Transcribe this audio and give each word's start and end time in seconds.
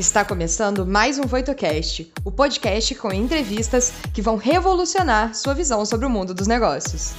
Está 0.00 0.24
começando 0.24 0.86
mais 0.86 1.18
um 1.18 1.24
VoitoCast, 1.24 2.10
o 2.24 2.32
podcast 2.32 2.94
com 2.94 3.12
entrevistas 3.12 3.92
que 4.14 4.22
vão 4.22 4.36
revolucionar 4.36 5.34
sua 5.34 5.52
visão 5.52 5.84
sobre 5.84 6.06
o 6.06 6.08
mundo 6.08 6.32
dos 6.32 6.46
negócios. 6.46 7.12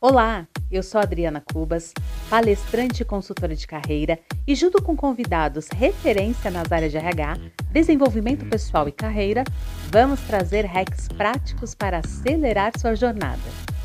Olá, 0.00 0.48
eu 0.70 0.82
sou 0.82 0.98
Adriana 0.98 1.42
Cubas, 1.52 1.92
palestrante 2.30 3.02
e 3.02 3.04
consultora 3.04 3.54
de 3.54 3.66
carreira, 3.66 4.18
e 4.46 4.54
junto 4.54 4.82
com 4.82 4.96
convidados 4.96 5.68
referência 5.68 6.50
nas 6.50 6.72
áreas 6.72 6.90
de 6.90 6.96
RH, 6.96 7.36
desenvolvimento 7.70 8.46
pessoal 8.46 8.88
e 8.88 8.92
carreira, 8.92 9.44
vamos 9.90 10.20
trazer 10.22 10.64
hacks 10.64 11.06
práticos 11.06 11.74
para 11.74 11.98
acelerar 11.98 12.72
sua 12.80 12.94
jornada. 12.94 13.75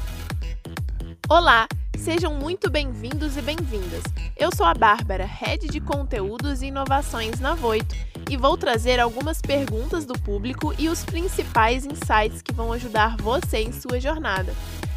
Olá, 1.32 1.66
sejam 1.98 2.34
muito 2.34 2.70
bem-vindos 2.70 3.38
e 3.38 3.42
bem-vindas. 3.42 4.04
Eu 4.36 4.54
sou 4.54 4.66
a 4.66 4.74
Bárbara, 4.74 5.24
Head 5.24 5.70
de 5.70 5.80
Conteúdos 5.80 6.62
e 6.62 6.66
Inovações 6.66 7.40
na 7.40 7.56
Voito, 7.56 7.96
e 8.30 8.36
vou 8.36 8.58
trazer 8.58 9.00
algumas 9.00 9.42
perguntas 9.42 10.04
do 10.04 10.14
público 10.14 10.76
e 10.78 10.90
os 10.90 11.06
principais 11.06 11.86
insights 11.86 12.42
que 12.42 12.54
vão 12.54 12.74
ajudar 12.74 13.16
você 13.16 13.60
em 13.60 13.72
sua 13.72 13.98
jornada 13.98 14.54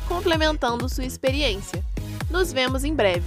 complementando 0.08 0.88
sua 0.88 1.04
experiência. 1.04 1.84
Nos 2.30 2.52
vemos 2.52 2.84
em 2.84 2.94
breve. 2.94 3.24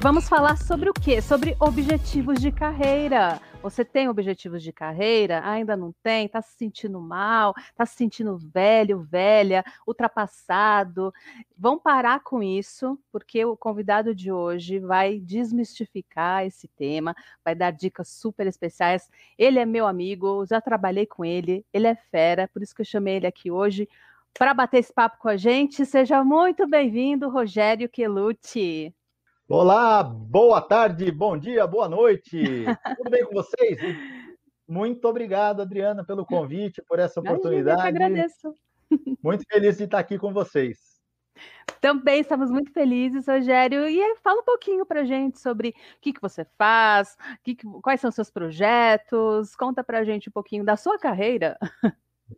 Vamos 0.00 0.28
falar 0.28 0.56
sobre 0.56 0.88
o 0.88 0.92
quê? 0.94 1.20
Sobre 1.20 1.56
objetivos 1.58 2.40
de 2.40 2.52
carreira. 2.52 3.40
Você 3.60 3.84
tem 3.84 4.08
objetivos 4.08 4.62
de 4.62 4.72
carreira? 4.72 5.42
Ainda 5.44 5.76
não 5.76 5.92
tem? 6.04 6.26
Está 6.26 6.40
se 6.40 6.56
sentindo 6.56 7.00
mal? 7.00 7.52
Está 7.58 7.84
se 7.84 7.96
sentindo 7.96 8.38
velho, 8.38 9.02
velha, 9.02 9.64
ultrapassado? 9.84 11.12
Vão 11.56 11.80
parar 11.80 12.20
com 12.20 12.40
isso, 12.40 12.96
porque 13.10 13.44
o 13.44 13.56
convidado 13.56 14.14
de 14.14 14.30
hoje 14.30 14.78
vai 14.78 15.18
desmistificar 15.18 16.46
esse 16.46 16.68
tema, 16.68 17.12
vai 17.44 17.56
dar 17.56 17.72
dicas 17.72 18.08
super 18.08 18.46
especiais. 18.46 19.10
Ele 19.36 19.58
é 19.58 19.66
meu 19.66 19.84
amigo, 19.84 20.46
já 20.46 20.60
trabalhei 20.60 21.06
com 21.06 21.24
ele, 21.24 21.66
ele 21.72 21.88
é 21.88 21.96
fera, 21.96 22.46
por 22.46 22.62
isso 22.62 22.72
que 22.72 22.82
eu 22.82 22.86
chamei 22.86 23.16
ele 23.16 23.26
aqui 23.26 23.50
hoje 23.50 23.88
para 24.32 24.54
bater 24.54 24.78
esse 24.78 24.92
papo 24.92 25.18
com 25.18 25.28
a 25.28 25.36
gente. 25.36 25.84
Seja 25.84 26.22
muito 26.22 26.68
bem-vindo, 26.68 27.28
Rogério 27.28 27.88
Quelucci. 27.88 28.94
Olá, 29.50 30.02
boa 30.02 30.60
tarde, 30.60 31.10
bom 31.10 31.34
dia, 31.34 31.66
boa 31.66 31.88
noite. 31.88 32.36
Tudo 32.98 33.10
bem 33.10 33.24
com 33.24 33.32
vocês? 33.32 33.78
Muito 34.68 35.08
obrigado, 35.08 35.62
Adriana, 35.62 36.04
pelo 36.04 36.26
convite, 36.26 36.82
por 36.86 36.98
essa 36.98 37.18
oportunidade. 37.18 37.78
Eu 37.78 37.82
que 37.82 37.88
agradeço. 37.88 38.54
Muito 39.24 39.44
feliz 39.50 39.78
de 39.78 39.84
estar 39.84 40.00
aqui 40.00 40.18
com 40.18 40.34
vocês. 40.34 40.76
Também 41.80 42.20
estamos 42.20 42.50
muito 42.50 42.70
felizes, 42.72 43.26
Rogério. 43.26 43.88
E 43.88 44.16
fala 44.16 44.42
um 44.42 44.44
pouquinho 44.44 44.84
para 44.84 45.00
a 45.00 45.04
gente 45.04 45.40
sobre 45.40 45.70
o 45.70 45.74
que, 46.02 46.12
que 46.12 46.20
você 46.20 46.44
faz, 46.58 47.16
que 47.42 47.54
que, 47.54 47.66
quais 47.82 48.02
são 48.02 48.10
os 48.10 48.14
seus 48.14 48.30
projetos. 48.30 49.56
Conta 49.56 49.82
para 49.82 50.00
a 50.00 50.04
gente 50.04 50.28
um 50.28 50.32
pouquinho 50.32 50.62
da 50.62 50.76
sua 50.76 50.98
carreira. 50.98 51.56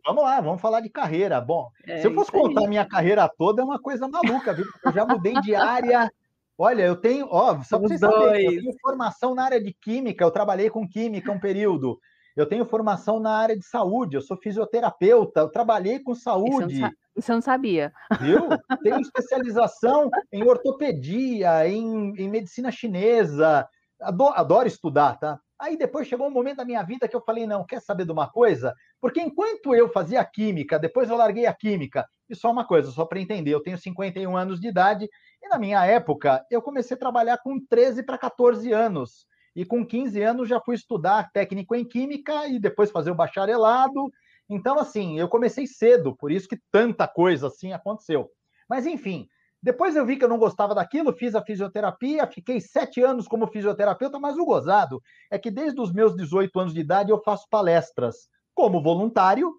Vamos 0.05 0.23
lá, 0.23 0.39
vamos 0.39 0.61
falar 0.61 0.79
de 0.79 0.89
carreira. 0.89 1.41
Bom, 1.41 1.69
é, 1.85 1.99
se 1.99 2.07
eu 2.07 2.13
fosse 2.13 2.31
contar 2.31 2.63
a 2.63 2.69
minha 2.69 2.85
carreira 2.85 3.27
toda, 3.37 3.61
é 3.61 3.65
uma 3.65 3.81
coisa 3.81 4.07
maluca, 4.07 4.53
viu? 4.53 4.65
Eu 4.85 4.93
já 4.93 5.05
mudei 5.05 5.33
de 5.41 5.53
área. 5.53 6.09
Olha, 6.57 6.83
eu 6.83 6.95
tenho, 6.95 7.27
ó, 7.29 7.61
só 7.63 7.79
para 7.79 7.87
vocês 7.87 7.99
saberem, 7.99 8.45
eu 8.45 8.61
tenho 8.61 8.79
formação 8.81 9.33
na 9.33 9.43
área 9.43 9.61
de 9.61 9.73
química, 9.73 10.23
eu 10.23 10.31
trabalhei 10.31 10.69
com 10.69 10.87
química 10.87 11.31
um 11.31 11.39
período. 11.39 11.97
Eu 12.35 12.45
tenho 12.45 12.65
formação 12.65 13.19
na 13.19 13.31
área 13.31 13.57
de 13.57 13.65
saúde, 13.65 14.15
eu 14.15 14.21
sou 14.21 14.37
fisioterapeuta, 14.37 15.41
eu 15.41 15.49
trabalhei 15.49 15.99
com 15.99 16.15
saúde. 16.15 16.75
Isso 16.75 16.77
eu 16.77 16.81
não, 16.81 16.91
isso 17.17 17.31
eu 17.31 17.35
não 17.35 17.41
sabia. 17.41 17.91
Viu? 18.19 18.47
Tenho 18.83 19.01
especialização 19.01 20.09
em 20.31 20.43
ortopedia, 20.43 21.67
em, 21.67 22.13
em 22.17 22.29
medicina 22.29 22.71
chinesa. 22.71 23.67
Adoro, 24.01 24.33
adoro 24.35 24.67
estudar, 24.67 25.19
tá? 25.19 25.39
Aí 25.59 25.77
depois 25.77 26.07
chegou 26.07 26.27
um 26.27 26.31
momento 26.31 26.57
da 26.57 26.65
minha 26.65 26.81
vida 26.81 27.07
que 27.07 27.15
eu 27.15 27.21
falei: 27.21 27.45
não, 27.45 27.63
quer 27.63 27.81
saber 27.81 28.05
de 28.05 28.11
uma 28.11 28.27
coisa? 28.27 28.73
Porque 28.99 29.21
enquanto 29.21 29.75
eu 29.75 29.89
fazia 29.89 30.25
química, 30.25 30.79
depois 30.79 31.09
eu 31.09 31.17
larguei 31.17 31.45
a 31.45 31.53
química. 31.53 32.03
E 32.27 32.35
só 32.35 32.49
uma 32.49 32.65
coisa, 32.65 32.89
só 32.89 33.05
para 33.05 33.19
entender: 33.19 33.53
eu 33.53 33.61
tenho 33.61 33.77
51 33.77 34.35
anos 34.35 34.59
de 34.59 34.69
idade 34.69 35.07
e 35.41 35.47
na 35.47 35.57
minha 35.57 35.85
época 35.85 36.45
eu 36.49 36.61
comecei 36.61 36.95
a 36.95 36.99
trabalhar 36.99 37.37
com 37.39 37.59
13 37.59 38.03
para 38.03 38.17
14 38.17 38.71
anos. 38.71 39.25
E 39.55 39.65
com 39.65 39.85
15 39.85 40.21
anos 40.21 40.47
já 40.47 40.61
fui 40.61 40.75
estudar 40.75 41.29
técnico 41.31 41.75
em 41.75 41.83
química 41.83 42.47
e 42.47 42.59
depois 42.59 42.91
fazer 42.91 43.11
o 43.11 43.15
bacharelado. 43.15 44.09
Então, 44.49 44.79
assim, 44.79 45.19
eu 45.19 45.27
comecei 45.27 45.67
cedo, 45.67 46.15
por 46.15 46.31
isso 46.31 46.47
que 46.47 46.59
tanta 46.71 47.07
coisa 47.07 47.47
assim 47.47 47.73
aconteceu. 47.73 48.29
Mas, 48.69 48.85
enfim, 48.85 49.27
depois 49.61 49.95
eu 49.95 50.05
vi 50.05 50.17
que 50.17 50.23
eu 50.23 50.29
não 50.29 50.39
gostava 50.39 50.73
daquilo, 50.73 51.13
fiz 51.13 51.35
a 51.35 51.43
fisioterapia, 51.43 52.25
fiquei 52.25 52.59
sete 52.59 53.01
anos 53.01 53.27
como 53.27 53.45
fisioterapeuta, 53.47 54.19
mas 54.19 54.37
o 54.37 54.45
gozado 54.45 55.01
é 55.29 55.37
que 55.37 55.51
desde 55.51 55.79
os 55.79 55.93
meus 55.93 56.15
18 56.15 56.59
anos 56.59 56.73
de 56.73 56.79
idade 56.79 57.11
eu 57.11 57.21
faço 57.21 57.47
palestras 57.49 58.27
como 58.55 58.81
voluntário. 58.81 59.53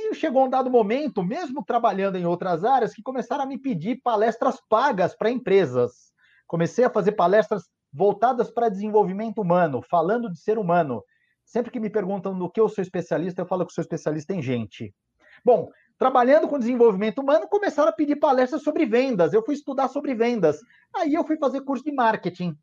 E 0.00 0.14
chegou 0.14 0.46
um 0.46 0.48
dado 0.48 0.70
momento, 0.70 1.24
mesmo 1.24 1.64
trabalhando 1.64 2.16
em 2.16 2.24
outras 2.24 2.64
áreas, 2.64 2.94
que 2.94 3.02
começaram 3.02 3.42
a 3.42 3.46
me 3.46 3.58
pedir 3.58 4.00
palestras 4.00 4.62
pagas 4.68 5.12
para 5.12 5.28
empresas. 5.28 6.12
Comecei 6.46 6.84
a 6.84 6.90
fazer 6.90 7.12
palestras 7.12 7.64
voltadas 7.92 8.48
para 8.48 8.68
desenvolvimento 8.68 9.40
humano, 9.40 9.82
falando 9.82 10.30
de 10.30 10.38
ser 10.38 10.56
humano. 10.56 11.02
Sempre 11.44 11.72
que 11.72 11.80
me 11.80 11.90
perguntam 11.90 12.32
no 12.32 12.48
que 12.48 12.60
eu 12.60 12.68
sou 12.68 12.80
especialista, 12.80 13.42
eu 13.42 13.46
falo 13.46 13.66
que 13.66 13.72
sou 13.72 13.82
especialista 13.82 14.32
em 14.32 14.40
gente. 14.40 14.94
Bom, 15.44 15.68
trabalhando 15.98 16.46
com 16.46 16.60
desenvolvimento 16.60 17.18
humano, 17.18 17.48
começaram 17.48 17.88
a 17.88 17.92
pedir 17.92 18.16
palestras 18.16 18.62
sobre 18.62 18.86
vendas. 18.86 19.32
Eu 19.32 19.44
fui 19.44 19.54
estudar 19.54 19.88
sobre 19.88 20.14
vendas. 20.14 20.60
Aí 20.94 21.14
eu 21.14 21.24
fui 21.24 21.36
fazer 21.38 21.62
curso 21.62 21.82
de 21.82 21.92
marketing. 21.92 22.56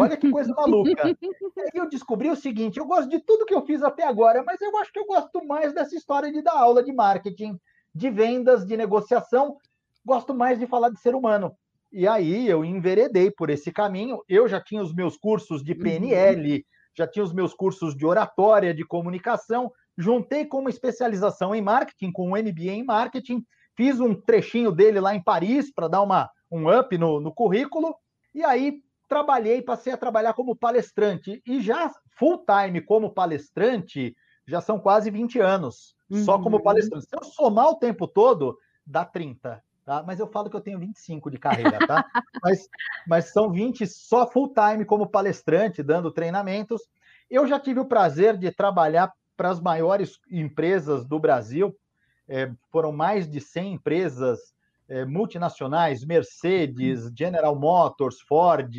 Olha 0.00 0.16
que 0.16 0.30
coisa 0.30 0.52
maluca. 0.54 0.90
E 0.90 1.60
aí 1.60 1.70
eu 1.74 1.88
descobri 1.88 2.30
o 2.30 2.36
seguinte: 2.36 2.78
eu 2.78 2.86
gosto 2.86 3.08
de 3.08 3.20
tudo 3.20 3.46
que 3.46 3.54
eu 3.54 3.64
fiz 3.64 3.82
até 3.82 4.04
agora, 4.04 4.42
mas 4.42 4.60
eu 4.60 4.76
acho 4.78 4.92
que 4.92 4.98
eu 4.98 5.06
gosto 5.06 5.44
mais 5.44 5.74
dessa 5.74 5.94
história 5.94 6.32
de 6.32 6.42
dar 6.42 6.52
aula 6.52 6.82
de 6.82 6.92
marketing, 6.92 7.58
de 7.94 8.10
vendas, 8.10 8.66
de 8.66 8.76
negociação. 8.76 9.56
Gosto 10.04 10.34
mais 10.34 10.58
de 10.58 10.66
falar 10.66 10.90
de 10.90 11.00
ser 11.00 11.14
humano. 11.14 11.54
E 11.92 12.06
aí 12.06 12.48
eu 12.48 12.64
enveredei 12.64 13.30
por 13.30 13.50
esse 13.50 13.72
caminho. 13.72 14.22
Eu 14.28 14.46
já 14.48 14.60
tinha 14.60 14.82
os 14.82 14.94
meus 14.94 15.16
cursos 15.16 15.62
de 15.62 15.74
PNL, 15.74 16.64
já 16.94 17.06
tinha 17.06 17.24
os 17.24 17.32
meus 17.32 17.54
cursos 17.54 17.96
de 17.96 18.04
oratória, 18.04 18.74
de 18.74 18.84
comunicação, 18.84 19.72
juntei 19.96 20.44
com 20.44 20.60
uma 20.60 20.70
especialização 20.70 21.54
em 21.54 21.62
marketing, 21.62 22.12
com 22.12 22.28
um 22.28 22.36
MBA 22.36 22.72
em 22.72 22.84
marketing, 22.84 23.44
fiz 23.76 24.00
um 24.00 24.14
trechinho 24.14 24.70
dele 24.72 25.00
lá 25.00 25.14
em 25.14 25.22
Paris 25.22 25.72
para 25.72 25.88
dar 25.88 26.02
uma, 26.02 26.28
um 26.50 26.68
up 26.68 26.96
no, 26.98 27.20
no 27.20 27.32
currículo, 27.32 27.94
e 28.34 28.44
aí 28.44 28.80
trabalhei, 29.08 29.62
passei 29.62 29.92
a 29.92 29.96
trabalhar 29.96 30.34
como 30.34 30.54
palestrante, 30.54 31.42
e 31.46 31.60
já 31.60 31.90
full 32.10 32.44
time 32.44 32.80
como 32.80 33.10
palestrante, 33.10 34.14
já 34.46 34.60
são 34.60 34.78
quase 34.78 35.10
20 35.10 35.40
anos, 35.40 35.96
uhum. 36.10 36.24
só 36.24 36.38
como 36.38 36.62
palestrante. 36.62 37.06
Se 37.06 37.16
eu 37.16 37.24
somar 37.24 37.68
o 37.68 37.76
tempo 37.76 38.06
todo, 38.06 38.58
dá 38.86 39.04
30. 39.04 39.62
Tá? 39.84 40.02
Mas 40.06 40.20
eu 40.20 40.26
falo 40.26 40.50
que 40.50 40.56
eu 40.56 40.60
tenho 40.60 40.78
25 40.78 41.30
de 41.30 41.38
carreira, 41.38 41.78
tá? 41.86 42.04
mas, 42.42 42.68
mas 43.06 43.32
são 43.32 43.50
20 43.50 43.86
só 43.86 44.26
full 44.26 44.52
time 44.52 44.84
como 44.84 45.08
palestrante, 45.08 45.82
dando 45.82 46.12
treinamentos. 46.12 46.82
Eu 47.30 47.46
já 47.46 47.58
tive 47.58 47.80
o 47.80 47.86
prazer 47.86 48.36
de 48.36 48.50
trabalhar 48.50 49.10
para 49.34 49.48
as 49.48 49.60
maiores 49.60 50.18
empresas 50.30 51.06
do 51.06 51.18
Brasil. 51.18 51.74
É, 52.28 52.52
foram 52.70 52.92
mais 52.92 53.26
de 53.26 53.40
100 53.40 53.72
empresas 53.72 54.54
é, 54.88 55.04
multinacionais, 55.04 56.04
Mercedes, 56.04 57.10
General 57.16 57.54
Motors, 57.54 58.20
Ford, 58.20 58.72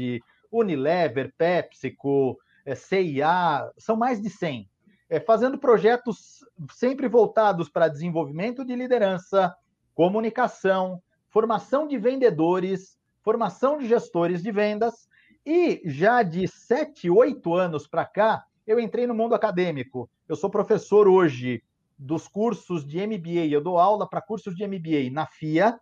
Unilever, 0.52 1.34
PepsiCo, 1.38 2.38
é, 2.66 2.75
CIA, 2.75 3.72
são 3.78 3.96
mais 3.96 4.22
de 4.22 4.30
100. 4.30 4.69
É, 5.09 5.19
fazendo 5.19 5.58
projetos 5.58 6.46
sempre 6.72 7.08
voltados 7.08 7.69
para 7.69 7.88
desenvolvimento 7.88 8.64
de 8.66 8.75
liderança, 8.75 9.56
comunicação, 9.94 11.02
formação 11.30 11.88
de 11.88 11.98
vendedores, 11.98 12.98
formação 13.24 13.78
de 13.78 13.88
gestores 13.88 14.42
de 14.42 14.52
vendas, 14.52 15.08
e 15.46 15.81
já 15.86 16.22
de 16.22 16.48
7, 16.48 17.09
8 17.09 17.53
anos 17.53 17.88
para 17.88 18.06
cá, 18.06 18.44
eu 18.68 18.80
entrei 18.80 19.07
no 19.07 19.16
mundo 19.16 19.34
acadêmico. 19.34 20.10
Eu 20.28 20.36
sou 20.36 20.50
professor 20.50 21.07
hoje 21.07 21.63
dos 21.98 22.28
cursos 22.28 22.86
de 22.86 23.06
MBA. 23.06 23.48
Eu 23.50 23.62
dou 23.62 23.80
aula 23.80 24.07
para 24.07 24.22
cursos 24.22 24.56
de 24.56 24.66
MBA 24.68 25.10
na 25.12 25.25
FIA, 25.25 25.80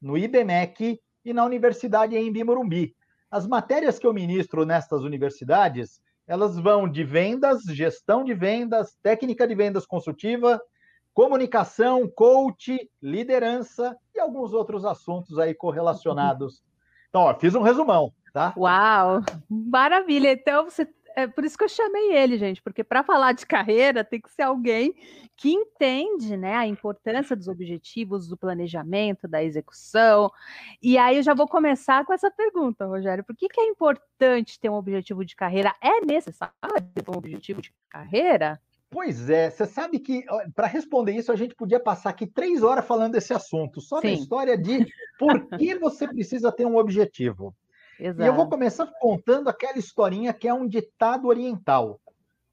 no 0.00 0.16
IBMEC 0.16 1.00
e 1.24 1.32
na 1.32 1.44
Universidade 1.44 2.16
em 2.16 2.44
Morumbi. 2.44 2.94
As 3.30 3.46
matérias 3.46 3.98
que 3.98 4.06
eu 4.06 4.14
ministro 4.14 4.64
nestas 4.64 5.02
universidades, 5.02 6.00
elas 6.26 6.58
vão 6.58 6.88
de 6.88 7.04
vendas, 7.04 7.62
gestão 7.64 8.24
de 8.24 8.34
vendas, 8.34 8.96
técnica 9.02 9.46
de 9.46 9.54
vendas 9.54 9.86
consultiva, 9.86 10.60
comunicação, 11.12 12.08
coach, 12.08 12.78
liderança 13.00 13.96
e 14.14 14.20
alguns 14.20 14.52
outros 14.52 14.84
assuntos 14.84 15.38
aí 15.38 15.54
correlacionados. 15.54 16.62
Então, 17.08 17.22
ó, 17.22 17.34
fiz 17.34 17.54
um 17.54 17.62
resumão, 17.62 18.12
tá? 18.32 18.52
Uau! 18.56 19.22
Maravilha! 19.48 20.32
Então, 20.32 20.64
você 20.64 20.86
é 21.16 21.26
por 21.26 21.44
isso 21.44 21.56
que 21.56 21.64
eu 21.64 21.68
chamei 21.68 22.12
ele, 22.12 22.36
gente, 22.36 22.62
porque 22.62 22.84
para 22.84 23.02
falar 23.02 23.32
de 23.32 23.46
carreira 23.46 24.04
tem 24.04 24.20
que 24.20 24.30
ser 24.30 24.42
alguém 24.42 24.94
que 25.34 25.50
entende 25.50 26.36
né, 26.36 26.54
a 26.54 26.66
importância 26.66 27.34
dos 27.34 27.48
objetivos, 27.48 28.28
do 28.28 28.36
planejamento, 28.36 29.26
da 29.26 29.42
execução. 29.42 30.30
E 30.82 30.98
aí 30.98 31.16
eu 31.16 31.22
já 31.22 31.32
vou 31.32 31.48
começar 31.48 32.04
com 32.04 32.12
essa 32.12 32.30
pergunta, 32.30 32.86
Rogério: 32.86 33.24
por 33.24 33.34
que, 33.34 33.48
que 33.48 33.60
é 33.60 33.66
importante 33.66 34.60
ter 34.60 34.68
um 34.68 34.74
objetivo 34.74 35.24
de 35.24 35.34
carreira? 35.34 35.74
É 35.80 36.04
necessário 36.04 36.54
ter 36.94 37.10
um 37.10 37.16
objetivo 37.16 37.62
de 37.62 37.72
carreira? 37.88 38.60
Pois 38.90 39.28
é, 39.28 39.50
você 39.50 39.66
sabe 39.66 39.98
que 39.98 40.24
para 40.54 40.66
responder 40.66 41.12
isso 41.12 41.32
a 41.32 41.36
gente 41.36 41.54
podia 41.54 41.80
passar 41.80 42.10
aqui 42.10 42.26
três 42.26 42.62
horas 42.62 42.86
falando 42.86 43.12
desse 43.12 43.32
assunto, 43.34 43.80
só 43.80 44.00
Sim. 44.00 44.06
na 44.06 44.12
história 44.12 44.56
de 44.56 44.86
por 45.18 45.48
que 45.58 45.74
você 45.76 46.06
precisa 46.06 46.52
ter 46.52 46.66
um 46.66 46.76
objetivo. 46.76 47.54
Exato. 47.98 48.22
E 48.22 48.26
eu 48.26 48.34
vou 48.34 48.48
começar 48.48 48.86
contando 49.00 49.48
aquela 49.48 49.78
historinha 49.78 50.32
que 50.32 50.46
é 50.46 50.54
um 50.54 50.66
ditado 50.66 51.28
oriental. 51.28 52.00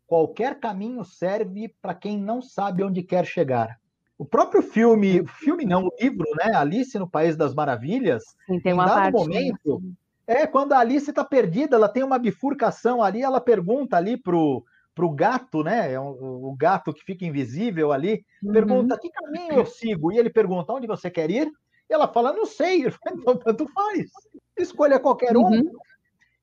Qualquer 0.08 0.60
caminho 0.60 1.04
serve 1.04 1.74
para 1.82 1.94
quem 1.94 2.18
não 2.18 2.42
sabe 2.42 2.84
onde 2.84 3.04
quer 3.04 3.26
chegar. 3.26 3.80
O 4.18 4.26
próprio 4.26 4.62
filme, 4.62 5.26
filme 5.26 5.66
não, 5.66 5.86
o 5.86 5.92
livro, 6.00 6.26
né? 6.38 6.56
Alice 6.56 6.98
no 6.98 7.10
País 7.10 7.36
das 7.36 7.54
Maravilhas, 7.54 8.24
Sim, 8.46 8.60
tem 8.60 8.74
uma 8.74 8.84
em 8.84 8.88
dado 8.88 8.96
parte, 9.00 9.14
momento, 9.14 9.82
né? 9.82 10.42
é 10.42 10.48
quando 10.48 10.74
a 10.74 10.80
Alice 10.80 11.10
está 11.10 11.26
perdida, 11.26 11.76
ela 11.76 11.90
tem 11.90 12.04
uma 12.04 12.20
bifurcação 12.20 13.02
ali, 13.02 13.22
ela 13.22 13.42
pergunta 13.42 13.98
ali 13.98 14.18
pro 14.18 14.64
pro 14.96 15.10
gato, 15.10 15.64
né? 15.64 15.92
É 15.92 16.00
o, 16.00 16.52
o 16.52 16.56
gato 16.56 16.94
que 16.94 17.04
fica 17.04 17.26
invisível 17.26 17.92
ali, 17.92 18.24
uhum. 18.44 18.52
pergunta 18.54 19.00
que 19.00 19.10
caminho 19.10 19.54
eu 19.54 19.66
sigo 19.66 20.12
e 20.12 20.18
ele 20.18 20.30
pergunta 20.30 20.72
onde 20.72 20.86
você 20.86 21.10
quer 21.10 21.32
ir. 21.32 21.52
E 21.90 21.94
ela 21.94 22.08
fala 22.08 22.32
não 22.32 22.46
sei, 22.46 22.86
então 23.08 23.36
tanto 23.38 23.68
faz, 23.70 24.12
escolha 24.58 25.00
qualquer 25.00 25.36
um. 25.36 25.44
Uhum. 25.44 25.72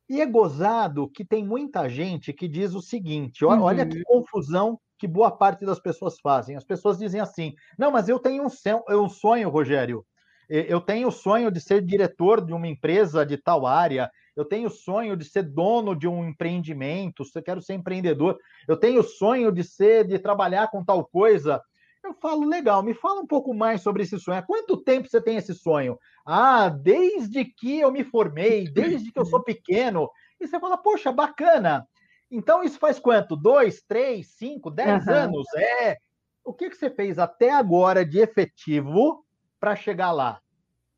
E 0.09 0.21
é 0.21 0.27
gozado 0.27 1.09
que 1.09 1.25
tem 1.25 1.45
muita 1.45 1.89
gente 1.89 2.33
que 2.33 2.49
diz 2.49 2.75
o 2.75 2.81
seguinte: 2.81 3.45
olha, 3.45 3.59
uhum. 3.59 3.65
olha 3.65 3.87
que 3.87 4.03
confusão 4.03 4.79
que 4.99 5.07
boa 5.07 5.31
parte 5.31 5.65
das 5.65 5.81
pessoas 5.81 6.19
fazem. 6.21 6.57
As 6.57 6.65
pessoas 6.65 6.99
dizem 6.99 7.21
assim: 7.21 7.55
não, 7.79 7.91
mas 7.91 8.09
eu 8.09 8.19
tenho 8.19 8.45
um, 8.45 9.03
um 9.03 9.09
sonho, 9.09 9.49
Rogério. 9.49 10.05
Eu 10.49 10.81
tenho 10.81 11.07
o 11.07 11.13
sonho 11.13 11.49
de 11.49 11.61
ser 11.61 11.81
diretor 11.81 12.45
de 12.45 12.53
uma 12.53 12.67
empresa 12.67 13.25
de 13.25 13.37
tal 13.37 13.65
área. 13.65 14.11
Eu 14.35 14.45
tenho 14.45 14.67
o 14.67 14.71
sonho 14.71 15.17
de 15.17 15.25
ser 15.25 15.45
dono 15.45 15.95
de 15.95 16.09
um 16.09 16.29
empreendimento. 16.29 17.23
Eu 17.33 17.43
quero 17.43 17.63
ser 17.63 17.75
empreendedor. 17.75 18.37
Eu 18.67 18.77
tenho 18.77 19.01
o 19.01 19.05
sonho 19.05 19.53
de 19.53 19.63
ser, 19.63 20.09
de 20.09 20.19
trabalhar 20.19 20.69
com 20.69 20.85
tal 20.85 21.05
coisa. 21.05 21.63
Eu 22.03 22.15
falo, 22.15 22.47
legal, 22.47 22.83
me 22.83 22.95
fala 22.95 23.21
um 23.21 23.27
pouco 23.27 23.53
mais 23.53 23.83
sobre 23.83 24.03
esse 24.03 24.19
sonho. 24.19 24.39
Há 24.39 24.43
quanto 24.43 24.83
tempo 24.83 25.09
você 25.09 25.21
tem 25.21 25.37
esse 25.37 25.55
sonho? 25.55 25.99
Ah, 26.25 26.69
desde 26.69 27.45
que 27.45 27.81
eu 27.81 27.93
me 27.93 28.05
formei, 28.05 28.65
desde 28.73 29.13
que 29.13 29.19
eu 29.19 29.25
sou 29.25 29.43
pequeno. 29.43 30.11
E 30.41 30.47
você 30.47 30.59
fala, 30.59 30.79
poxa, 30.79 31.13
bacana. 31.13 31.87
Então, 32.31 32.63
isso 32.63 32.79
faz 32.79 32.99
quanto? 32.99 33.37
Dois, 33.37 33.83
três, 33.83 34.29
cinco, 34.29 34.71
dez 34.71 35.07
uhum. 35.07 35.15
anos? 35.15 35.47
É. 35.57 35.99
O 36.45 36.55
que, 36.55 36.71
que 36.71 36.77
você 36.77 36.89
fez 36.89 37.19
até 37.19 37.51
agora 37.51 38.05
de 38.05 38.19
efetivo 38.19 39.25
para 39.59 39.77
chegar 39.77 40.13
lá? 40.13 40.41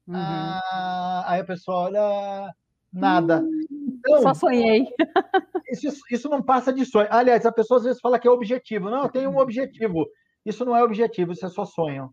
Uhum. 0.06 0.14
Ah, 0.16 1.24
aí 1.26 1.40
a 1.40 1.44
pessoa 1.44 1.84
olha, 1.84 2.54
nada. 2.92 3.40
Hum, 3.40 3.66
então, 3.98 4.22
Só 4.22 4.34
sonhei. 4.34 4.86
Isso, 5.70 6.02
isso 6.10 6.28
não 6.28 6.42
passa 6.42 6.70
de 6.70 6.84
sonho. 6.84 7.08
Aliás, 7.10 7.46
a 7.46 7.52
pessoa 7.52 7.78
às 7.78 7.84
vezes 7.84 8.00
fala 8.00 8.18
que 8.18 8.28
é 8.28 8.30
objetivo. 8.30 8.90
Não, 8.90 9.04
eu 9.04 9.08
tenho 9.08 9.30
um 9.30 9.38
objetivo. 9.38 10.06
Isso 10.44 10.64
não 10.64 10.76
é 10.76 10.82
objetivo, 10.82 11.32
isso 11.32 11.46
é 11.46 11.48
só 11.48 11.64
sonho. 11.64 12.12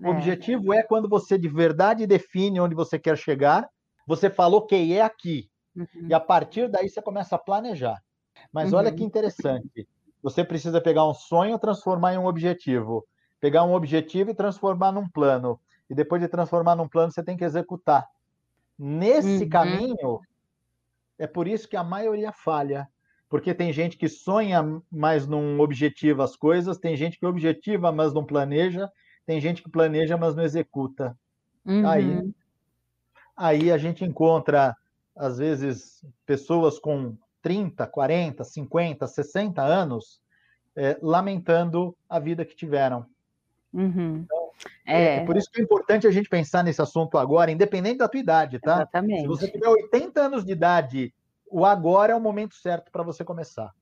O 0.00 0.06
é. 0.06 0.10
objetivo 0.10 0.72
é 0.72 0.82
quando 0.82 1.08
você 1.08 1.38
de 1.38 1.48
verdade 1.48 2.06
define 2.06 2.60
onde 2.60 2.74
você 2.74 2.98
quer 2.98 3.16
chegar, 3.16 3.68
você 4.06 4.28
falou 4.28 4.60
ok, 4.60 4.92
é 4.92 5.02
aqui. 5.02 5.48
Uhum. 5.74 6.08
E 6.08 6.14
a 6.14 6.20
partir 6.20 6.68
daí 6.68 6.88
você 6.88 7.00
começa 7.00 7.36
a 7.36 7.38
planejar. 7.38 8.02
Mas 8.52 8.72
uhum. 8.72 8.78
olha 8.78 8.92
que 8.92 9.02
interessante. 9.02 9.88
Você 10.22 10.44
precisa 10.44 10.80
pegar 10.80 11.08
um 11.08 11.14
sonho 11.14 11.56
e 11.56 11.58
transformar 11.58 12.14
em 12.14 12.18
um 12.18 12.26
objetivo. 12.26 13.06
Pegar 13.40 13.64
um 13.64 13.74
objetivo 13.74 14.30
e 14.30 14.34
transformar 14.34 14.92
num 14.92 15.08
plano. 15.08 15.60
E 15.88 15.94
depois 15.94 16.20
de 16.20 16.28
transformar 16.28 16.74
num 16.74 16.88
plano, 16.88 17.12
você 17.12 17.22
tem 17.22 17.36
que 17.36 17.44
executar. 17.44 18.06
Nesse 18.78 19.44
uhum. 19.44 19.48
caminho, 19.48 20.20
é 21.18 21.26
por 21.26 21.46
isso 21.46 21.68
que 21.68 21.76
a 21.76 21.84
maioria 21.84 22.32
falha 22.32 22.88
porque 23.34 23.52
tem 23.52 23.72
gente 23.72 23.96
que 23.96 24.08
sonha, 24.08 24.80
mas 24.88 25.26
não 25.26 25.58
objetiva 25.58 26.22
as 26.22 26.36
coisas, 26.36 26.78
tem 26.78 26.96
gente 26.96 27.18
que 27.18 27.26
objetiva, 27.26 27.90
mas 27.90 28.14
não 28.14 28.24
planeja, 28.24 28.88
tem 29.26 29.40
gente 29.40 29.60
que 29.60 29.68
planeja, 29.68 30.16
mas 30.16 30.36
não 30.36 30.44
executa. 30.44 31.18
Uhum. 31.66 31.84
Aí, 31.84 32.34
aí 33.36 33.72
a 33.72 33.76
gente 33.76 34.04
encontra, 34.04 34.76
às 35.16 35.38
vezes, 35.38 36.06
pessoas 36.24 36.78
com 36.78 37.16
30, 37.42 37.84
40, 37.88 38.44
50, 38.44 39.04
60 39.04 39.60
anos 39.60 40.20
é, 40.76 40.96
lamentando 41.02 41.92
a 42.08 42.20
vida 42.20 42.44
que 42.44 42.54
tiveram. 42.54 43.04
Uhum. 43.72 44.24
Então, 44.24 44.50
é. 44.86 45.16
é. 45.16 45.24
por 45.26 45.36
isso 45.36 45.50
que 45.50 45.60
é 45.60 45.64
importante 45.64 46.06
a 46.06 46.12
gente 46.12 46.28
pensar 46.28 46.62
nesse 46.62 46.80
assunto 46.80 47.18
agora, 47.18 47.50
independente 47.50 47.98
da 47.98 48.08
tua 48.08 48.20
idade, 48.20 48.60
tá? 48.60 48.76
Exatamente. 48.76 49.22
Se 49.22 49.26
você 49.26 49.50
tiver 49.50 49.66
80 49.66 50.20
anos 50.20 50.44
de 50.44 50.52
idade 50.52 51.12
o 51.54 51.64
agora 51.64 52.12
é 52.12 52.16
o 52.16 52.20
momento 52.20 52.56
certo 52.56 52.90
para 52.90 53.04
você 53.04 53.22
começar. 53.22 53.72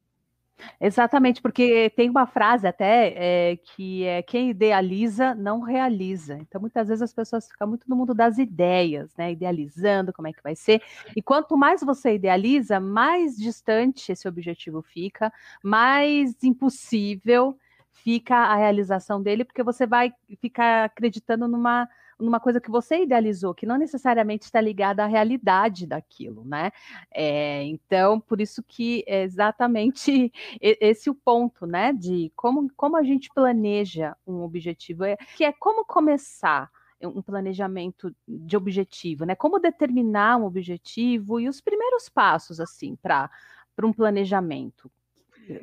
Exatamente, 0.79 1.41
porque 1.41 1.91
tem 1.97 2.11
uma 2.11 2.27
frase 2.27 2.67
até 2.67 3.15
é, 3.17 3.57
que 3.57 4.05
é 4.05 4.23
quem 4.23 4.51
idealiza 4.51 5.35
não 5.35 5.61
realiza. 5.61 6.35
Então, 6.35 6.61
muitas 6.61 6.89
vezes 6.89 7.01
as 7.01 7.15
pessoas 7.15 7.49
ficam 7.49 7.67
muito 7.67 7.89
no 7.89 7.97
mundo 7.97 8.13
das 8.13 8.37
ideias, 8.37 9.11
né? 9.17 9.33
Idealizando 9.33 10.13
como 10.13 10.29
é 10.29 10.35
que 10.35 10.43
vai 10.43 10.55
ser. 10.55 10.83
E 11.17 11.23
quanto 11.23 11.57
mais 11.57 11.83
você 11.83 12.15
idealiza, 12.15 12.79
mais 12.79 13.39
distante 13.39 14.13
esse 14.13 14.29
objetivo 14.29 14.83
fica, 14.83 15.33
mais 15.63 16.45
impossível 16.45 17.57
fica 17.91 18.37
a 18.37 18.57
realização 18.57 19.23
dele, 19.23 19.47
porque 19.47 19.63
você 19.63 19.87
vai 19.87 20.13
ficar 20.43 20.85
acreditando 20.85 21.49
numa 21.49 21.89
numa 22.23 22.41
coisa 22.41 22.61
que 22.61 22.71
você 22.71 23.03
idealizou, 23.03 23.55
que 23.55 23.67
não 23.67 23.77
necessariamente 23.77 24.45
está 24.45 24.61
ligada 24.61 25.05
à 25.05 25.07
realidade 25.07 25.87
daquilo, 25.87 26.45
né? 26.45 26.71
É, 27.13 27.65
então, 27.65 28.21
por 28.21 28.41
isso 28.41 28.63
que 28.63 29.05
é 29.07 29.23
exatamente 29.23 30.33
esse 30.61 31.11
o 31.11 31.15
ponto, 31.15 31.67
né? 31.67 31.93
De 31.93 32.33
como, 32.37 32.71
como 32.77 32.97
a 32.97 33.03
gente 33.03 33.29
planeja 33.35 34.17
um 34.27 34.43
objetivo, 34.43 35.05
é, 35.05 35.17
que 35.37 35.45
é 35.45 35.53
como 35.53 35.85
começar 35.85 36.71
um 37.05 37.21
planejamento 37.21 38.15
de 38.27 38.57
objetivo, 38.57 39.25
né? 39.25 39.35
Como 39.35 39.59
determinar 39.59 40.37
um 40.37 40.45
objetivo 40.45 41.41
e 41.41 41.49
os 41.49 41.61
primeiros 41.61 42.09
passos, 42.09 42.61
assim, 42.61 42.97
para 42.97 43.29
um 43.83 43.93
planejamento 43.93 44.91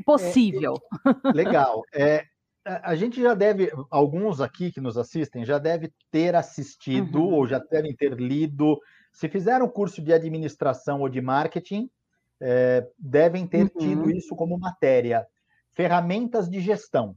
possível. 0.05 0.75
É, 1.05 1.31
legal. 1.33 1.83
É, 1.93 2.25
a 2.65 2.95
gente 2.95 3.21
já 3.21 3.33
deve, 3.33 3.71
alguns 3.89 4.41
aqui 4.41 4.71
que 4.71 4.81
nos 4.81 4.97
assistem, 4.97 5.45
já 5.45 5.57
deve 5.57 5.91
ter 6.11 6.35
assistido 6.35 7.19
uhum. 7.19 7.33
ou 7.33 7.47
já 7.47 7.59
devem 7.59 7.95
ter 7.95 8.13
lido. 8.13 8.79
Se 9.11 9.27
fizeram 9.29 9.67
curso 9.67 10.01
de 10.01 10.13
administração 10.13 11.01
ou 11.01 11.09
de 11.09 11.21
marketing, 11.21 11.89
é, 12.39 12.87
devem 12.97 13.47
ter 13.47 13.63
uhum. 13.63 13.79
tido 13.79 14.11
isso 14.11 14.35
como 14.35 14.57
matéria. 14.57 15.25
Ferramentas 15.71 16.49
de 16.49 16.59
gestão. 16.59 17.15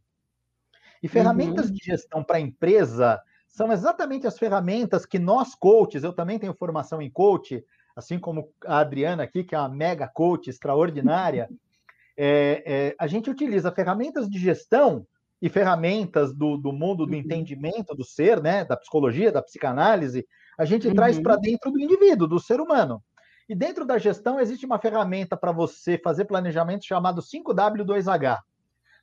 E 1.03 1.09
ferramentas 1.09 1.67
uhum. 1.67 1.75
de 1.75 1.85
gestão 1.85 2.23
para 2.23 2.37
a 2.37 2.41
empresa 2.41 3.21
são 3.49 3.71
exatamente 3.71 4.27
as 4.27 4.39
ferramentas 4.39 5.05
que 5.05 5.19
nós, 5.19 5.55
coaches, 5.55 6.05
eu 6.05 6.13
também 6.13 6.39
tenho 6.39 6.55
formação 6.55 7.03
em 7.03 7.11
coach, 7.11 7.63
assim 7.95 8.19
como 8.19 8.49
a 8.65 8.79
Adriana 8.79 9.25
aqui, 9.25 9.45
que 9.45 9.55
é 9.55 9.59
uma 9.59 9.69
mega 9.69 10.09
coach 10.09 10.49
extraordinária, 10.49 11.51
é, 12.17 12.63
é, 12.65 12.95
a 12.99 13.07
gente 13.07 13.29
utiliza 13.29 13.73
ferramentas 13.73 14.29
de 14.29 14.39
gestão 14.39 15.07
e 15.43 15.49
ferramentas 15.49 16.33
do, 16.33 16.57
do 16.57 16.73
mundo 16.73 17.05
do 17.05 17.13
uhum. 17.13 17.19
entendimento 17.19 17.97
do 17.97 18.05
ser, 18.05 18.41
né, 18.41 18.65
da 18.65 18.77
psicologia, 18.77 19.33
da 19.33 19.43
psicanálise, 19.43 20.25
a 20.57 20.65
gente 20.65 20.87
uhum. 20.87 20.95
traz 20.95 21.19
para 21.19 21.35
dentro 21.35 21.73
do 21.73 21.81
indivíduo, 21.81 22.29
do 22.29 22.39
ser 22.39 22.61
humano. 22.61 23.03
E 23.49 23.55
dentro 23.55 23.85
da 23.85 23.99
gestão 23.99 24.39
existe 24.39 24.65
uma 24.65 24.79
ferramenta 24.79 25.37
para 25.37 25.51
você 25.51 25.99
fazer 25.99 26.27
planejamento 26.27 26.87
chamado 26.87 27.21
5W2H. 27.21 28.39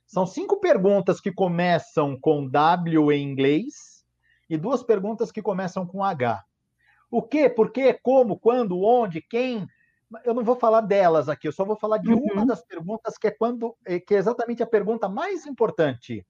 São 0.06 0.26
cinco 0.26 0.58
perguntas 0.58 1.20
que 1.20 1.30
começam 1.30 2.18
com 2.18 2.48
W 2.48 3.12
em 3.12 3.22
inglês 3.22 4.02
e 4.48 4.56
duas 4.56 4.82
perguntas 4.82 5.30
que 5.30 5.42
começam 5.42 5.86
com 5.86 6.02
H. 6.02 6.42
O 7.10 7.22
que, 7.22 7.50
por 7.50 7.70
quê, 7.70 7.92
como, 8.02 8.38
quando, 8.38 8.80
onde, 8.80 9.20
quem. 9.20 9.66
Eu 10.24 10.32
não 10.32 10.42
vou 10.42 10.56
falar 10.56 10.80
delas 10.80 11.28
aqui, 11.28 11.46
eu 11.46 11.52
só 11.52 11.64
vou 11.64 11.76
falar 11.76 11.98
de 11.98 12.08
uma 12.08 12.40
uhum. 12.40 12.46
das 12.46 12.64
perguntas 12.64 13.18
que 13.18 13.26
é 13.26 13.30
quando 13.30 13.76
eh, 13.84 14.00
que 14.00 14.14
é 14.14 14.18
exatamente 14.18 14.62
a 14.62 14.66
pergunta 14.66 15.08
mais 15.08 15.46
importante 15.46 16.26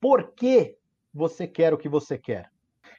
por 0.00 0.32
que 0.32 0.76
você 1.12 1.46
quer 1.46 1.72
o 1.72 1.78
que 1.78 1.88
você 1.88 2.18
quer. 2.18 2.50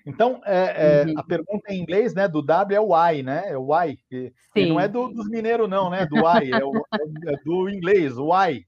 Então, 0.05 0.41
é, 0.45 1.01
é, 1.01 1.05
uhum. 1.05 1.19
a 1.19 1.23
pergunta 1.23 1.73
em 1.73 1.81
inglês, 1.81 2.13
né, 2.13 2.27
do 2.27 2.41
W 2.41 2.75
é 2.75 2.79
o 2.79 2.93
why, 2.93 3.21
né? 3.21 3.43
É 3.47 3.57
o 3.57 3.73
why. 3.73 3.99
E, 4.09 4.33
e 4.55 4.65
não 4.65 4.79
é 4.79 4.87
do, 4.87 5.09
dos 5.09 5.27
mineiros, 5.27 5.69
não, 5.69 5.89
né? 5.89 6.05
Do 6.05 6.15
why, 6.15 6.51
é, 6.51 6.63
o, 6.63 6.77
é, 6.77 7.33
é 7.33 7.37
do 7.43 7.69
inglês, 7.69 8.17
why. 8.17 8.65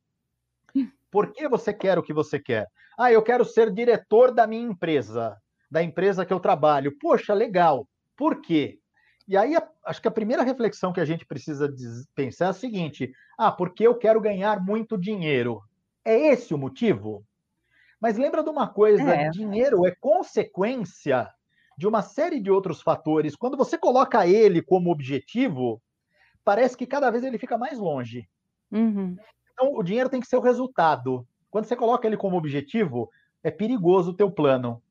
Por 1.09 1.31
que 1.31 1.47
você 1.47 1.73
quer 1.73 1.97
o 1.97 2.03
que 2.03 2.13
você 2.13 2.39
quer? 2.39 2.67
Ah, 2.97 3.11
eu 3.11 3.23
quero 3.23 3.45
ser 3.45 3.71
diretor 3.71 4.33
da 4.33 4.45
minha 4.45 4.67
empresa, 4.67 5.37
da 5.71 5.81
empresa 5.81 6.25
que 6.25 6.33
eu 6.33 6.39
trabalho. 6.39 6.95
Poxa, 6.99 7.33
legal. 7.33 7.87
Por 8.15 8.41
quê? 8.41 8.77
E 9.25 9.37
aí, 9.37 9.55
acho 9.85 10.01
que 10.01 10.07
a 10.07 10.11
primeira 10.11 10.43
reflexão 10.43 10.91
que 10.91 10.99
a 10.99 11.05
gente 11.05 11.25
precisa 11.25 11.73
pensar 12.13 12.47
é 12.47 12.49
a 12.49 12.53
seguinte: 12.53 13.11
ah, 13.37 13.51
porque 13.51 13.87
eu 13.87 13.95
quero 13.95 14.19
ganhar 14.19 14.61
muito 14.61 14.97
dinheiro. 14.97 15.61
É 16.03 16.33
esse 16.33 16.53
o 16.53 16.57
motivo? 16.57 17.23
Mas 17.99 18.17
lembra 18.17 18.43
de 18.43 18.49
uma 18.49 18.67
coisa: 18.67 19.11
é. 19.11 19.29
dinheiro 19.29 19.85
é 19.85 19.93
consequência 19.99 21.29
de 21.77 21.87
uma 21.87 22.01
série 22.01 22.39
de 22.39 22.51
outros 22.51 22.81
fatores. 22.81 23.35
Quando 23.35 23.57
você 23.57 23.77
coloca 23.77 24.27
ele 24.27 24.61
como 24.61 24.91
objetivo, 24.91 25.81
parece 26.43 26.75
que 26.75 26.85
cada 26.85 27.09
vez 27.09 27.23
ele 27.23 27.37
fica 27.37 27.57
mais 27.57 27.77
longe. 27.77 28.27
Uhum. 28.71 29.15
Então, 29.53 29.73
o 29.75 29.83
dinheiro 29.83 30.09
tem 30.09 30.19
que 30.19 30.27
ser 30.27 30.37
o 30.37 30.41
resultado. 30.41 31.25
Quando 31.49 31.65
você 31.65 31.75
coloca 31.75 32.07
ele 32.07 32.17
como 32.17 32.37
objetivo, 32.37 33.09
é 33.43 33.49
perigoso 33.49 34.11
o 34.11 34.15
teu 34.15 34.31
plano. 34.31 34.81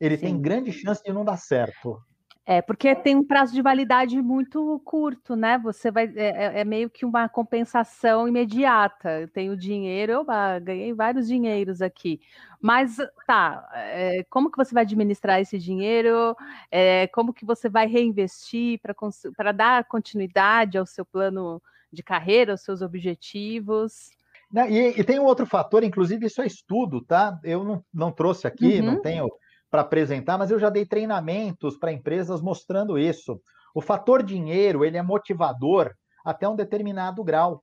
Ele 0.00 0.16
Sim. 0.16 0.26
tem 0.26 0.40
grande 0.40 0.72
chance 0.72 1.02
de 1.02 1.12
não 1.12 1.24
dar 1.24 1.36
certo. 1.36 2.02
É, 2.50 2.60
porque 2.60 2.96
tem 2.96 3.14
um 3.14 3.22
prazo 3.22 3.54
de 3.54 3.62
validade 3.62 4.20
muito 4.20 4.82
curto, 4.84 5.36
né? 5.36 5.56
Você 5.58 5.88
vai. 5.88 6.12
É, 6.16 6.56
é, 6.56 6.60
é 6.62 6.64
meio 6.64 6.90
que 6.90 7.04
uma 7.04 7.28
compensação 7.28 8.26
imediata. 8.26 9.20
Eu 9.20 9.28
tenho 9.28 9.56
dinheiro, 9.56 10.10
eu 10.10 10.24
ah, 10.26 10.58
ganhei 10.58 10.92
vários 10.92 11.28
dinheiros 11.28 11.80
aqui. 11.80 12.20
Mas 12.60 12.96
tá, 13.24 13.70
é, 13.72 14.24
como 14.28 14.50
que 14.50 14.56
você 14.56 14.74
vai 14.74 14.82
administrar 14.82 15.40
esse 15.40 15.56
dinheiro? 15.56 16.36
É, 16.72 17.06
como 17.06 17.32
que 17.32 17.44
você 17.44 17.68
vai 17.68 17.86
reinvestir 17.86 18.80
para 19.36 19.52
dar 19.52 19.84
continuidade 19.84 20.76
ao 20.76 20.86
seu 20.86 21.04
plano 21.04 21.62
de 21.92 22.02
carreira, 22.02 22.54
aos 22.54 22.62
seus 22.62 22.82
objetivos? 22.82 24.10
E, 24.68 25.00
e, 25.00 25.04
tem 25.04 25.20
um 25.20 25.24
outro 25.24 25.46
fator, 25.46 25.84
inclusive 25.84 26.26
isso 26.26 26.42
é 26.42 26.48
estudo, 26.48 27.00
tá? 27.00 27.38
Eu 27.44 27.62
não, 27.62 27.84
não 27.94 28.10
trouxe 28.10 28.48
aqui, 28.48 28.80
uhum. 28.80 28.86
não 28.86 29.00
tenho 29.00 29.30
para 29.70 29.82
apresentar, 29.82 30.36
mas 30.36 30.50
eu 30.50 30.58
já 30.58 30.68
dei 30.68 30.84
treinamentos 30.84 31.78
para 31.78 31.92
empresas 31.92 32.40
mostrando 32.40 32.98
isso. 32.98 33.40
O 33.74 33.80
fator 33.80 34.22
dinheiro, 34.22 34.84
ele 34.84 34.96
é 34.96 35.02
motivador 35.02 35.94
até 36.24 36.48
um 36.48 36.56
determinado 36.56 37.22
grau. 37.22 37.62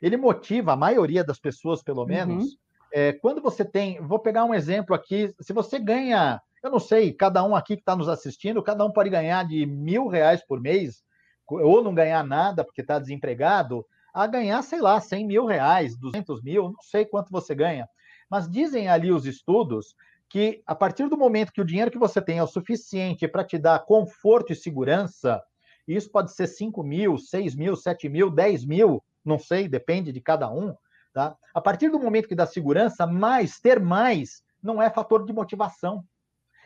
Ele 0.00 0.16
motiva 0.16 0.72
a 0.72 0.76
maioria 0.76 1.24
das 1.24 1.38
pessoas, 1.38 1.82
pelo 1.82 2.06
menos. 2.06 2.44
Uhum. 2.44 2.50
É, 2.92 3.12
quando 3.12 3.40
você 3.40 3.64
tem, 3.64 4.00
vou 4.00 4.18
pegar 4.18 4.44
um 4.44 4.54
exemplo 4.54 4.94
aqui, 4.94 5.34
se 5.40 5.52
você 5.52 5.78
ganha, 5.78 6.40
eu 6.62 6.70
não 6.70 6.78
sei, 6.78 7.12
cada 7.12 7.42
um 7.42 7.56
aqui 7.56 7.74
que 7.74 7.82
está 7.82 7.96
nos 7.96 8.08
assistindo, 8.08 8.62
cada 8.62 8.84
um 8.84 8.92
pode 8.92 9.10
ganhar 9.10 9.44
de 9.46 9.66
mil 9.66 10.06
reais 10.06 10.44
por 10.46 10.60
mês, 10.60 11.02
ou 11.46 11.82
não 11.82 11.94
ganhar 11.94 12.24
nada 12.24 12.64
porque 12.64 12.82
está 12.82 12.98
desempregado, 12.98 13.84
a 14.12 14.26
ganhar, 14.26 14.62
sei 14.62 14.80
lá, 14.80 15.00
100 15.00 15.26
mil 15.26 15.46
reais, 15.46 15.96
200 15.96 16.42
mil, 16.42 16.64
não 16.64 16.82
sei 16.82 17.04
quanto 17.04 17.30
você 17.30 17.54
ganha. 17.54 17.88
Mas 18.30 18.48
dizem 18.48 18.88
ali 18.88 19.10
os 19.10 19.26
estudos 19.26 19.94
que 20.32 20.62
a 20.66 20.74
partir 20.74 21.10
do 21.10 21.18
momento 21.18 21.52
que 21.52 21.60
o 21.60 21.64
dinheiro 21.64 21.90
que 21.90 21.98
você 21.98 22.18
tem 22.18 22.38
é 22.38 22.42
o 22.42 22.46
suficiente 22.46 23.28
para 23.28 23.44
te 23.44 23.58
dar 23.58 23.84
conforto 23.84 24.50
e 24.50 24.56
segurança, 24.56 25.42
isso 25.86 26.10
pode 26.10 26.32
ser 26.32 26.46
5 26.46 26.82
mil, 26.82 27.18
6 27.18 27.54
mil, 27.54 27.76
7 27.76 28.08
mil, 28.08 28.30
10 28.30 28.64
mil, 28.64 29.04
não 29.22 29.38
sei, 29.38 29.68
depende 29.68 30.10
de 30.10 30.22
cada 30.22 30.50
um. 30.50 30.74
Tá? 31.12 31.36
A 31.52 31.60
partir 31.60 31.90
do 31.90 32.00
momento 32.00 32.28
que 32.28 32.34
dá 32.34 32.46
segurança, 32.46 33.06
mais, 33.06 33.60
ter 33.60 33.78
mais, 33.78 34.42
não 34.62 34.80
é 34.80 34.88
fator 34.88 35.26
de 35.26 35.34
motivação. 35.34 36.02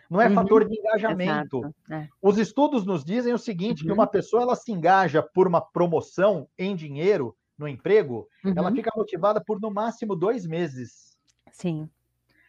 Não 0.08 0.20
é 0.20 0.28
uhum, 0.28 0.34
fator 0.34 0.68
de 0.68 0.78
engajamento. 0.78 1.74
É. 1.90 2.06
Os 2.22 2.38
estudos 2.38 2.86
nos 2.86 3.04
dizem 3.04 3.34
o 3.34 3.38
seguinte: 3.38 3.80
uhum. 3.80 3.88
que 3.88 3.92
uma 3.92 4.06
pessoa 4.06 4.44
ela 4.44 4.54
se 4.54 4.70
engaja 4.70 5.24
por 5.24 5.48
uma 5.48 5.60
promoção 5.60 6.48
em 6.56 6.76
dinheiro 6.76 7.36
no 7.58 7.66
emprego, 7.66 8.28
uhum. 8.44 8.54
ela 8.56 8.70
fica 8.70 8.92
motivada 8.94 9.42
por 9.44 9.60
no 9.60 9.72
máximo 9.72 10.14
dois 10.14 10.46
meses. 10.46 11.18
Sim. 11.50 11.90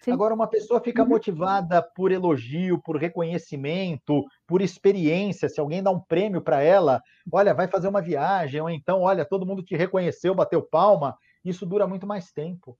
Sim. 0.02 0.12
Agora, 0.12 0.34
uma 0.34 0.48
pessoa 0.48 0.80
fica 0.80 1.04
uhum. 1.04 1.10
motivada 1.10 1.82
por 1.82 2.12
elogio, 2.12 2.82
por 2.82 2.98
reconhecimento, 2.98 4.24
por 4.46 4.62
experiência. 4.62 5.50
Se 5.50 5.60
alguém 5.60 5.82
dá 5.82 5.92
um 5.92 6.00
prêmio 6.00 6.42
para 6.42 6.62
ela, 6.62 7.02
olha, 7.32 7.54
vai 7.54 7.68
fazer 7.68 7.88
uma 7.88 8.02
viagem, 8.02 8.62
ou 8.62 8.70
então, 8.70 9.02
olha, 9.02 9.26
todo 9.26 9.46
mundo 9.46 9.64
te 9.64 9.76
reconheceu, 9.76 10.36
bateu 10.36 10.62
palma, 10.62 11.18
isso 11.44 11.66
dura 11.66 11.88
muito 11.88 12.06
mais 12.06 12.32
tempo. 12.32 12.78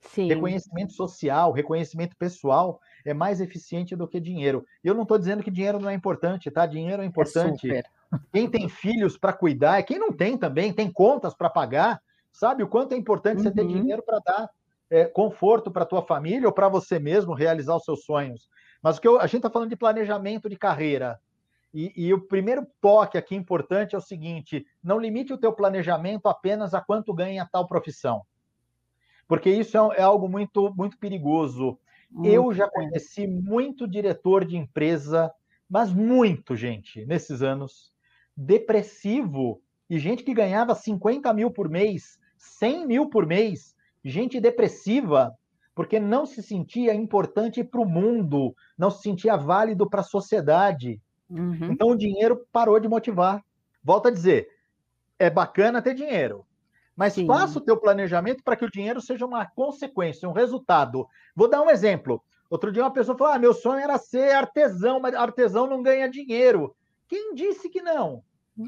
Sim. 0.00 0.28
Reconhecimento 0.28 0.92
social, 0.92 1.52
reconhecimento 1.52 2.16
pessoal 2.16 2.80
é 3.04 3.12
mais 3.12 3.40
eficiente 3.40 3.94
do 3.94 4.08
que 4.08 4.18
dinheiro. 4.18 4.64
Eu 4.82 4.94
não 4.94 5.02
estou 5.02 5.18
dizendo 5.18 5.42
que 5.42 5.50
dinheiro 5.50 5.78
não 5.78 5.90
é 5.90 5.94
importante, 5.94 6.50
tá? 6.50 6.66
Dinheiro 6.66 7.02
é, 7.02 7.04
é 7.04 7.08
importante. 7.08 7.70
É 7.70 7.82
quem 8.32 8.48
tem 8.48 8.68
filhos 8.68 9.16
para 9.16 9.32
cuidar, 9.32 9.82
quem 9.82 9.98
não 9.98 10.12
tem 10.12 10.36
também, 10.36 10.72
tem 10.72 10.90
contas 10.90 11.34
para 11.34 11.50
pagar, 11.50 12.00
sabe 12.32 12.62
o 12.62 12.68
quanto 12.68 12.92
é 12.92 12.96
importante 12.96 13.38
uhum. 13.38 13.44
você 13.44 13.50
ter 13.50 13.62
uhum. 13.62 13.68
dinheiro 13.68 14.02
para 14.02 14.18
dar 14.20 14.50
é, 14.90 15.04
conforto 15.04 15.70
para 15.70 15.84
a 15.84 15.86
tua 15.86 16.02
família 16.02 16.48
ou 16.48 16.52
para 16.52 16.68
você 16.68 16.98
mesmo 16.98 17.32
realizar 17.32 17.76
os 17.76 17.84
seus 17.84 18.04
sonhos. 18.04 18.48
Mas 18.82 18.98
o 18.98 19.00
que 19.00 19.08
eu, 19.08 19.20
a 19.20 19.26
gente 19.26 19.36
está 19.36 19.50
falando 19.50 19.70
de 19.70 19.76
planejamento 19.76 20.48
de 20.48 20.56
carreira. 20.56 21.20
E, 21.72 21.92
e, 21.94 22.12
o 22.12 22.20
primeiro 22.20 22.66
toque 22.80 23.16
aqui 23.16 23.36
importante 23.36 23.94
é 23.94 23.98
o 23.98 24.02
seguinte: 24.02 24.66
não 24.82 24.98
limite 24.98 25.32
o 25.32 25.38
teu 25.38 25.52
planejamento 25.52 26.26
apenas 26.26 26.74
a 26.74 26.80
quanto 26.80 27.14
ganha 27.14 27.48
tal 27.50 27.66
profissão. 27.66 28.22
Porque 29.28 29.48
isso 29.48 29.76
é, 29.76 29.98
é 29.98 30.02
algo 30.02 30.28
muito, 30.28 30.74
muito 30.74 30.98
perigoso. 30.98 31.78
Muito 32.10 32.28
eu 32.28 32.52
já 32.52 32.68
conheci 32.68 33.28
muito 33.28 33.86
diretor 33.86 34.44
de 34.44 34.56
empresa, 34.56 35.32
mas 35.68 35.92
muito, 35.92 36.56
gente, 36.56 37.06
nesses 37.06 37.40
anos, 37.40 37.92
depressivo, 38.36 39.62
e 39.88 39.96
gente 40.00 40.24
que 40.24 40.34
ganhava 40.34 40.74
50 40.74 41.32
mil 41.32 41.52
por 41.52 41.68
mês, 41.68 42.18
100 42.36 42.86
mil 42.86 43.08
por 43.08 43.24
mês, 43.24 43.76
gente 44.04 44.40
depressiva, 44.40 45.32
porque 45.74 46.00
não 46.00 46.26
se 46.26 46.42
sentia 46.42 46.94
importante 46.94 47.62
para 47.64 47.80
o 47.80 47.88
mundo, 47.88 48.54
não 48.76 48.90
se 48.90 49.02
sentia 49.02 49.36
válido 49.36 49.88
para 49.88 50.00
a 50.00 50.04
sociedade. 50.04 51.00
Uhum. 51.28 51.72
Então 51.72 51.88
o 51.88 51.96
dinheiro 51.96 52.46
parou 52.52 52.78
de 52.80 52.88
motivar. 52.88 53.42
Volto 53.82 54.08
a 54.08 54.10
dizer, 54.10 54.48
é 55.18 55.30
bacana 55.30 55.80
ter 55.80 55.94
dinheiro, 55.94 56.44
mas 56.94 57.14
Sim. 57.14 57.26
faça 57.26 57.58
o 57.58 57.62
teu 57.62 57.76
planejamento 57.76 58.42
para 58.42 58.56
que 58.56 58.64
o 58.64 58.70
dinheiro 58.70 59.00
seja 59.00 59.24
uma 59.24 59.46
consequência, 59.46 60.28
um 60.28 60.32
resultado. 60.32 61.06
Vou 61.34 61.48
dar 61.48 61.62
um 61.62 61.70
exemplo. 61.70 62.22
Outro 62.50 62.72
dia 62.72 62.82
uma 62.82 62.92
pessoa 62.92 63.16
falou: 63.16 63.32
ah, 63.32 63.38
meu 63.38 63.54
sonho 63.54 63.80
era 63.80 63.96
ser 63.96 64.34
artesão, 64.34 65.00
mas 65.00 65.14
artesão 65.14 65.66
não 65.66 65.82
ganha 65.82 66.10
dinheiro. 66.10 66.74
Quem 67.08 67.34
disse 67.34 67.68
que 67.68 67.80
não? 67.80 68.22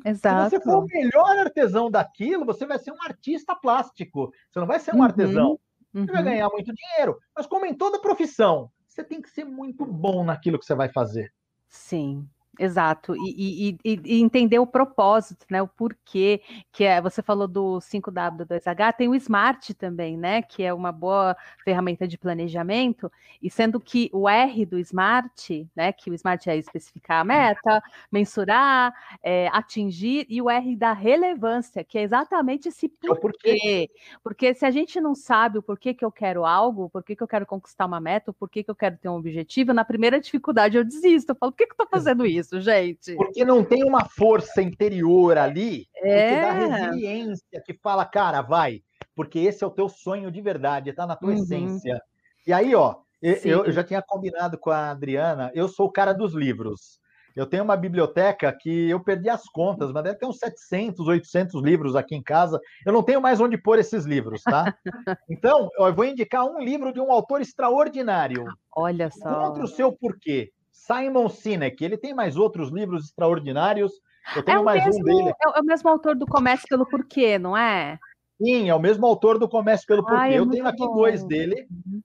Exato. 0.04 0.50
Se 0.50 0.56
você 0.56 0.64
for 0.64 0.84
o 0.84 0.86
melhor 0.86 1.38
artesão 1.38 1.90
daquilo, 1.90 2.44
você 2.44 2.66
vai 2.66 2.78
ser 2.78 2.92
um 2.92 3.02
artista 3.02 3.54
plástico. 3.54 4.32
Você 4.50 4.60
não 4.60 4.66
vai 4.66 4.80
ser 4.80 4.94
um 4.94 4.98
uhum, 4.98 5.04
artesão. 5.04 5.60
Você 5.92 6.06
vai 6.06 6.22
uhum. 6.22 6.24
ganhar 6.24 6.48
muito 6.48 6.72
dinheiro. 6.72 7.18
Mas 7.36 7.46
como 7.46 7.66
em 7.66 7.74
toda 7.74 8.00
profissão, 8.00 8.70
você 8.86 9.04
tem 9.04 9.20
que 9.20 9.30
ser 9.30 9.44
muito 9.44 9.84
bom 9.84 10.24
naquilo 10.24 10.58
que 10.58 10.64
você 10.64 10.74
vai 10.74 10.88
fazer. 10.88 11.32
Sim. 11.68 12.28
Exato, 12.58 13.16
e, 13.16 13.78
e, 13.82 13.98
e, 14.04 14.20
entender 14.20 14.58
o 14.58 14.66
propósito, 14.66 15.46
né? 15.50 15.62
O 15.62 15.66
porquê, 15.66 16.42
que 16.70 16.84
é, 16.84 17.00
você 17.00 17.22
falou 17.22 17.48
do 17.48 17.78
5W2H, 17.78 18.92
tem 18.92 19.08
o 19.08 19.14
Smart 19.14 19.72
também, 19.72 20.18
né? 20.18 20.42
Que 20.42 20.62
é 20.62 20.72
uma 20.72 20.92
boa 20.92 21.34
ferramenta 21.64 22.06
de 22.06 22.18
planejamento, 22.18 23.10
e 23.42 23.50
sendo 23.50 23.80
que 23.80 24.10
o 24.12 24.28
R 24.28 24.66
do 24.66 24.78
Smart, 24.78 25.66
né? 25.74 25.92
Que 25.92 26.10
o 26.10 26.14
Smart 26.14 26.48
é 26.50 26.56
especificar 26.58 27.22
a 27.22 27.24
meta, 27.24 27.82
mensurar, 28.12 28.94
é, 29.22 29.48
atingir, 29.48 30.26
e 30.28 30.42
o 30.42 30.50
R 30.50 30.76
da 30.76 30.92
relevância, 30.92 31.82
que 31.82 31.96
é 31.96 32.02
exatamente 32.02 32.68
esse 32.68 32.86
porquê. 32.86 33.18
porquê. 33.18 33.90
Porque 34.22 34.52
se 34.52 34.66
a 34.66 34.70
gente 34.70 35.00
não 35.00 35.14
sabe 35.14 35.56
o 35.56 35.62
porquê 35.62 35.94
que 35.94 36.04
eu 36.04 36.12
quero 36.12 36.44
algo, 36.44 36.90
porquê 36.90 37.16
que 37.16 37.22
eu 37.22 37.28
quero 37.28 37.46
conquistar 37.46 37.86
uma 37.86 37.98
meta, 37.98 38.30
o 38.30 38.34
porquê 38.34 38.62
que 38.62 38.70
eu 38.70 38.76
quero 38.76 38.98
ter 38.98 39.08
um 39.08 39.16
objetivo, 39.16 39.72
na 39.72 39.86
primeira 39.86 40.20
dificuldade 40.20 40.76
eu 40.76 40.84
desisto. 40.84 41.30
Eu 41.30 41.36
falo, 41.36 41.52
por 41.52 41.56
que, 41.56 41.66
que 41.66 41.72
eu 41.72 41.78
tô 41.78 41.86
fazendo 41.86 42.26
isso? 42.26 42.51
Isso, 42.52 42.60
gente. 42.60 43.14
Porque 43.16 43.44
não 43.44 43.64
tem 43.64 43.84
uma 43.84 44.04
força 44.04 44.60
interior 44.60 45.38
ali 45.38 45.86
é. 45.96 46.28
que 46.28 46.40
dá 46.40 46.52
resiliência, 46.52 47.62
que 47.64 47.74
fala, 47.74 48.04
cara, 48.04 48.42
vai, 48.42 48.82
porque 49.14 49.38
esse 49.38 49.64
é 49.64 49.66
o 49.66 49.70
teu 49.70 49.88
sonho 49.88 50.30
de 50.30 50.40
verdade, 50.40 50.90
está 50.90 51.06
na 51.06 51.16
tua 51.16 51.30
uhum. 51.30 51.36
essência. 51.36 52.00
E 52.46 52.52
aí, 52.52 52.74
ó, 52.74 52.96
eu, 53.22 53.64
eu, 53.64 53.72
já 53.72 53.84
tinha 53.84 54.02
combinado 54.02 54.58
com 54.58 54.70
a 54.70 54.90
Adriana, 54.90 55.50
eu 55.54 55.68
sou 55.68 55.86
o 55.86 55.92
cara 55.92 56.12
dos 56.12 56.34
livros. 56.34 57.00
Eu 57.34 57.46
tenho 57.46 57.64
uma 57.64 57.78
biblioteca 57.78 58.52
que 58.52 58.90
eu 58.90 59.00
perdi 59.00 59.30
as 59.30 59.44
contas, 59.44 59.90
mas 59.90 60.04
deve 60.04 60.18
ter 60.18 60.26
uns 60.26 60.36
700, 60.36 61.08
800 61.08 61.62
livros 61.62 61.96
aqui 61.96 62.14
em 62.14 62.22
casa. 62.22 62.60
Eu 62.84 62.92
não 62.92 63.02
tenho 63.02 63.22
mais 63.22 63.40
onde 63.40 63.56
pôr 63.56 63.78
esses 63.78 64.04
livros, 64.04 64.42
tá? 64.42 64.76
Então, 65.30 65.70
eu 65.78 65.94
vou 65.94 66.04
indicar 66.04 66.44
um 66.44 66.60
livro 66.60 66.92
de 66.92 67.00
um 67.00 67.10
autor 67.10 67.40
extraordinário. 67.40 68.44
Olha 68.76 69.10
só. 69.10 69.46
Contra 69.46 69.64
o 69.64 69.68
seu 69.68 69.90
porquê. 69.90 70.52
Simon 70.82 71.28
Sinek. 71.28 71.82
Ele 71.84 71.96
tem 71.96 72.12
mais 72.12 72.36
outros 72.36 72.70
livros 72.70 73.04
extraordinários. 73.04 73.92
Eu 74.34 74.42
tenho 74.42 74.60
é 74.60 74.62
mais 74.62 74.84
mesmo, 74.84 75.00
um 75.00 75.04
dele. 75.04 75.34
É 75.40 75.60
o 75.60 75.64
mesmo 75.64 75.88
autor 75.88 76.16
do 76.16 76.26
Comece 76.26 76.66
pelo 76.68 76.86
Porquê, 76.86 77.38
não 77.38 77.56
é? 77.56 77.98
Sim, 78.40 78.68
é 78.68 78.74
o 78.74 78.80
mesmo 78.80 79.06
autor 79.06 79.38
do 79.38 79.48
Comece 79.48 79.86
pelo 79.86 80.02
Porquê. 80.02 80.16
Ai, 80.16 80.34
é 80.34 80.38
eu 80.38 80.48
tenho 80.48 80.66
aqui 80.66 80.84
bom. 80.84 80.94
dois 80.94 81.24
dele. 81.24 81.66
Uhum. 81.70 82.00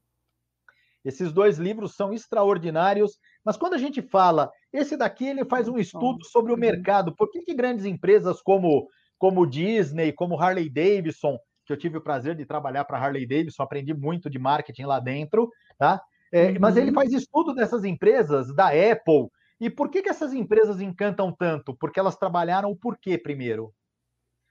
Esses 1.04 1.32
dois 1.32 1.58
livros 1.58 1.96
são 1.96 2.14
extraordinários, 2.14 3.18
mas 3.44 3.56
quando 3.56 3.76
a 3.76 3.78
gente 3.78 4.02
fala, 4.02 4.52
esse 4.74 4.98
daqui 4.98 5.26
ele 5.26 5.46
faz 5.46 5.68
um 5.68 5.78
estudo 5.78 6.26
sobre 6.26 6.52
o 6.52 6.56
uhum. 6.56 6.62
mercado. 6.62 7.16
Por 7.16 7.32
que, 7.32 7.42
que 7.42 7.54
grandes 7.54 7.86
empresas 7.86 8.42
como 8.42 8.88
como 9.18 9.48
Disney, 9.48 10.12
como 10.12 10.40
Harley 10.40 10.70
Davidson, 10.70 11.40
que 11.66 11.74
eu 11.74 11.78
tive 11.78 11.98
o 11.98 12.02
prazer 12.02 12.36
de 12.36 12.46
trabalhar 12.46 12.86
para 12.86 13.00
Harley 13.00 13.26
Davidson, 13.26 13.64
aprendi 13.64 13.92
muito 13.92 14.30
de 14.30 14.38
marketing 14.38 14.84
lá 14.84 15.00
dentro, 15.00 15.50
tá? 15.80 16.00
É. 16.32 16.58
Mas 16.60 16.78
ele 16.78 16.90
uhum. 16.90 16.96
faz 16.96 17.12
estudo 17.14 17.54
dessas 17.54 17.84
empresas, 17.84 18.54
da 18.54 18.68
Apple, 18.68 19.30
E 19.60 19.70
por 19.70 19.90
que, 19.90 20.02
que 20.02 20.10
essas 20.10 20.34
empresas 20.34 20.82
encantam 20.82 21.32
tanto? 21.32 21.74
Porque 21.76 22.00
elas 22.00 22.16
trabalharam 22.16 22.70
o 22.70 22.76
porquê 22.76 23.18
primeiro. 23.18 23.74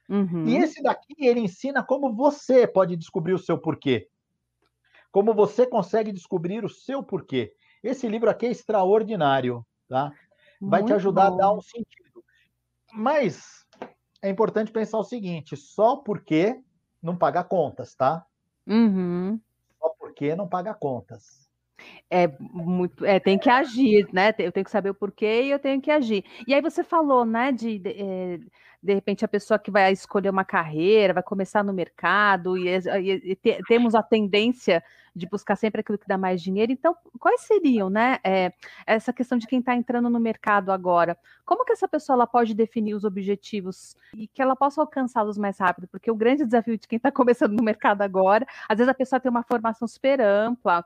Uhum. 0.09 0.47
E 0.47 0.57
esse 0.57 0.83
daqui, 0.83 1.15
ele 1.19 1.41
ensina 1.41 1.83
como 1.83 2.15
você 2.15 2.67
pode 2.67 2.97
descobrir 2.97 3.33
o 3.33 3.39
seu 3.39 3.59
porquê. 3.59 4.09
Como 5.11 5.35
você 5.35 5.67
consegue 5.67 6.13
descobrir 6.13 6.65
o 6.65 6.69
seu 6.69 7.03
porquê. 7.03 7.53
Esse 7.83 8.09
livro 8.09 8.29
aqui 8.29 8.47
é 8.47 8.51
extraordinário, 8.51 9.65
tá? 9.89 10.13
Vai 10.61 10.81
Muito 10.81 10.93
te 10.93 10.95
ajudar 10.95 11.31
bom. 11.31 11.35
a 11.35 11.39
dar 11.39 11.53
um 11.53 11.61
sentido. 11.61 12.25
Mas 12.93 13.65
é 14.23 14.31
importante 14.31 14.73
pensar 14.73 14.99
o 14.99 15.05
seguinte: 15.05 15.57
só 15.57 15.97
porque 15.97 16.61
não 17.03 17.17
paga 17.17 17.45
contas, 17.45 17.95
tá? 17.95 18.27
Uhum. 18.67 19.41
Só 19.79 19.89
porque 19.99 20.35
não 20.35 20.49
paga 20.49 20.75
contas. 20.75 21.46
É 22.11 22.29
muito, 22.39 23.05
é, 23.05 23.19
tem 23.19 23.39
que 23.39 23.51
agir, 23.51 24.07
né? 24.13 24.33
Eu 24.39 24.53
tenho 24.53 24.65
que 24.65 24.71
saber 24.71 24.91
o 24.91 24.95
porquê 24.95 25.43
e 25.43 25.51
eu 25.51 25.59
tenho 25.59 25.81
que 25.81 25.91
agir. 25.91 26.25
E 26.47 26.55
aí 26.55 26.61
você 26.61 26.85
falou, 26.85 27.25
né, 27.25 27.53
de, 27.53 27.79
de, 27.79 27.91
eh, 27.91 28.39
de 28.83 28.95
repente 28.95 29.25
a 29.25 29.29
pessoa 29.29 29.59
que 29.59 29.71
vai 29.71 29.93
escolher 29.93 30.31
uma 30.31 30.45
carreira, 30.45 31.15
vai 31.15 31.23
começar 31.23 31.65
no 31.65 31.73
mercado 31.73 32.57
e, 32.57 32.69
e, 32.69 33.33
e 33.33 33.37
te, 33.37 33.61
temos 33.67 33.95
a 33.95 34.03
tendência 34.03 34.83
de 35.17 35.27
buscar 35.27 35.57
sempre 35.57 35.81
aquilo 35.81 35.99
que 35.99 36.07
dá 36.07 36.19
mais 36.19 36.43
dinheiro. 36.43 36.71
Então, 36.71 36.95
quais 37.19 37.41
seriam, 37.41 37.89
né, 37.89 38.19
é, 38.23 38.53
essa 38.87 39.13
questão 39.13 39.39
de 39.39 39.47
quem 39.47 39.61
está 39.61 39.75
entrando 39.75 40.11
no 40.11 40.21
mercado 40.21 40.71
agora? 40.71 41.19
Como 41.45 41.65
que 41.65 41.73
essa 41.73 41.89
pessoa 41.89 42.15
ela 42.15 42.27
pode 42.27 42.55
definir 42.55 42.95
os 42.95 43.03
objetivos 43.03 43.97
e 44.15 44.29
que 44.29 44.43
ela 44.43 44.55
possa 44.55 44.81
alcançá-los 44.81 45.39
mais 45.39 45.59
rápido? 45.59 45.89
Porque 45.89 46.11
o 46.11 46.15
grande 46.15 46.45
desafio 46.45 46.79
de 46.79 46.87
quem 46.87 46.99
está 46.99 47.11
começando 47.13 47.53
no 47.53 47.65
mercado 47.65 48.03
agora, 48.03 48.47
às 48.69 48.79
vezes 48.79 48.91
a 48.91 48.95
pessoa 48.95 49.19
tem 49.19 49.31
uma 49.31 49.43
formação 49.43 49.89
super 49.89 50.21
ampla 50.21 50.85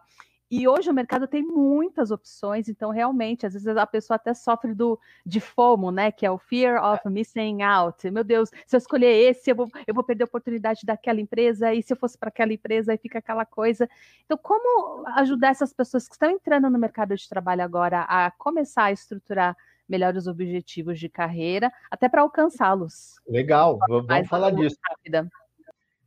e 0.51 0.67
hoje 0.67 0.91
o 0.91 0.95
mercado 0.95 1.29
tem 1.29 1.43
muitas 1.43 2.11
opções, 2.11 2.69
então 2.69 2.91
realmente, 2.91 3.47
às 3.47 3.53
vezes 3.53 3.69
a 3.69 3.87
pessoa 3.87 4.17
até 4.17 4.35
sofre 4.35 4.75
do 4.75 4.99
de 5.25 5.41
FOMO, 5.41 5.91
né? 5.93 6.11
Que 6.11 6.27
é 6.27 6.31
o 6.31 6.39
Fear 6.39 6.85
of 6.85 7.09
Missing 7.09 7.63
Out. 7.63 8.11
Meu 8.11 8.25
Deus, 8.25 8.51
se 8.67 8.75
eu 8.75 8.79
escolher 8.79 9.31
esse, 9.31 9.51
eu 9.51 9.55
vou, 9.55 9.69
eu 9.87 9.95
vou 9.95 10.03
perder 10.03 10.25
a 10.25 10.27
oportunidade 10.27 10.85
daquela 10.85 11.21
empresa, 11.21 11.73
e 11.73 11.83
se 11.83 11.93
eu 11.93 11.97
fosse 11.97 12.19
para 12.19 12.29
aquela 12.29 12.53
empresa, 12.53 12.93
aí 12.93 12.99
fica 12.99 13.19
aquela 13.19 13.47
coisa. 13.47 13.89
Então, 14.25 14.37
como 14.37 15.07
ajudar 15.17 15.51
essas 15.51 15.73
pessoas 15.73 16.09
que 16.09 16.15
estão 16.15 16.31
entrando 16.31 16.69
no 16.69 16.79
mercado 16.79 17.15
de 17.15 17.29
trabalho 17.29 17.63
agora 17.63 18.01
a 18.03 18.31
começar 18.33 18.85
a 18.85 18.93
estruturar 18.93 19.57
melhor 19.89 20.17
os 20.17 20.27
objetivos 20.27 20.99
de 20.99 21.09
carreira, 21.09 21.73
até 21.91 22.09
para 22.09 22.23
alcançá-los? 22.23 23.21
Legal, 23.29 23.79
vamos 23.89 24.29
falar 24.29 24.51
disso. 24.51 24.77
Rápida. 24.89 25.29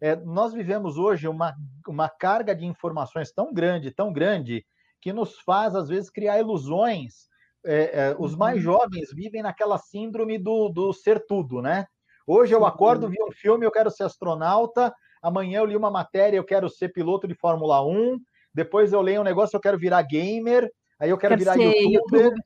É, 0.04 0.18
nós 0.18 0.52
vivemos 0.52 0.98
hoje 0.98 1.30
uma, 1.30 1.56
uma 1.88 2.10
carga 2.10 2.54
de 2.54 2.66
informações 2.66 3.32
tão 3.32 3.54
grande, 3.54 3.90
tão 3.90 4.12
grande, 4.12 4.66
que 5.00 5.14
nos 5.14 5.40
faz, 5.40 5.78
às 5.78 5.88
vezes, 5.88 6.10
criar 6.10 6.38
ilusões. 6.42 7.30
É, 7.66 8.10
é, 8.10 8.16
os 8.20 8.36
mais 8.36 8.58
uhum. 8.58 8.64
jovens 8.64 9.14
vivem 9.14 9.42
naquela 9.42 9.78
síndrome 9.78 10.38
do, 10.38 10.68
do 10.68 10.92
ser 10.92 11.26
tudo, 11.26 11.62
né? 11.62 11.88
Hoje 12.28 12.54
eu 12.54 12.66
acordo, 12.66 13.08
vi 13.08 13.16
um 13.24 13.32
filme, 13.32 13.66
eu 13.66 13.72
quero 13.72 13.90
ser 13.90 14.04
astronauta. 14.04 14.94
Amanhã 15.22 15.60
eu 15.60 15.66
li 15.66 15.78
uma 15.78 15.90
matéria, 15.90 16.36
eu 16.36 16.44
quero 16.44 16.70
ser 16.70 16.90
piloto 16.90 17.26
de 17.26 17.34
Fórmula 17.34 17.82
1. 17.82 18.20
Depois 18.54 18.92
eu 18.92 19.00
leio 19.00 19.22
um 19.22 19.24
negócio, 19.24 19.56
eu 19.56 19.62
quero 19.62 19.80
virar 19.80 20.02
gamer. 20.02 20.70
Aí 21.00 21.12
eu 21.12 21.18
quero, 21.18 21.38
quero 21.38 21.56
virar 21.56 21.56
youtuber. 21.56 22.26
YouTube. 22.26 22.42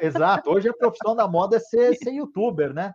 Exato. 0.00 0.50
Hoje 0.50 0.68
a 0.68 0.74
profissão 0.74 1.14
da 1.14 1.28
moda 1.28 1.56
é 1.56 1.60
ser, 1.60 1.94
ser 1.94 2.12
youtuber, 2.12 2.72
né? 2.72 2.92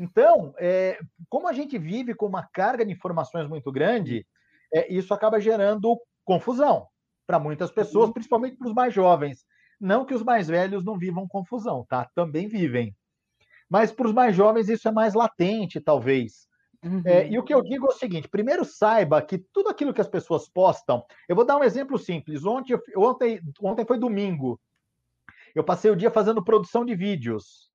Então, 0.00 0.54
é, 0.58 0.98
como 1.28 1.48
a 1.48 1.52
gente 1.52 1.78
vive 1.78 2.14
com 2.14 2.26
uma 2.26 2.46
carga 2.52 2.84
de 2.84 2.92
informações 2.92 3.48
muito 3.48 3.70
grande, 3.72 4.26
é, 4.72 4.92
isso 4.92 5.12
acaba 5.14 5.40
gerando 5.40 5.98
confusão 6.24 6.86
para 7.26 7.38
muitas 7.38 7.70
pessoas, 7.70 8.06
uhum. 8.06 8.12
principalmente 8.12 8.56
para 8.56 8.68
os 8.68 8.74
mais 8.74 8.94
jovens. 8.94 9.44
Não 9.80 10.04
que 10.04 10.14
os 10.14 10.22
mais 10.22 10.48
velhos 10.48 10.84
não 10.84 10.98
vivam 10.98 11.28
confusão, 11.28 11.84
tá? 11.88 12.08
Também 12.14 12.48
vivem. 12.48 12.94
Mas 13.68 13.90
para 13.90 14.06
os 14.06 14.12
mais 14.12 14.34
jovens 14.34 14.68
isso 14.68 14.88
é 14.88 14.92
mais 14.92 15.14
latente, 15.14 15.80
talvez. 15.80 16.46
Uhum. 16.84 17.02
É, 17.04 17.26
e 17.28 17.38
o 17.38 17.42
que 17.42 17.52
eu 17.52 17.62
digo 17.62 17.86
é 17.86 17.88
o 17.88 17.98
seguinte: 17.98 18.28
primeiro 18.28 18.64
saiba 18.64 19.20
que 19.20 19.38
tudo 19.38 19.68
aquilo 19.68 19.92
que 19.92 20.00
as 20.00 20.08
pessoas 20.08 20.48
postam. 20.48 21.04
Eu 21.28 21.34
vou 21.34 21.44
dar 21.44 21.56
um 21.56 21.64
exemplo 21.64 21.98
simples. 21.98 22.44
Ontem, 22.44 22.78
ontem, 22.96 23.40
ontem 23.60 23.84
foi 23.84 23.98
domingo. 23.98 24.60
Eu 25.56 25.64
passei 25.64 25.90
o 25.90 25.96
dia 25.96 26.10
fazendo 26.10 26.44
produção 26.44 26.84
de 26.84 26.94
vídeos. 26.94 27.70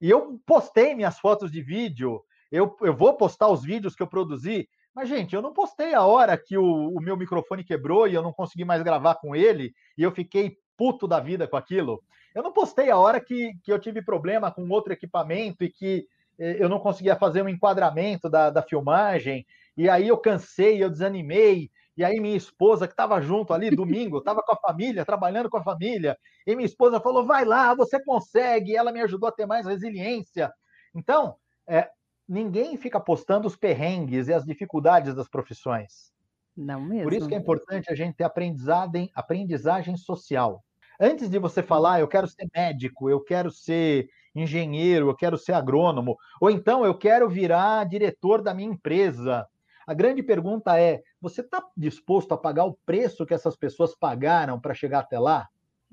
E 0.00 0.10
eu 0.10 0.40
postei 0.44 0.92
minhas 0.92 1.20
fotos 1.20 1.52
de 1.52 1.62
vídeo, 1.62 2.20
eu, 2.50 2.76
eu 2.80 2.92
vou 2.92 3.16
postar 3.16 3.46
os 3.46 3.62
vídeos 3.62 3.94
que 3.94 4.02
eu 4.02 4.08
produzi, 4.08 4.68
mas, 4.92 5.08
gente, 5.08 5.32
eu 5.32 5.40
não 5.40 5.52
postei 5.52 5.94
a 5.94 6.02
hora 6.02 6.36
que 6.36 6.58
o, 6.58 6.88
o 6.88 7.00
meu 7.00 7.16
microfone 7.16 7.62
quebrou 7.62 8.08
e 8.08 8.14
eu 8.14 8.22
não 8.22 8.32
consegui 8.32 8.64
mais 8.64 8.82
gravar 8.82 9.14
com 9.14 9.36
ele, 9.36 9.72
e 9.96 10.02
eu 10.02 10.10
fiquei 10.10 10.56
puto 10.76 11.06
da 11.06 11.20
vida 11.20 11.46
com 11.46 11.56
aquilo. 11.56 12.02
Eu 12.34 12.42
não 12.42 12.52
postei 12.52 12.90
a 12.90 12.98
hora 12.98 13.20
que, 13.20 13.52
que 13.62 13.72
eu 13.72 13.78
tive 13.78 14.02
problema 14.02 14.50
com 14.50 14.68
outro 14.68 14.92
equipamento 14.92 15.62
e 15.62 15.70
que 15.70 16.04
eh, 16.40 16.56
eu 16.58 16.68
não 16.68 16.80
conseguia 16.80 17.14
fazer 17.14 17.40
um 17.42 17.48
enquadramento 17.48 18.28
da, 18.28 18.50
da 18.50 18.62
filmagem, 18.62 19.46
e 19.76 19.88
aí 19.88 20.08
eu 20.08 20.18
cansei, 20.18 20.82
eu 20.82 20.90
desanimei, 20.90 21.70
e 21.96 22.04
aí 22.04 22.20
minha 22.20 22.36
esposa, 22.36 22.86
que 22.86 22.92
estava 22.92 23.20
junto 23.20 23.52
ali, 23.52 23.70
domingo, 23.70 24.18
estava 24.18 24.42
com 24.42 24.52
a 24.52 24.56
família, 24.56 25.04
trabalhando 25.04 25.50
com 25.50 25.58
a 25.58 25.62
família, 25.62 26.16
e 26.46 26.56
minha 26.56 26.66
esposa 26.66 27.00
falou, 27.00 27.24
vai 27.24 27.44
lá, 27.44 27.74
você 27.74 28.02
consegue, 28.02 28.72
e 28.72 28.76
ela 28.76 28.92
me 28.92 29.00
ajudou 29.00 29.28
a 29.28 29.32
ter 29.32 29.46
mais 29.46 29.66
resiliência. 29.66 30.50
Então, 30.94 31.36
é, 31.68 31.88
ninguém 32.28 32.76
fica 32.76 32.98
postando 32.98 33.46
os 33.46 33.56
perrengues 33.56 34.28
e 34.28 34.32
as 34.32 34.44
dificuldades 34.44 35.14
das 35.14 35.28
profissões. 35.28 36.12
Não 36.56 36.80
mesmo. 36.80 37.04
Por 37.04 37.12
isso 37.12 37.28
que 37.28 37.34
é 37.34 37.38
importante 37.38 37.90
a 37.90 37.94
gente 37.94 38.16
ter 38.16 38.24
aprendizagem, 38.24 39.10
aprendizagem 39.14 39.96
social. 39.96 40.62
Antes 41.00 41.28
de 41.28 41.38
você 41.38 41.62
falar, 41.62 42.00
eu 42.00 42.08
quero 42.08 42.28
ser 42.28 42.46
médico, 42.54 43.08
eu 43.08 43.22
quero 43.22 43.50
ser 43.50 44.08
engenheiro, 44.34 45.08
eu 45.08 45.16
quero 45.16 45.36
ser 45.36 45.52
agrônomo, 45.52 46.16
ou 46.40 46.50
então 46.50 46.84
eu 46.84 46.96
quero 46.96 47.28
virar 47.28 47.84
diretor 47.84 48.42
da 48.42 48.54
minha 48.54 48.70
empresa, 48.70 49.46
a 49.86 49.94
grande 49.94 50.22
pergunta 50.22 50.78
é: 50.78 51.02
você 51.20 51.40
está 51.40 51.64
disposto 51.76 52.32
a 52.32 52.38
pagar 52.38 52.64
o 52.64 52.78
preço 52.86 53.26
que 53.26 53.34
essas 53.34 53.56
pessoas 53.56 53.94
pagaram 53.94 54.60
para 54.60 54.74
chegar 54.74 55.00
até 55.00 55.18
lá? 55.18 55.48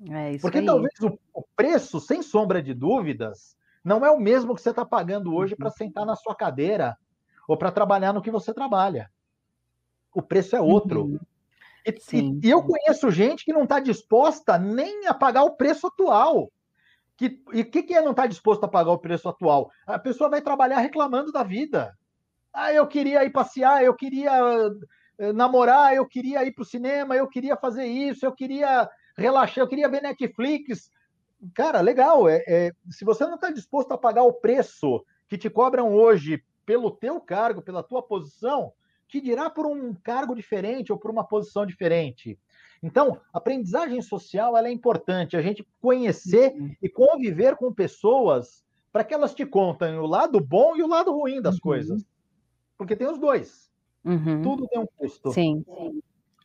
É 0.10 0.38
Porque 0.38 0.60
aí. 0.60 0.66
talvez 0.66 0.94
o, 1.02 1.20
o, 1.34 1.44
preço, 1.56 2.00
sem 2.00 2.22
sombra 2.22 2.62
de 2.62 2.74
dúvidas, 2.74 3.58
não 3.84 4.06
é 4.06 4.12
o 4.12 4.20
mesmo 4.20 4.56
que 4.56 4.62
você 4.62 4.70
está 4.70 4.86
pagando 4.86 5.34
hoje 5.34 5.56
para 5.56 5.70
sentar 5.70 6.06
na 6.06 6.16
sua 6.16 6.36
cadeira 6.36 6.98
ou 7.48 7.58
para 7.58 7.72
trabalhar 7.72 8.14
no 8.14 8.22
que 8.22 8.32
você 8.32 8.54
trabalha. 8.54 9.12
O 10.14 10.22
preço 10.22 10.56
é 10.56 10.62
outro. 10.62 11.06
Uhum. 11.06 11.20
E, 11.86 12.18
e, 12.18 12.40
e, 12.44 12.50
eu 12.50 12.64
conheço 12.64 13.10
gente 13.12 13.44
que 13.44 13.54
não 13.54 13.64
está 13.64 13.80
disposta 13.80 14.58
nem 14.58 15.08
a 15.08 15.14
pagar 15.14 15.44
o 15.44 15.56
preço 15.56 15.88
atual. 15.88 16.52
Que, 17.18 17.42
e 17.52 17.62
o 17.62 17.70
que, 17.70 17.84
que 17.84 17.94
é 17.94 18.02
não 18.02 18.12
estar 18.12 18.24
tá 18.24 18.28
disposto 18.28 18.64
a 18.64 18.68
pagar 18.68 18.92
o 18.92 19.00
preço 19.00 19.28
atual? 19.28 19.70
A 19.86 20.00
pessoa 20.00 20.30
vai 20.30 20.42
trabalhar 20.42 20.80
reclamando 20.80 21.32
da 21.32 21.44
vida. 21.44 21.98
Ah, 22.54 22.74
eu 22.74 22.88
queria 22.88 23.24
ir 23.24 23.32
passear, 23.32 23.84
eu 23.84 23.94
queria 23.94 24.32
eh, 25.18 25.34
namorar, 25.34 25.94
eu 25.94 26.06
queria 26.06 26.44
ir 26.46 26.52
para 26.52 26.64
o 26.64 26.66
cinema, 26.66 27.16
eu 27.16 27.28
queria 27.28 27.56
fazer 27.56 27.86
isso, 27.86 28.26
eu 28.26 28.32
queria 28.32 28.90
relaxar, 29.18 29.64
eu 29.64 29.68
queria 29.68 29.90
ver 29.90 30.02
Netflix. 30.02 30.92
Cara, 31.54 31.82
legal. 31.82 32.28
É, 32.28 32.44
é 32.48 32.72
se 32.90 33.06
você 33.06 33.26
não 33.26 33.36
está 33.36 33.52
disposto 33.52 33.92
a 33.92 33.98
pagar 33.98 34.24
o 34.24 34.34
preço 34.34 35.04
que 35.28 35.38
te 35.38 35.50
cobram 35.50 35.94
hoje 35.94 36.44
pelo 36.66 36.92
teu 36.92 37.20
cargo, 37.20 37.62
pela 37.62 37.84
tua 37.84 38.02
posição, 38.02 38.74
que 39.08 39.20
dirá 39.20 39.50
por 39.50 39.66
um 39.66 39.94
cargo 39.94 40.36
diferente 40.36 40.92
ou 40.92 40.98
por 40.98 41.12
uma 41.12 41.24
posição 41.24 41.66
diferente. 41.66 42.38
Então, 42.82 43.20
aprendizagem 43.34 44.02
social 44.02 44.56
é 44.56 44.72
importante, 44.72 45.36
a 45.36 45.42
gente 45.42 45.68
conhecer 45.82 46.54
uhum. 46.54 46.76
e 46.82 46.88
conviver 46.88 47.56
com 47.58 47.74
pessoas 47.74 48.64
para 48.92 49.04
que 49.04 49.14
elas 49.14 49.34
te 49.34 49.46
contem 49.46 49.98
o 49.98 50.06
lado 50.06 50.40
bom 50.40 50.76
e 50.78 50.84
o 50.84 50.88
lado 50.88 51.12
ruim 51.12 51.42
das 51.42 51.56
uhum. 51.56 51.62
coisas. 51.62 52.06
Porque 52.80 52.96
tem 52.96 53.08
os 53.08 53.20
dois. 53.20 53.70
Uhum. 54.06 54.42
Tudo 54.42 54.66
tem 54.70 54.80
um 54.80 54.88
custo. 54.88 55.34
Sim. 55.34 55.66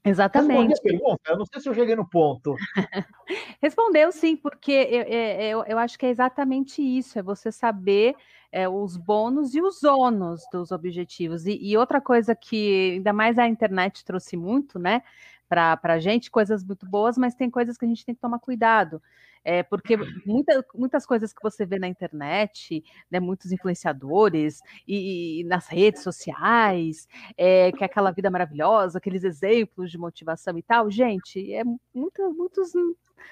Exatamente. 0.04 0.74
a 0.74 0.82
pergunta? 0.82 1.22
Eu 1.28 1.38
não 1.38 1.46
sei 1.46 1.60
se 1.60 1.68
eu 1.68 1.74
cheguei 1.74 1.94
no 1.94 2.06
ponto. 2.06 2.56
Respondeu 3.62 4.10
sim, 4.10 4.36
porque 4.36 4.72
eu, 4.72 5.02
eu, 5.02 5.64
eu, 5.64 5.78
acho 5.78 5.96
que 5.96 6.04
é 6.04 6.10
exatamente 6.10 6.82
isso: 6.82 7.18
é 7.18 7.22
você 7.22 7.52
saber 7.52 8.16
é, 8.50 8.68
os 8.68 8.96
bônus 8.96 9.54
e 9.54 9.62
os 9.62 9.84
ônus 9.84 10.42
dos 10.52 10.72
objetivos. 10.72 11.46
E, 11.46 11.56
e, 11.56 11.76
outra 11.76 12.00
coisa 12.00 12.34
que 12.34 12.94
ainda 12.94 13.12
mais 13.12 13.38
a 13.38 13.46
internet 13.46 14.04
trouxe 14.04 14.36
muito, 14.36 14.76
né, 14.76 15.02
para 15.48 15.78
a 15.84 15.98
gente, 16.00 16.32
coisas 16.32 16.64
muito 16.64 16.84
boas, 16.84 17.16
mas 17.16 17.36
tem 17.36 17.48
coisas 17.48 17.78
que 17.78 17.84
a 17.84 17.88
gente 17.88 18.04
tem 18.04 18.14
que 18.14 18.20
tomar 18.20 18.40
cuidado. 18.40 19.00
É, 19.44 19.62
porque 19.62 19.96
muita, 20.24 20.64
muitas 20.74 21.04
coisas 21.04 21.32
que 21.32 21.42
você 21.42 21.66
vê 21.66 21.78
na 21.78 21.88
internet, 21.88 22.82
né, 23.10 23.20
muitos 23.20 23.52
influenciadores 23.52 24.60
e, 24.88 25.40
e 25.40 25.44
nas 25.44 25.68
redes 25.68 26.02
sociais, 26.02 27.06
é, 27.36 27.70
que 27.72 27.82
é 27.82 27.86
aquela 27.86 28.10
vida 28.10 28.30
maravilhosa, 28.30 28.98
aqueles 28.98 29.24
exemplos 29.24 29.90
de 29.90 29.98
motivação 29.98 30.56
e 30.56 30.62
tal, 30.62 30.90
gente, 30.90 31.52
é 31.52 31.62
muito, 31.94 32.32
muitos 32.34 32.72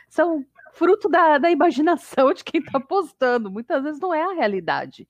são 0.08 0.44
fruto 0.74 1.08
da, 1.08 1.38
da 1.38 1.50
imaginação 1.50 2.32
de 2.32 2.44
quem 2.44 2.60
está 2.60 2.78
postando. 2.80 3.50
Muitas 3.50 3.82
vezes 3.82 4.00
não 4.00 4.14
é 4.14 4.22
a 4.22 4.32
realidade 4.32 5.06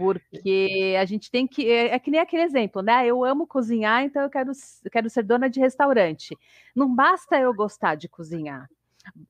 porque 0.00 0.96
a 0.98 1.04
gente 1.04 1.30
tem 1.30 1.46
que. 1.46 1.70
É, 1.70 1.94
é, 1.94 1.98
que 1.98 2.10
nem 2.10 2.20
aquele 2.20 2.42
exemplo, 2.42 2.80
né? 2.80 3.06
Eu 3.06 3.22
amo 3.22 3.46
cozinhar, 3.46 4.02
então 4.02 4.22
eu 4.22 4.30
quero, 4.30 4.50
eu 4.50 4.90
quero 4.90 5.10
ser 5.10 5.22
dona 5.22 5.50
de 5.50 5.60
restaurante. 5.60 6.34
Não 6.74 6.92
basta 6.94 7.36
eu 7.38 7.52
gostar 7.52 7.96
de 7.96 8.08
cozinhar. 8.08 8.66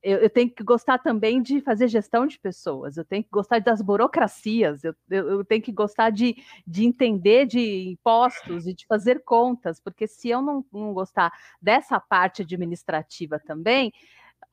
Eu, 0.02 0.18
eu, 0.18 0.30
tenho 0.30 0.50
que 0.50 0.62
gostar 0.62 0.98
também 0.98 1.42
de 1.42 1.60
fazer 1.60 1.88
gestão 1.88 2.26
de 2.26 2.38
pessoas, 2.38 2.96
eu 2.96 3.04
tenho 3.04 3.22
que 3.22 3.30
gostar 3.30 3.60
das 3.60 3.80
burocracias, 3.80 4.82
eu, 4.82 4.94
eu, 5.10 5.28
eu, 5.30 5.44
tenho 5.44 5.62
que 5.62 5.72
gostar 5.72 6.10
de, 6.10 6.36
de 6.66 6.84
entender 6.84 7.46
de 7.46 7.90
impostos 7.90 8.66
e 8.66 8.74
de 8.74 8.86
fazer 8.86 9.22
contas, 9.24 9.80
porque 9.80 10.06
se 10.06 10.28
eu 10.28 10.42
não, 10.42 10.64
não 10.72 10.92
gostar 10.92 11.32
dessa 11.60 12.00
parte 12.00 12.42
administrativa 12.42 13.38
também, 13.38 13.92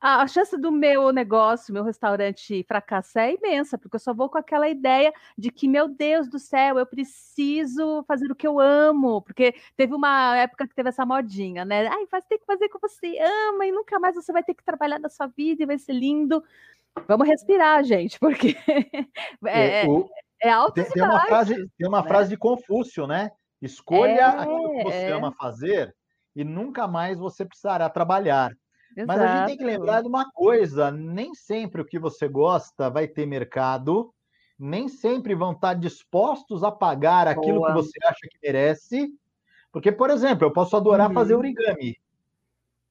a, 0.00 0.26
chance 0.26 0.56
do 0.56 0.70
meu 0.70 1.12
negócio, 1.12 1.74
meu 1.74 1.82
restaurante 1.82 2.62
fracassar 2.64 3.24
é 3.24 3.34
imensa, 3.34 3.76
porque 3.76 3.96
eu 3.96 4.00
só 4.00 4.14
vou 4.14 4.28
com 4.28 4.38
aquela 4.38 4.68
ideia 4.68 5.12
de 5.36 5.50
que, 5.50 5.66
meu 5.66 5.88
Deus 5.88 6.28
do 6.28 6.38
céu, 6.38 6.78
eu 6.78 6.86
preciso 6.86 8.04
fazer 8.06 8.30
o 8.30 8.34
que 8.36 8.46
eu 8.46 8.60
amo, 8.60 9.20
porque 9.22 9.54
teve 9.76 9.94
uma 9.94 10.36
época 10.36 10.68
que 10.68 10.74
teve 10.74 10.88
essa 10.88 11.04
modinha, 11.04 11.64
né? 11.64 11.88
Ai, 11.88 12.06
vai 12.10 12.22
ter 12.22 12.38
que 12.38 12.46
fazer 12.46 12.66
o 12.66 12.70
que 12.70 12.78
você 12.80 13.18
ama 13.18 13.66
e 13.66 13.72
nunca 13.72 13.98
mais 13.98 14.14
você 14.14 14.32
vai 14.32 14.42
ter 14.42 14.54
que 14.54 14.64
trabalhar 14.64 14.98
na 14.98 15.08
sua 15.08 15.26
vida 15.26 15.62
e 15.62 15.66
vai 15.66 15.78
ser 15.78 15.94
lindo. 15.94 16.42
Vamos 17.06 17.26
respirar, 17.26 17.82
gente, 17.84 18.18
porque 18.20 18.56
é, 19.46 19.82
é, 19.82 19.86
o, 19.88 20.08
é 20.40 20.50
alto 20.50 20.74
tem, 20.74 20.84
tem, 20.84 21.02
uma 21.02 21.20
frase, 21.22 21.54
tem 21.76 21.88
uma 21.88 22.02
né? 22.02 22.08
frase 22.08 22.30
de 22.30 22.36
Confúcio, 22.36 23.06
né? 23.06 23.30
Escolha 23.60 24.20
é, 24.20 24.22
aquilo 24.22 24.70
que 24.70 24.84
você 24.84 24.96
é. 24.96 25.12
ama 25.12 25.32
fazer 25.32 25.94
e 26.36 26.44
nunca 26.44 26.86
mais 26.86 27.18
você 27.18 27.44
precisará 27.44 27.90
trabalhar. 27.90 28.52
Exato. 28.98 29.06
Mas 29.06 29.20
a 29.20 29.36
gente 29.36 29.46
tem 29.46 29.56
que 29.56 29.64
lembrar 29.64 30.02
de 30.02 30.08
uma 30.08 30.28
coisa: 30.32 30.90
nem 30.90 31.32
sempre 31.32 31.80
o 31.80 31.84
que 31.84 32.00
você 32.00 32.26
gosta 32.26 32.90
vai 32.90 33.06
ter 33.06 33.26
mercado, 33.26 34.12
nem 34.58 34.88
sempre 34.88 35.36
vão 35.36 35.52
estar 35.52 35.74
dispostos 35.74 36.64
a 36.64 36.72
pagar 36.72 37.28
aquilo 37.28 37.60
Boa. 37.60 37.68
que 37.68 37.74
você 37.74 37.98
acha 38.04 38.26
que 38.28 38.38
merece. 38.42 39.08
Porque, 39.70 39.92
por 39.92 40.10
exemplo, 40.10 40.44
eu 40.44 40.52
posso 40.52 40.76
adorar 40.76 41.08
uhum. 41.08 41.14
fazer 41.14 41.36
origami. 41.36 41.96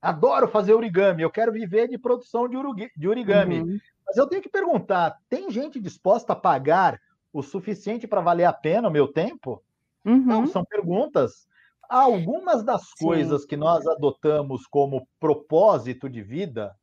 Adoro 0.01 0.47
fazer 0.47 0.73
origami, 0.73 1.23
eu 1.23 1.29
quero 1.29 1.51
viver 1.51 1.89
de 1.89 1.97
produção 1.97 2.47
de 2.47 3.07
origami. 3.07 3.61
Uhum. 3.61 3.79
Mas 4.05 4.15
eu 4.15 4.27
tenho 4.27 4.41
que 4.41 4.47
perguntar: 4.47 5.17
tem 5.27 5.51
gente 5.51 5.77
disposta 5.77 6.31
a 6.31 6.37
pagar 6.37 7.01
o 7.33 7.43
suficiente 7.43 8.07
para 8.07 8.21
valer 8.21 8.45
a 8.45 8.53
pena 8.53 8.87
o 8.87 8.91
meu 8.91 9.09
tempo? 9.09 9.61
Uhum. 10.05 10.23
Não, 10.23 10.47
são 10.47 10.63
perguntas 10.63 11.45
algumas 11.89 12.63
das 12.63 12.81
Sim. 12.81 13.05
coisas 13.05 13.45
que 13.45 13.57
nós 13.57 13.85
adotamos 13.87 14.65
como 14.67 15.07
propósito 15.19 16.09
de 16.09 16.21
vida, 16.21 16.75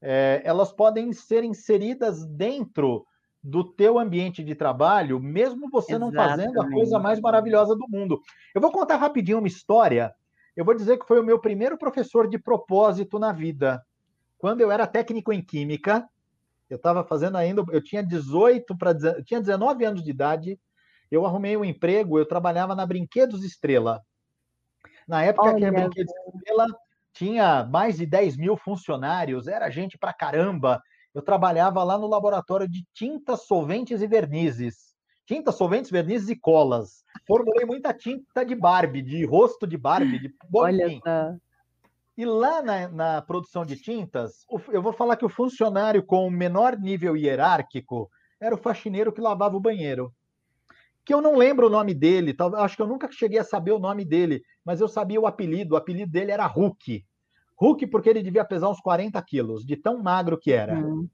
é, 0.00 0.40
elas 0.44 0.72
podem 0.72 1.12
ser 1.12 1.44
inseridas 1.44 2.24
dentro 2.26 3.06
do 3.42 3.64
teu 3.64 3.98
ambiente 3.98 4.44
de 4.44 4.54
trabalho, 4.54 5.18
mesmo 5.18 5.70
você 5.70 5.92
Exatamente. 5.92 6.14
não 6.14 6.24
fazendo 6.24 6.60
a 6.60 6.70
coisa 6.70 6.98
mais 6.98 7.20
maravilhosa 7.20 7.74
do 7.74 7.88
mundo. 7.88 8.20
Eu 8.54 8.60
vou 8.60 8.70
contar 8.70 8.96
rapidinho 8.96 9.38
uma 9.38 9.48
história. 9.48 10.14
Eu 10.54 10.64
vou 10.64 10.74
dizer 10.74 10.98
que 10.98 11.06
foi 11.06 11.20
o 11.20 11.24
meu 11.24 11.38
primeiro 11.38 11.78
professor 11.78 12.28
de 12.28 12.38
propósito 12.38 13.18
na 13.18 13.32
vida. 13.32 13.82
Quando 14.36 14.60
eu 14.60 14.70
era 14.70 14.86
técnico 14.86 15.32
em 15.32 15.42
química, 15.42 16.06
eu 16.68 16.76
estava 16.76 17.02
fazendo 17.02 17.36
ainda, 17.36 17.64
eu 17.70 17.82
tinha 17.82 18.02
18 18.02 18.76
para 18.76 18.94
tinha 19.24 19.40
19 19.40 19.84
anos 19.84 20.02
de 20.02 20.10
idade, 20.10 20.60
eu 21.10 21.26
arrumei 21.26 21.56
um 21.56 21.64
emprego, 21.64 22.18
eu 22.18 22.26
trabalhava 22.26 22.74
na 22.74 22.86
Brinquedos 22.86 23.42
Estrela. 23.42 24.00
Na 25.10 25.24
época 25.24 25.48
Olha, 25.48 25.58
que 25.58 25.64
a 25.64 25.72
Brinquedos 25.72 26.12
Estrela 26.36 26.66
tinha 27.12 27.64
mais 27.64 27.96
de 27.96 28.06
10 28.06 28.36
mil 28.36 28.56
funcionários, 28.56 29.48
era 29.48 29.68
gente 29.68 29.98
pra 29.98 30.12
caramba. 30.12 30.80
Eu 31.12 31.20
trabalhava 31.20 31.82
lá 31.82 31.98
no 31.98 32.06
laboratório 32.06 32.68
de 32.68 32.86
tintas, 32.94 33.44
solventes 33.44 34.00
e 34.02 34.06
vernizes. 34.06 34.94
Tintas, 35.26 35.56
solventes, 35.56 35.90
vernizes 35.90 36.28
e 36.28 36.36
colas. 36.36 37.02
Formulei 37.26 37.66
muita 37.66 37.92
tinta 37.92 38.44
de 38.44 38.54
Barbie, 38.54 39.02
de 39.02 39.26
rosto 39.26 39.66
de 39.66 39.76
Barbie, 39.76 40.20
de 40.20 40.34
Olha 40.54 40.88
só. 40.88 41.34
E 42.16 42.24
lá 42.24 42.62
na, 42.62 42.88
na, 42.88 43.22
produção 43.22 43.66
de 43.66 43.74
tintas, 43.74 44.46
eu 44.68 44.80
vou 44.80 44.92
falar 44.92 45.16
que 45.16 45.24
o 45.24 45.28
funcionário 45.28 46.04
com 46.04 46.24
o 46.24 46.30
menor 46.30 46.78
nível 46.78 47.16
hierárquico 47.16 48.08
era 48.40 48.54
o 48.54 48.58
faxineiro 48.58 49.12
que 49.12 49.20
lavava 49.20 49.56
o 49.56 49.60
banheiro 49.60 50.14
que 51.04 51.14
eu 51.14 51.20
não 51.20 51.36
lembro 51.36 51.66
o 51.66 51.70
nome 51.70 51.94
dele, 51.94 52.36
acho 52.56 52.76
que 52.76 52.82
eu 52.82 52.86
nunca 52.86 53.10
cheguei 53.10 53.38
a 53.38 53.44
saber 53.44 53.72
o 53.72 53.78
nome 53.78 54.04
dele, 54.04 54.42
mas 54.64 54.80
eu 54.80 54.88
sabia 54.88 55.20
o 55.20 55.26
apelido. 55.26 55.74
O 55.74 55.76
apelido 55.76 56.10
dele 56.10 56.30
era 56.30 56.46
Hulk. 56.46 57.04
Hulk 57.56 57.86
porque 57.88 58.08
ele 58.08 58.22
devia 58.22 58.44
pesar 58.44 58.68
uns 58.68 58.80
40 58.80 59.20
quilos, 59.22 59.64
de 59.64 59.76
tão 59.76 60.02
magro 60.02 60.38
que 60.38 60.52
era. 60.52 60.74
Uhum. 60.74 61.08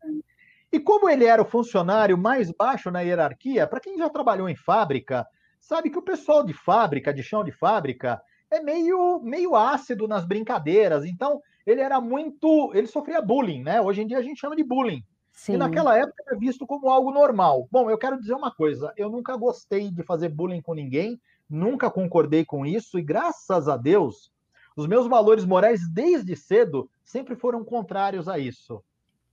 E 0.72 0.80
como 0.80 1.08
ele 1.08 1.24
era 1.24 1.40
o 1.40 1.46
funcionário 1.46 2.18
mais 2.18 2.50
baixo 2.50 2.90
na 2.90 3.00
hierarquia, 3.00 3.66
para 3.66 3.80
quem 3.80 3.96
já 3.96 4.10
trabalhou 4.10 4.48
em 4.48 4.56
fábrica, 4.56 5.26
sabe 5.60 5.90
que 5.90 5.98
o 5.98 6.02
pessoal 6.02 6.44
de 6.44 6.52
fábrica, 6.52 7.14
de 7.14 7.22
chão 7.22 7.42
de 7.42 7.52
fábrica, 7.52 8.20
é 8.50 8.60
meio, 8.60 9.20
meio 9.20 9.56
ácido 9.56 10.06
nas 10.06 10.24
brincadeiras. 10.24 11.04
Então, 11.04 11.40
ele 11.66 11.80
era 11.80 12.00
muito. 12.00 12.72
Ele 12.74 12.86
sofria 12.86 13.20
bullying, 13.20 13.62
né? 13.62 13.80
Hoje 13.80 14.02
em 14.02 14.06
dia 14.06 14.18
a 14.18 14.22
gente 14.22 14.40
chama 14.40 14.54
de 14.54 14.62
bullying. 14.62 15.02
Sim. 15.36 15.52
E 15.52 15.56
naquela 15.58 15.96
época 15.96 16.24
era 16.26 16.38
visto 16.38 16.66
como 16.66 16.88
algo 16.88 17.12
normal. 17.12 17.68
Bom, 17.70 17.90
eu 17.90 17.98
quero 17.98 18.18
dizer 18.18 18.32
uma 18.32 18.50
coisa: 18.50 18.92
eu 18.96 19.10
nunca 19.10 19.36
gostei 19.36 19.90
de 19.90 20.02
fazer 20.02 20.30
bullying 20.30 20.62
com 20.62 20.72
ninguém, 20.72 21.20
nunca 21.48 21.90
concordei 21.90 22.42
com 22.42 22.64
isso, 22.64 22.98
e 22.98 23.02
graças 23.02 23.68
a 23.68 23.76
Deus, 23.76 24.32
os 24.74 24.86
meus 24.86 25.06
valores 25.06 25.44
morais 25.44 25.86
desde 25.92 26.34
cedo 26.34 26.90
sempre 27.04 27.36
foram 27.36 27.62
contrários 27.62 28.28
a 28.28 28.38
isso. 28.38 28.82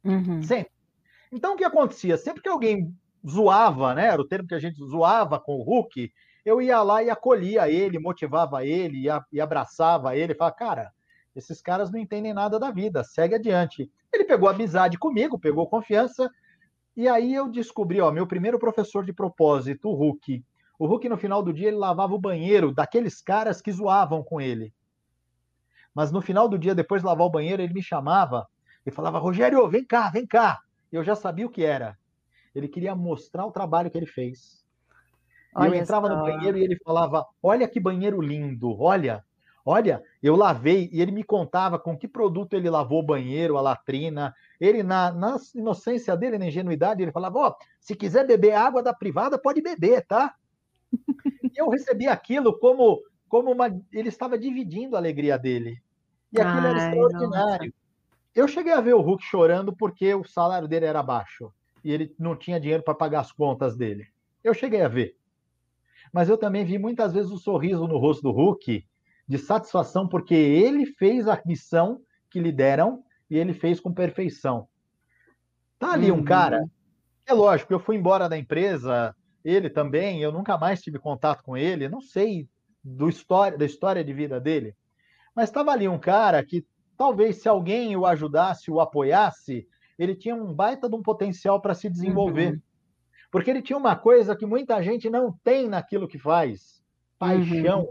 Uhum. 0.03 0.43
Sempre. 0.43 0.73
Então, 1.31 1.53
o 1.53 1.57
que 1.57 1.63
acontecia? 1.63 2.17
Sempre 2.17 2.43
que 2.43 2.49
alguém 2.49 2.93
zoava, 3.25 3.95
né? 3.95 4.07
Era 4.07 4.21
o 4.21 4.27
termo 4.27 4.47
que 4.47 4.55
a 4.55 4.59
gente 4.59 4.83
zoava 4.85 5.39
com 5.39 5.55
o 5.55 5.63
Hulk, 5.63 6.11
eu 6.43 6.61
ia 6.61 6.81
lá 6.81 7.01
e 7.01 7.09
acolhia 7.09 7.69
ele, 7.69 7.97
motivava 7.97 8.65
ele, 8.65 9.07
e 9.31 9.39
abraçava 9.39 10.17
ele, 10.17 10.33
e 10.33 10.35
falava, 10.35 10.55
cara, 10.55 10.93
esses 11.35 11.61
caras 11.61 11.91
não 11.91 11.99
entendem 11.99 12.33
nada 12.33 12.59
da 12.59 12.71
vida, 12.71 13.03
segue 13.03 13.35
adiante. 13.35 13.91
Ele 14.11 14.23
pegou 14.23 14.47
amizade 14.47 14.97
comigo, 14.97 15.39
pegou 15.39 15.67
confiança, 15.67 16.29
e 16.95 17.07
aí 17.07 17.33
eu 17.33 17.49
descobri, 17.49 17.99
ó, 17.99 18.11
meu 18.11 18.27
primeiro 18.27 18.59
professor 18.59 19.03
de 19.03 19.11
propósito, 19.11 19.89
o 19.89 19.95
Hulk. 19.95 20.43
O 20.77 20.85
Hulk, 20.85 21.09
no 21.09 21.17
final 21.17 21.41
do 21.41 21.51
dia, 21.51 21.69
ele 21.69 21.77
lavava 21.77 22.13
o 22.13 22.19
banheiro 22.19 22.71
daqueles 22.71 23.21
caras 23.21 23.61
que 23.61 23.71
zoavam 23.71 24.23
com 24.23 24.39
ele. 24.39 24.73
Mas 25.93 26.11
no 26.11 26.21
final 26.21 26.47
do 26.47 26.57
dia, 26.57 26.75
depois 26.75 27.01
de 27.01 27.07
lavar 27.07 27.25
o 27.25 27.31
banheiro, 27.31 27.61
ele 27.61 27.73
me 27.73 27.81
chamava 27.81 28.47
e 28.85 28.91
falava: 28.91 29.19
Rogério, 29.19 29.67
vem 29.67 29.85
cá, 29.85 30.09
vem 30.09 30.25
cá. 30.25 30.59
Eu 30.91 31.03
já 31.03 31.15
sabia 31.15 31.45
o 31.45 31.49
que 31.49 31.63
era. 31.63 31.97
Ele 32.53 32.67
queria 32.67 32.95
mostrar 32.95 33.45
o 33.45 33.51
trabalho 33.51 33.89
que 33.89 33.97
ele 33.97 34.05
fez. 34.05 34.63
Olha 35.55 35.69
eu 35.69 35.75
entrava 35.75 36.09
no 36.09 36.23
banheiro 36.23 36.57
e 36.57 36.63
ele 36.63 36.77
falava: 36.83 37.25
Olha 37.41 37.67
que 37.67 37.79
banheiro 37.79 38.21
lindo, 38.21 38.79
olha, 38.79 39.23
Olha, 39.65 40.03
eu 40.21 40.35
lavei 40.35 40.89
e 40.91 41.01
ele 41.01 41.11
me 41.11 41.23
contava 41.23 41.79
com 41.79 41.97
que 41.97 42.07
produto 42.07 42.53
ele 42.53 42.69
lavou 42.69 42.99
o 42.99 43.05
banheiro, 43.05 43.57
a 43.57 43.61
latrina. 43.61 44.35
Ele, 44.59 44.83
na, 44.83 45.11
na 45.11 45.37
inocência 45.55 46.17
dele, 46.17 46.37
na 46.37 46.47
ingenuidade, 46.47 47.01
ele 47.01 47.13
falava: 47.13 47.39
Ó, 47.39 47.49
oh, 47.49 47.55
se 47.79 47.95
quiser 47.95 48.27
beber 48.27 48.53
água 48.53 48.83
da 48.83 48.93
privada, 48.93 49.37
pode 49.37 49.61
beber, 49.61 50.05
tá? 50.05 50.35
e 51.43 51.57
eu 51.57 51.69
recebi 51.69 52.07
aquilo 52.07 52.59
como, 52.59 53.01
como 53.29 53.51
uma. 53.51 53.67
Ele 53.91 54.09
estava 54.09 54.37
dividindo 54.37 54.97
a 54.97 54.99
alegria 54.99 55.37
dele. 55.37 55.81
E 56.31 56.41
aquilo 56.41 56.67
Ai, 56.67 56.69
era 56.71 56.77
extraordinário. 56.79 57.65
Nossa. 57.67 57.83
Eu 58.35 58.47
cheguei 58.47 58.73
a 58.73 58.81
ver 58.81 58.95
o 58.95 59.01
Hulk 59.01 59.23
chorando 59.23 59.73
porque 59.73 60.13
o 60.13 60.25
salário 60.25 60.67
dele 60.67 60.85
era 60.85 61.03
baixo 61.03 61.53
e 61.83 61.91
ele 61.91 62.15
não 62.17 62.35
tinha 62.35 62.59
dinheiro 62.59 62.83
para 62.83 62.95
pagar 62.95 63.21
as 63.21 63.31
contas 63.31 63.77
dele. 63.77 64.07
Eu 64.43 64.53
cheguei 64.53 64.81
a 64.81 64.87
ver. 64.87 65.15
Mas 66.11 66.29
eu 66.29 66.37
também 66.37 66.65
vi 66.65 66.77
muitas 66.77 67.13
vezes 67.13 67.31
o 67.31 67.37
sorriso 67.37 67.87
no 67.87 67.97
rosto 67.97 68.23
do 68.23 68.31
Hulk 68.31 68.85
de 69.27 69.37
satisfação, 69.37 70.07
porque 70.07 70.35
ele 70.35 70.85
fez 70.85 71.27
a 71.27 71.41
missão 71.45 72.01
que 72.29 72.39
lhe 72.39 72.51
deram 72.51 73.03
e 73.29 73.37
ele 73.37 73.53
fez 73.53 73.79
com 73.79 73.93
perfeição. 73.93 74.67
Tá 75.79 75.93
ali 75.93 76.11
um 76.11 76.17
uhum. 76.17 76.23
cara, 76.23 76.65
é 77.25 77.33
lógico, 77.33 77.73
eu 77.73 77.79
fui 77.79 77.95
embora 77.95 78.29
da 78.29 78.37
empresa, 78.37 79.15
ele 79.43 79.69
também, 79.69 80.21
eu 80.21 80.31
nunca 80.31 80.57
mais 80.57 80.81
tive 80.81 80.99
contato 80.99 81.43
com 81.43 81.57
ele, 81.57 81.89
não 81.89 82.01
sei 82.01 82.47
do 82.83 83.07
história, 83.07 83.57
da 83.57 83.65
história 83.65 84.03
de 84.03 84.13
vida 84.13 84.39
dele, 84.39 84.75
mas 85.35 85.49
estava 85.49 85.71
ali 85.71 85.87
um 85.87 85.99
cara 85.99 86.43
que 86.43 86.65
talvez 86.97 87.41
se 87.41 87.49
alguém 87.49 87.95
o 87.95 88.05
ajudasse, 88.05 88.69
o 88.69 88.79
apoiasse, 88.79 89.67
ele 89.97 90.15
tinha 90.15 90.35
um 90.35 90.53
baita 90.53 90.89
de 90.89 90.95
um 90.95 91.01
potencial 91.01 91.61
para 91.61 91.73
se 91.73 91.89
desenvolver. 91.89 92.53
Uhum. 92.53 92.61
Porque 93.31 93.49
ele 93.49 93.61
tinha 93.61 93.77
uma 93.77 93.95
coisa 93.95 94.35
que 94.35 94.45
muita 94.45 94.81
gente 94.81 95.09
não 95.09 95.31
tem 95.43 95.67
naquilo 95.67 96.07
que 96.07 96.19
faz: 96.19 96.83
paixão. 97.17 97.81
Uhum. 97.81 97.89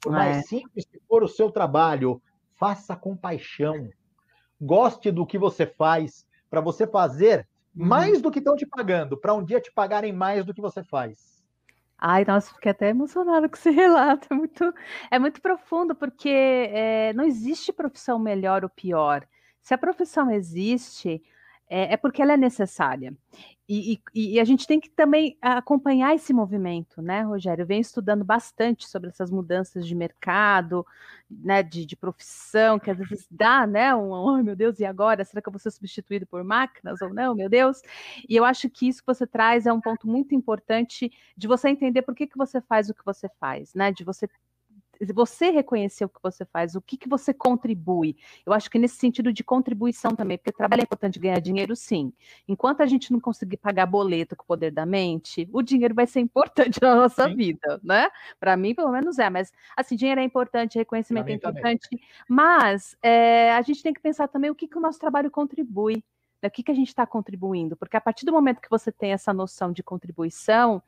Por 0.00 0.12
mais 0.12 0.38
é. 0.38 0.42
simples 0.42 0.84
que 0.84 1.00
for 1.08 1.22
o 1.22 1.28
seu 1.28 1.50
trabalho, 1.50 2.22
faça 2.54 2.96
com 2.96 3.16
paixão. 3.16 3.88
Goste 4.60 5.10
do 5.10 5.26
que 5.26 5.38
você 5.38 5.66
faz, 5.66 6.26
para 6.50 6.60
você 6.60 6.86
fazer 6.86 7.48
uhum. 7.76 7.86
mais 7.86 8.20
do 8.20 8.30
que 8.30 8.38
estão 8.38 8.56
te 8.56 8.66
pagando, 8.66 9.16
para 9.16 9.34
um 9.34 9.44
dia 9.44 9.60
te 9.60 9.72
pagarem 9.72 10.12
mais 10.12 10.44
do 10.44 10.54
que 10.54 10.60
você 10.60 10.82
faz. 10.82 11.38
Ai, 12.00 12.24
nossa, 12.24 12.54
fiquei 12.54 12.70
até 12.70 12.90
emocionada 12.90 13.48
com 13.48 13.56
esse 13.56 13.70
relato. 13.70 14.28
É 14.30 14.34
muito, 14.34 14.74
é 15.10 15.18
muito 15.18 15.42
profundo, 15.42 15.94
porque 15.94 16.28
é, 16.28 17.12
não 17.12 17.24
existe 17.24 17.72
profissão 17.72 18.18
melhor 18.18 18.62
ou 18.62 18.70
pior. 18.70 19.26
Se 19.60 19.74
a 19.74 19.78
profissão 19.78 20.30
existe, 20.30 21.22
é, 21.68 21.94
é 21.94 21.96
porque 21.96 22.22
ela 22.22 22.32
é 22.34 22.36
necessária. 22.36 23.14
E, 23.68 24.00
e, 24.14 24.34
e, 24.34 24.40
a 24.40 24.44
gente 24.44 24.66
tem 24.66 24.80
que 24.80 24.88
também 24.88 25.36
acompanhar 25.42 26.14
esse 26.14 26.32
movimento, 26.32 27.02
né, 27.02 27.20
Rogério? 27.20 27.62
Eu 27.62 27.66
venho 27.66 27.82
estudando 27.82 28.24
bastante 28.24 28.88
sobre 28.88 29.10
essas 29.10 29.30
mudanças 29.30 29.86
de 29.86 29.94
mercado, 29.94 30.86
né, 31.30 31.62
de, 31.62 31.84
de 31.84 31.94
profissão, 31.94 32.78
que 32.78 32.90
às 32.90 32.96
vezes 32.96 33.26
dá, 33.30 33.66
né, 33.66 33.94
um, 33.94 34.10
oh 34.10 34.42
meu 34.42 34.56
Deus, 34.56 34.80
e 34.80 34.86
agora? 34.86 35.22
Será 35.22 35.42
que 35.42 35.48
eu 35.48 35.52
vou 35.52 35.58
ser 35.58 35.70
substituído 35.70 36.26
por 36.26 36.42
máquinas 36.42 37.02
ou 37.02 37.12
não, 37.12 37.34
meu 37.34 37.48
Deus? 37.50 37.82
E 38.26 38.34
eu 38.34 38.44
acho 38.44 38.70
que 38.70 38.88
isso 38.88 39.00
que 39.02 39.06
você 39.06 39.26
traz 39.26 39.66
é 39.66 39.72
um 39.72 39.80
ponto 39.82 40.08
muito 40.08 40.34
importante 40.34 41.12
de 41.36 41.46
você 41.46 41.68
entender 41.68 42.00
por 42.02 42.14
que, 42.14 42.26
que 42.26 42.38
você 42.38 42.62
faz 42.62 42.88
o 42.88 42.94
que 42.94 43.04
você 43.04 43.28
faz, 43.38 43.74
né, 43.74 43.92
de 43.92 44.02
você 44.02 44.26
você 45.12 45.50
reconhecer 45.50 46.04
o 46.04 46.08
que 46.08 46.20
você 46.22 46.44
faz, 46.44 46.74
o 46.74 46.80
que, 46.80 46.96
que 46.96 47.08
você 47.08 47.32
contribui. 47.32 48.16
Eu 48.44 48.52
acho 48.52 48.70
que 48.70 48.78
nesse 48.78 48.96
sentido 48.96 49.32
de 49.32 49.44
contribuição 49.44 50.14
também, 50.14 50.36
porque 50.36 50.52
trabalho 50.52 50.80
é 50.80 50.84
importante 50.84 51.18
ganhar 51.18 51.38
dinheiro, 51.40 51.76
sim. 51.76 52.12
Enquanto 52.46 52.80
a 52.80 52.86
gente 52.86 53.12
não 53.12 53.20
conseguir 53.20 53.56
pagar 53.56 53.86
boleto 53.86 54.34
com 54.34 54.42
o 54.42 54.46
poder 54.46 54.70
da 54.70 54.84
mente, 54.84 55.48
o 55.52 55.62
dinheiro 55.62 55.94
vai 55.94 56.06
ser 56.06 56.20
importante 56.78 56.80
na 56.82 56.94
nossa 56.94 57.28
sim. 57.28 57.36
vida, 57.36 57.80
né? 57.82 58.08
Para 58.40 58.56
mim, 58.56 58.74
pelo 58.74 58.90
menos 58.90 59.18
é. 59.18 59.30
Mas, 59.30 59.52
assim, 59.76 59.96
dinheiro 59.96 60.20
é 60.20 60.24
importante, 60.24 60.78
reconhecimento 60.78 61.28
é 61.28 61.34
importante, 61.34 61.88
também. 61.88 62.04
mas 62.28 62.96
é, 63.02 63.52
a 63.52 63.62
gente 63.62 63.82
tem 63.82 63.92
que 63.92 64.00
pensar 64.00 64.28
também 64.28 64.50
o 64.50 64.54
que, 64.54 64.66
que 64.66 64.78
o 64.78 64.80
nosso 64.80 64.98
trabalho 64.98 65.30
contribui. 65.30 66.02
Né? 66.42 66.48
O 66.48 66.50
que, 66.50 66.62
que 66.62 66.70
a 66.70 66.74
gente 66.74 66.88
está 66.88 67.06
contribuindo? 67.06 67.76
Porque 67.76 67.96
a 67.96 68.00
partir 68.00 68.24
do 68.24 68.32
momento 68.32 68.60
que 68.60 68.70
você 68.70 68.90
tem 68.90 69.12
essa 69.12 69.32
noção 69.32 69.72
de 69.72 69.82
contribuição, 69.82 70.82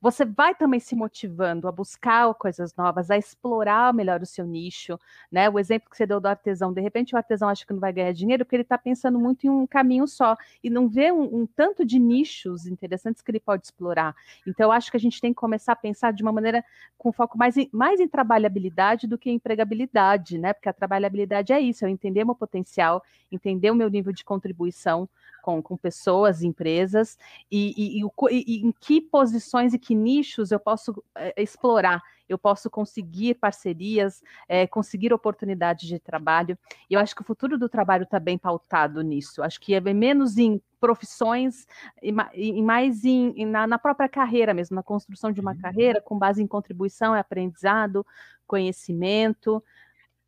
você 0.00 0.24
vai 0.24 0.54
também 0.54 0.80
se 0.80 0.96
motivando 0.96 1.68
a 1.68 1.72
buscar 1.72 2.32
coisas 2.34 2.74
novas, 2.74 3.10
a 3.10 3.18
explorar 3.18 3.92
melhor 3.92 4.22
o 4.22 4.26
seu 4.26 4.46
nicho, 4.46 4.98
né? 5.30 5.50
O 5.50 5.58
exemplo 5.58 5.90
que 5.90 5.96
você 5.96 6.06
deu 6.06 6.18
do 6.18 6.26
artesão, 6.26 6.72
de 6.72 6.80
repente 6.80 7.14
o 7.14 7.18
artesão 7.18 7.48
acha 7.48 7.66
que 7.66 7.72
não 7.72 7.80
vai 7.80 7.92
ganhar 7.92 8.12
dinheiro 8.12 8.44
porque 8.44 8.56
ele 8.56 8.62
está 8.62 8.78
pensando 8.78 9.18
muito 9.18 9.46
em 9.46 9.50
um 9.50 9.66
caminho 9.66 10.06
só 10.08 10.36
e 10.64 10.70
não 10.70 10.88
vê 10.88 11.12
um, 11.12 11.42
um, 11.42 11.46
tanto 11.46 11.84
de 11.84 11.98
nichos 11.98 12.66
interessantes 12.66 13.20
que 13.20 13.30
ele 13.30 13.40
pode 13.40 13.64
explorar. 13.66 14.14
Então, 14.46 14.68
eu 14.68 14.72
acho 14.72 14.90
que 14.90 14.96
a 14.96 15.00
gente 15.00 15.20
tem 15.20 15.32
que 15.32 15.40
começar 15.40 15.72
a 15.72 15.76
pensar 15.76 16.12
de 16.12 16.22
uma 16.22 16.32
maneira 16.32 16.64
com 16.96 17.12
foco 17.12 17.36
mais 17.36 17.56
em, 17.56 17.68
mais 17.72 18.00
em 18.00 18.08
trabalhabilidade 18.08 19.06
do 19.06 19.18
que 19.18 19.30
em 19.30 19.34
empregabilidade, 19.34 20.38
né? 20.38 20.52
Porque 20.52 20.68
a 20.68 20.72
trabalhabilidade 20.72 21.52
é 21.52 21.60
isso, 21.60 21.84
é 21.84 21.88
eu 21.88 21.92
entender 21.92 22.24
meu 22.24 22.34
potencial, 22.34 23.02
entender 23.30 23.70
o 23.70 23.74
meu 23.74 23.90
nível 23.90 24.12
de 24.12 24.24
contribuição 24.24 25.08
com, 25.40 25.62
com 25.62 25.76
pessoas, 25.76 26.42
empresas, 26.42 27.18
e, 27.50 28.00
e, 28.00 28.02
e, 28.02 28.44
e, 28.46 28.66
em 28.66 28.72
que 28.72 29.00
posições 29.00 29.74
e 29.74 29.78
que 29.78 29.94
nichos 29.94 30.50
eu 30.50 30.60
posso 30.60 31.02
é, 31.14 31.42
explorar, 31.42 32.02
eu 32.28 32.38
posso 32.38 32.70
conseguir 32.70 33.34
parcerias, 33.34 34.22
é, 34.48 34.66
conseguir 34.66 35.12
oportunidades 35.12 35.88
de 35.88 35.98
trabalho. 35.98 36.56
E 36.88 36.94
eu 36.94 37.00
acho 37.00 37.14
que 37.14 37.22
o 37.22 37.24
futuro 37.24 37.58
do 37.58 37.68
trabalho 37.68 38.04
está 38.04 38.20
bem 38.20 38.38
pautado 38.38 39.02
nisso. 39.02 39.42
Acho 39.42 39.60
que 39.60 39.74
é 39.74 39.80
menos 39.80 40.38
em 40.38 40.62
profissões 40.80 41.66
e, 42.00 42.62
mais 42.62 43.04
em, 43.04 43.44
na, 43.44 43.66
na, 43.66 43.78
própria 43.78 44.08
carreira 44.08 44.54
mesmo, 44.54 44.76
na 44.76 44.82
construção 44.82 45.32
de 45.32 45.40
uma 45.40 45.52
uhum. 45.52 45.58
carreira 45.58 46.00
com 46.00 46.18
base 46.18 46.42
em 46.42 46.46
contribuição, 46.46 47.14
aprendizado, 47.14 48.06
conhecimento. 48.46 49.62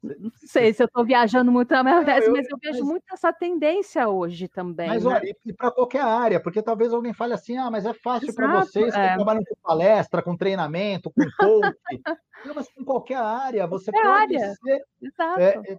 Não 0.03 0.33
sei 0.35 0.73
se 0.73 0.83
eu 0.83 0.87
estou 0.87 1.05
viajando 1.05 1.53
muito 1.53 1.71
na 1.71 1.85
minha 1.85 2.05
tese, 2.05 2.29
mas 2.29 2.49
eu 2.51 2.59
vejo 2.61 2.81
mas... 2.81 2.89
muito 2.89 3.05
essa 3.13 3.33
tendência 3.33 4.09
hoje 4.09 4.49
também. 4.49 4.89
Mas 4.89 5.05
né? 5.05 5.15
olha, 5.15 5.37
e 5.47 5.53
para 5.53 5.71
qualquer 5.71 6.03
área, 6.03 6.41
porque 6.41 6.61
talvez 6.61 6.93
alguém 6.93 7.13
fale 7.13 7.35
assim: 7.35 7.57
ah, 7.57 7.71
mas 7.71 7.87
é 7.87 7.95
fácil 7.95 8.35
para 8.35 8.61
vocês 8.61 8.93
é. 8.95 9.11
que 9.11 9.15
trabalham 9.15 9.45
com 9.45 9.55
palestra, 9.63 10.21
com 10.21 10.37
treinamento, 10.37 11.13
com 11.13 11.23
coach. 11.39 11.77
não, 12.45 12.55
mas 12.55 12.69
com 12.73 12.85
qualquer 12.85 13.19
área, 13.19 13.67
você 13.69 13.93
qualquer 13.93 14.09
pode 14.09 14.37
área. 14.37 14.55
ser. 14.55 14.83
Exato. 15.01 15.41
É, 15.41 15.73
é, 15.73 15.79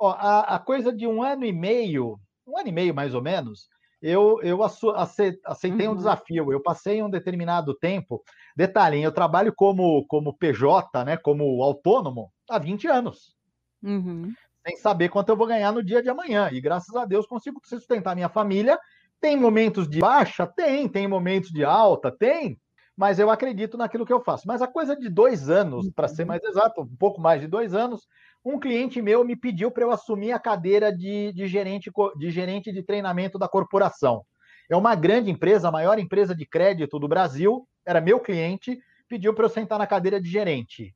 ó, 0.00 0.10
a, 0.10 0.56
a, 0.56 0.58
coisa 0.58 0.92
de 0.92 1.06
um 1.06 1.22
ano 1.22 1.44
e 1.44 1.52
meio, 1.52 2.18
um 2.44 2.58
ano 2.58 2.68
e 2.68 2.72
meio 2.72 2.92
mais 2.92 3.14
ou 3.14 3.22
menos, 3.22 3.68
eu, 4.02 4.40
eu 4.42 4.58
aceitei 4.64 5.86
uhum. 5.86 5.92
um 5.92 5.96
desafio. 5.96 6.52
Eu 6.52 6.60
passei 6.60 7.00
um 7.04 7.10
determinado 7.10 7.72
tempo. 7.74 8.20
Detalhe, 8.56 9.00
eu 9.00 9.12
trabalho 9.12 9.52
como, 9.54 10.04
como 10.08 10.36
PJ, 10.36 11.04
né, 11.04 11.16
como 11.16 11.62
autônomo, 11.62 12.32
há 12.48 12.58
20 12.58 12.88
anos. 12.88 13.38
Uhum. 13.82 14.32
Sem 14.66 14.76
saber 14.76 15.08
quanto 15.08 15.30
eu 15.30 15.36
vou 15.36 15.46
ganhar 15.46 15.72
no 15.72 15.82
dia 15.82 16.02
de 16.02 16.08
amanhã. 16.08 16.50
E 16.52 16.60
graças 16.60 16.94
a 16.94 17.04
Deus 17.04 17.26
consigo 17.26 17.60
sustentar 17.64 18.14
minha 18.14 18.28
família. 18.28 18.78
Tem 19.20 19.36
momentos 19.36 19.88
de 19.88 20.00
baixa? 20.00 20.46
Tem. 20.46 20.88
Tem 20.88 21.08
momentos 21.08 21.50
de 21.50 21.64
alta? 21.64 22.10
Tem. 22.10 22.58
Mas 22.96 23.18
eu 23.18 23.30
acredito 23.30 23.78
naquilo 23.78 24.04
que 24.04 24.12
eu 24.12 24.20
faço. 24.20 24.46
Mas 24.46 24.60
a 24.60 24.66
coisa 24.66 24.94
de 24.94 25.08
dois 25.08 25.48
anos, 25.48 25.90
para 25.90 26.08
ser 26.08 26.22
uhum. 26.22 26.28
mais 26.28 26.42
exato, 26.44 26.82
um 26.82 26.96
pouco 26.96 27.20
mais 27.20 27.40
de 27.40 27.46
dois 27.46 27.74
anos, 27.74 28.06
um 28.44 28.58
cliente 28.58 29.00
meu 29.00 29.24
me 29.24 29.36
pediu 29.36 29.70
para 29.70 29.84
eu 29.84 29.90
assumir 29.90 30.32
a 30.32 30.38
cadeira 30.38 30.94
de, 30.94 31.32
de, 31.32 31.46
gerente, 31.46 31.90
de 32.18 32.30
gerente 32.30 32.72
de 32.72 32.82
treinamento 32.82 33.38
da 33.38 33.48
corporação. 33.48 34.24
É 34.70 34.76
uma 34.76 34.94
grande 34.94 35.30
empresa, 35.30 35.68
a 35.68 35.72
maior 35.72 35.98
empresa 35.98 36.34
de 36.34 36.46
crédito 36.46 36.98
do 36.98 37.08
Brasil, 37.08 37.66
era 37.84 38.00
meu 38.00 38.20
cliente, 38.20 38.78
pediu 39.08 39.34
para 39.34 39.44
eu 39.44 39.50
sentar 39.50 39.78
na 39.78 39.86
cadeira 39.86 40.20
de 40.20 40.30
gerente. 40.30 40.94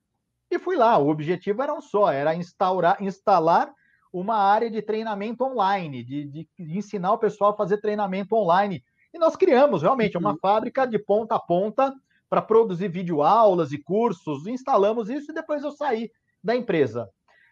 E 0.54 0.58
fui 0.58 0.76
lá, 0.76 0.96
o 0.98 1.08
objetivo 1.08 1.62
era 1.62 1.74
um 1.74 1.80
só, 1.80 2.12
era 2.12 2.32
instaurar, 2.32 3.02
instalar 3.02 3.74
uma 4.12 4.36
área 4.36 4.70
de 4.70 4.80
treinamento 4.80 5.42
online, 5.42 6.04
de, 6.04 6.24
de, 6.26 6.48
de 6.56 6.78
ensinar 6.78 7.12
o 7.12 7.18
pessoal 7.18 7.50
a 7.50 7.56
fazer 7.56 7.78
treinamento 7.78 8.36
online. 8.36 8.84
E 9.12 9.18
nós 9.18 9.34
criamos 9.34 9.82
realmente 9.82 10.16
uma 10.16 10.30
uhum. 10.30 10.38
fábrica 10.40 10.86
de 10.86 10.96
ponta 10.96 11.34
a 11.34 11.40
ponta 11.40 11.92
para 12.30 12.40
produzir 12.40 12.86
videoaulas 12.86 13.72
e 13.72 13.78
cursos, 13.78 14.46
instalamos 14.46 15.10
isso 15.10 15.32
e 15.32 15.34
depois 15.34 15.64
eu 15.64 15.72
saí 15.72 16.08
da 16.42 16.54
empresa. 16.54 17.10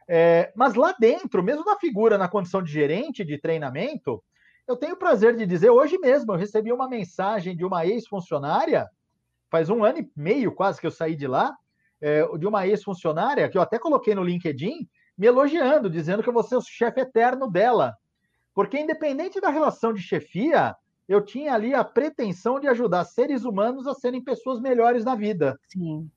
É, 0.08 0.52
mas 0.54 0.74
lá 0.74 0.94
dentro, 0.96 1.42
mesmo 1.42 1.64
na 1.64 1.76
figura, 1.76 2.16
na 2.16 2.28
condição 2.28 2.62
de 2.62 2.70
gerente 2.70 3.24
de 3.24 3.36
treinamento, 3.36 4.22
eu 4.68 4.76
tenho 4.76 4.94
o 4.94 4.98
prazer 4.98 5.36
de 5.36 5.44
dizer, 5.44 5.70
hoje 5.70 5.98
mesmo, 5.98 6.32
eu 6.32 6.36
recebi 6.36 6.72
uma 6.72 6.88
mensagem 6.88 7.56
de 7.56 7.64
uma 7.64 7.84
ex-funcionária, 7.84 8.88
faz 9.50 9.68
um 9.68 9.82
ano 9.82 9.98
e 9.98 10.10
meio 10.14 10.52
quase 10.52 10.80
que 10.80 10.86
eu 10.86 10.90
saí 10.92 11.16
de 11.16 11.26
lá, 11.26 11.52
é, 12.02 12.26
de 12.36 12.46
uma 12.46 12.66
ex-funcionária, 12.66 13.48
que 13.48 13.56
eu 13.56 13.62
até 13.62 13.78
coloquei 13.78 14.14
no 14.14 14.24
LinkedIn, 14.24 14.88
me 15.16 15.26
elogiando, 15.26 15.88
dizendo 15.88 16.22
que 16.22 16.28
eu 16.28 16.32
vou 16.32 16.42
ser 16.42 16.56
o 16.56 16.60
chefe 16.60 17.00
eterno 17.00 17.48
dela. 17.48 17.96
Porque, 18.52 18.78
independente 18.78 19.40
da 19.40 19.48
relação 19.48 19.92
de 19.92 20.02
chefia, 20.02 20.74
eu 21.08 21.24
tinha 21.24 21.54
ali 21.54 21.72
a 21.74 21.84
pretensão 21.84 22.58
de 22.58 22.66
ajudar 22.66 23.04
seres 23.04 23.44
humanos 23.44 23.86
a 23.86 23.94
serem 23.94 24.22
pessoas 24.22 24.60
melhores 24.60 25.04
na 25.04 25.14
vida. 25.14 25.58
Sim. 25.68 26.10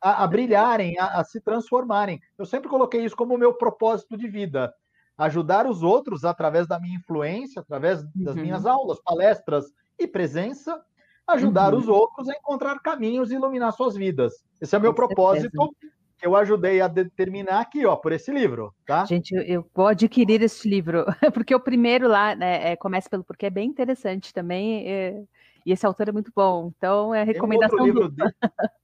A, 0.00 0.24
a 0.24 0.26
brilharem, 0.26 0.98
a, 0.98 1.20
a, 1.20 1.24
se 1.24 1.40
transformarem. 1.40 2.20
Eu 2.38 2.46
sempre 2.46 2.68
coloquei 2.68 3.04
isso 3.04 3.16
como 3.16 3.36
meu 3.36 3.54
propósito 3.54 4.16
de 4.16 4.28
vida. 4.28 4.72
Ajudar 5.18 5.66
os 5.66 5.82
outros 5.82 6.24
através 6.24 6.66
da 6.66 6.78
minha 6.78 6.96
influência, 6.96 7.60
através 7.60 8.02
das 8.14 8.36
uhum. 8.36 8.42
minhas 8.42 8.66
aulas, 8.66 9.00
palestras 9.02 9.72
e 9.98 10.06
presença, 10.06 10.84
ajudar 11.26 11.72
uhum. 11.72 11.80
os 11.80 11.88
outros 11.88 12.28
a 12.28 12.32
encontrar 12.32 12.78
caminhos 12.80 13.30
e 13.30 13.34
iluminar 13.34 13.72
suas 13.72 13.96
vidas. 13.96 14.44
Esse 14.60 14.74
é 14.74 14.78
o 14.78 14.80
meu 14.80 14.92
Com 14.92 14.96
propósito 14.96 15.50
certeza. 15.50 15.92
que 16.18 16.26
eu 16.26 16.36
ajudei 16.36 16.80
a 16.80 16.88
determinar 16.88 17.60
aqui, 17.60 17.84
ó, 17.86 17.96
por 17.96 18.12
esse 18.12 18.32
livro, 18.32 18.74
tá? 18.86 19.04
Gente, 19.04 19.34
eu 19.34 19.66
vou 19.74 19.86
adquirir 19.86 20.42
esse 20.42 20.68
livro, 20.68 21.04
porque 21.34 21.54
o 21.54 21.60
primeiro 21.60 22.08
lá, 22.08 22.34
né, 22.34 22.72
é, 22.72 22.76
começa 22.76 23.08
pelo 23.08 23.24
porque 23.24 23.46
é 23.46 23.50
bem 23.50 23.68
interessante 23.68 24.32
também, 24.32 24.86
é, 24.86 25.22
e 25.66 25.72
esse 25.72 25.86
autor 25.86 26.08
é 26.08 26.12
muito 26.12 26.30
bom, 26.34 26.72
então 26.76 27.14
é 27.14 27.24
recomendação. 27.24 27.78
Tem 27.78 27.92
um, 27.92 27.96
outro 27.96 28.02
livro 28.02 28.16
dele, 28.16 28.34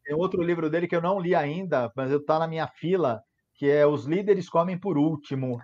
tem 0.04 0.14
outro 0.14 0.42
livro 0.42 0.70
dele 0.70 0.88
que 0.88 0.96
eu 0.96 1.02
não 1.02 1.20
li 1.20 1.34
ainda, 1.34 1.92
mas 1.94 2.10
está 2.10 2.38
na 2.38 2.48
minha 2.48 2.66
fila, 2.66 3.22
que 3.54 3.70
é 3.70 3.86
Os 3.86 4.06
Líderes 4.06 4.48
Comem 4.48 4.78
por 4.78 4.96
Último. 4.96 5.60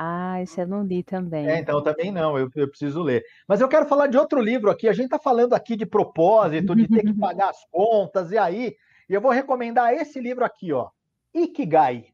Ah, 0.00 0.40
esse 0.40 0.60
eu 0.60 0.66
não 0.68 0.84
li 0.84 1.02
também. 1.02 1.48
É, 1.48 1.58
então 1.58 1.82
também 1.82 2.12
não, 2.12 2.38
eu, 2.38 2.48
eu, 2.54 2.68
preciso 2.68 3.02
ler. 3.02 3.24
Mas 3.48 3.60
eu 3.60 3.68
quero 3.68 3.84
falar 3.84 4.06
de 4.06 4.16
outro 4.16 4.40
livro 4.40 4.70
aqui. 4.70 4.88
A 4.88 4.92
gente 4.92 5.06
está 5.06 5.18
falando 5.18 5.54
aqui 5.54 5.74
de 5.74 5.84
propósito, 5.84 6.76
de 6.76 6.86
ter 6.86 7.02
que 7.02 7.12
pagar 7.18 7.50
as 7.50 7.64
contas, 7.68 8.30
e 8.30 8.38
aí 8.38 8.76
eu 9.08 9.20
vou 9.20 9.32
recomendar 9.32 9.92
esse 9.92 10.20
livro 10.20 10.44
aqui, 10.44 10.72
ó. 10.72 10.90
Ikigai. 11.34 12.06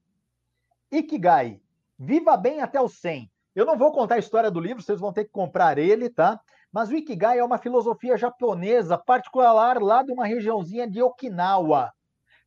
Ikigai. 0.90 1.60
Viva 1.98 2.38
bem 2.38 2.62
até 2.62 2.80
o 2.80 2.88
100. 2.88 3.30
Eu 3.54 3.66
não 3.66 3.76
vou 3.76 3.92
contar 3.92 4.14
a 4.14 4.18
história 4.18 4.50
do 4.50 4.60
livro, 4.60 4.82
vocês 4.82 4.98
vão 4.98 5.12
ter 5.12 5.24
que 5.24 5.30
comprar 5.30 5.76
ele, 5.76 6.08
tá? 6.08 6.40
Mas 6.72 6.88
o 6.88 6.96
Ikigai 6.96 7.38
é 7.38 7.44
uma 7.44 7.58
filosofia 7.58 8.16
japonesa, 8.16 8.96
particular 8.96 9.80
lá 9.80 10.02
de 10.02 10.10
uma 10.10 10.26
regiãozinha 10.26 10.88
de 10.88 11.02
Okinawa. 11.02 11.92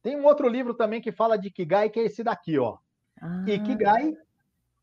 Tem 0.02 0.20
um 0.20 0.26
outro 0.26 0.50
livro 0.50 0.74
também 0.74 1.00
que 1.00 1.12
fala 1.12 1.38
de 1.38 1.50
Ikigai, 1.50 1.90
que 1.90 2.00
é 2.00 2.06
esse 2.06 2.24
daqui, 2.24 2.58
ó. 2.58 2.78
Ah. 3.22 3.46
Ikigai 3.48 4.14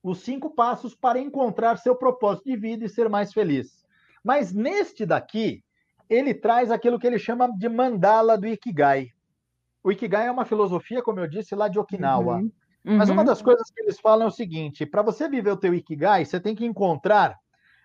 os 0.05 0.19
cinco 0.19 0.51
passos 0.51 0.95
para 0.95 1.19
encontrar 1.19 1.79
seu 1.79 1.97
propósito 1.97 2.45
de 2.45 2.57
vida 2.57 2.85
e 2.85 2.91
ser 2.91 3.09
mais 3.09 3.33
feliz. 3.33 3.83
Mas 4.23 4.53
neste 4.53 5.07
daqui, 5.07 5.65
ele 6.11 6.35
traz 6.35 6.71
aquilo 6.71 6.99
que 6.99 7.07
ele 7.07 7.19
chama 7.19 7.51
de 7.57 7.71
mandala 7.71 8.37
do 8.37 8.47
Ikigai. 8.47 9.13
O 9.83 9.91
Ikigai 9.91 10.27
é 10.27 10.31
uma 10.31 10.45
filosofia, 10.45 11.03
como 11.03 11.21
eu 11.21 11.27
disse, 11.27 11.55
lá 11.55 11.69
de 11.69 11.79
Okinawa. 11.79 12.37
Uhum. 12.37 12.53
Uhum. 12.85 12.99
Mas 12.99 13.09
uma 13.09 13.25
das 13.25 13.41
coisas 13.41 13.71
que 13.71 13.83
eles 13.83 13.99
falam 13.99 14.27
é 14.27 14.29
o 14.29 14.31
seguinte: 14.31 14.85
para 14.85 15.01
você 15.01 15.27
viver 15.27 15.51
o 15.51 15.57
teu 15.57 15.73
Ikigai, 15.73 16.27
você 16.27 16.39
tem 16.39 16.55
que 16.55 16.67
encontrar 16.67 17.39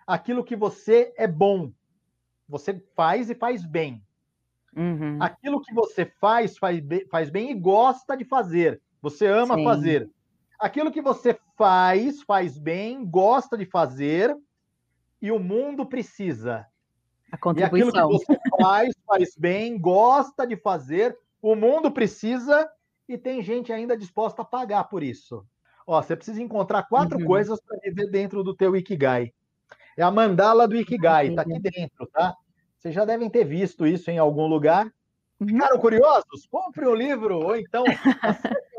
aquilo 0.06 0.44
que 0.44 0.54
você 0.54 1.14
é 1.16 1.26
bom. 1.26 1.72
Você 2.46 2.84
faz 2.94 3.30
e 3.30 3.34
faz 3.34 3.64
bem. 3.64 4.02
Uhum. 4.76 5.16
Aquilo 5.22 5.62
que 5.62 5.72
você 5.72 6.04
faz, 6.04 6.58
faz 6.58 6.80
bem, 6.80 7.06
faz 7.08 7.30
bem 7.30 7.50
e 7.50 7.54
gosta 7.54 8.14
de 8.14 8.26
fazer. 8.26 8.78
Você 9.00 9.26
ama 9.26 9.54
Sim. 9.54 9.64
fazer 9.64 10.10
aquilo 10.60 10.92
que 10.92 11.00
você 11.00 11.38
faz, 11.56 12.22
faz 12.22 12.58
bem, 12.58 13.04
gosta 13.04 13.56
de 13.56 13.64
fazer, 13.64 14.36
e 15.20 15.32
o 15.32 15.38
mundo 15.38 15.86
precisa. 15.86 16.66
A 17.32 17.38
contribuição. 17.38 17.88
E 17.88 17.90
aquilo 17.90 18.18
que 18.18 18.26
você 18.26 18.38
faz, 18.60 18.94
faz 19.06 19.34
bem, 19.36 19.78
gosta 19.78 20.46
de 20.46 20.56
fazer, 20.56 21.16
o 21.40 21.54
mundo 21.54 21.90
precisa 21.90 22.68
e 23.08 23.16
tem 23.16 23.42
gente 23.42 23.72
ainda 23.72 23.96
disposta 23.96 24.42
a 24.42 24.44
pagar 24.44 24.84
por 24.84 25.02
isso. 25.02 25.44
Ó, 25.86 26.00
você 26.00 26.14
precisa 26.14 26.42
encontrar 26.42 26.84
quatro 26.84 27.18
uhum. 27.18 27.24
coisas 27.24 27.60
para 27.60 27.78
viver 27.78 28.10
dentro 28.10 28.44
do 28.44 28.54
teu 28.54 28.76
Ikigai. 28.76 29.32
É 29.96 30.02
a 30.02 30.10
mandala 30.10 30.68
do 30.68 30.76
Ikigai, 30.76 31.28
está 31.28 31.42
aqui 31.42 31.58
dentro, 31.58 32.06
tá? 32.06 32.34
Vocês 32.78 32.94
já 32.94 33.04
devem 33.04 33.28
ter 33.28 33.44
visto 33.44 33.86
isso 33.86 34.10
em 34.10 34.18
algum 34.18 34.46
lugar. 34.46 34.86
Uhum. 35.40 35.48
Ficaram 35.48 35.78
curiosos? 35.78 36.46
Compre 36.50 36.86
o 36.86 36.92
um 36.92 36.94
livro, 36.94 37.38
ou 37.38 37.56
então 37.56 37.84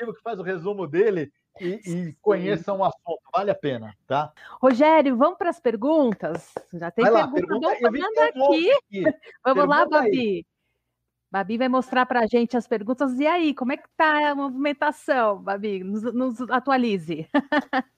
aplicativo 0.00 0.14
que 0.14 0.22
faz 0.22 0.38
o 0.38 0.42
resumo 0.42 0.86
dele 0.86 1.32
e, 1.60 1.80
e 1.86 2.16
conheçam 2.20 2.78
o 2.78 2.84
assunto. 2.84 3.20
Vale 3.32 3.50
a 3.50 3.54
pena, 3.54 3.94
tá? 4.06 4.32
Rogério, 4.60 5.16
vamos 5.16 5.38
para 5.38 5.50
as 5.50 5.60
perguntas? 5.60 6.52
Já 6.72 6.90
tem 6.90 7.08
lá, 7.08 7.28
pergunta, 7.28 7.68
pergunta 7.76 8.24
aqui. 8.24 8.72
aqui. 8.72 9.02
Vamos 9.02 9.14
pergunta 9.42 9.66
lá, 9.66 9.86
Babi. 9.86 10.18
Aí. 10.18 10.46
Babi 11.30 11.58
vai 11.58 11.68
mostrar 11.68 12.06
para 12.06 12.20
a 12.20 12.26
gente 12.26 12.56
as 12.56 12.66
perguntas. 12.66 13.18
E 13.18 13.26
aí, 13.26 13.54
como 13.54 13.72
é 13.72 13.76
que 13.76 13.86
está 13.86 14.30
a 14.30 14.34
movimentação, 14.34 15.40
Babi? 15.40 15.84
Nos, 15.84 16.02
nos 16.02 16.40
atualize. 16.50 17.28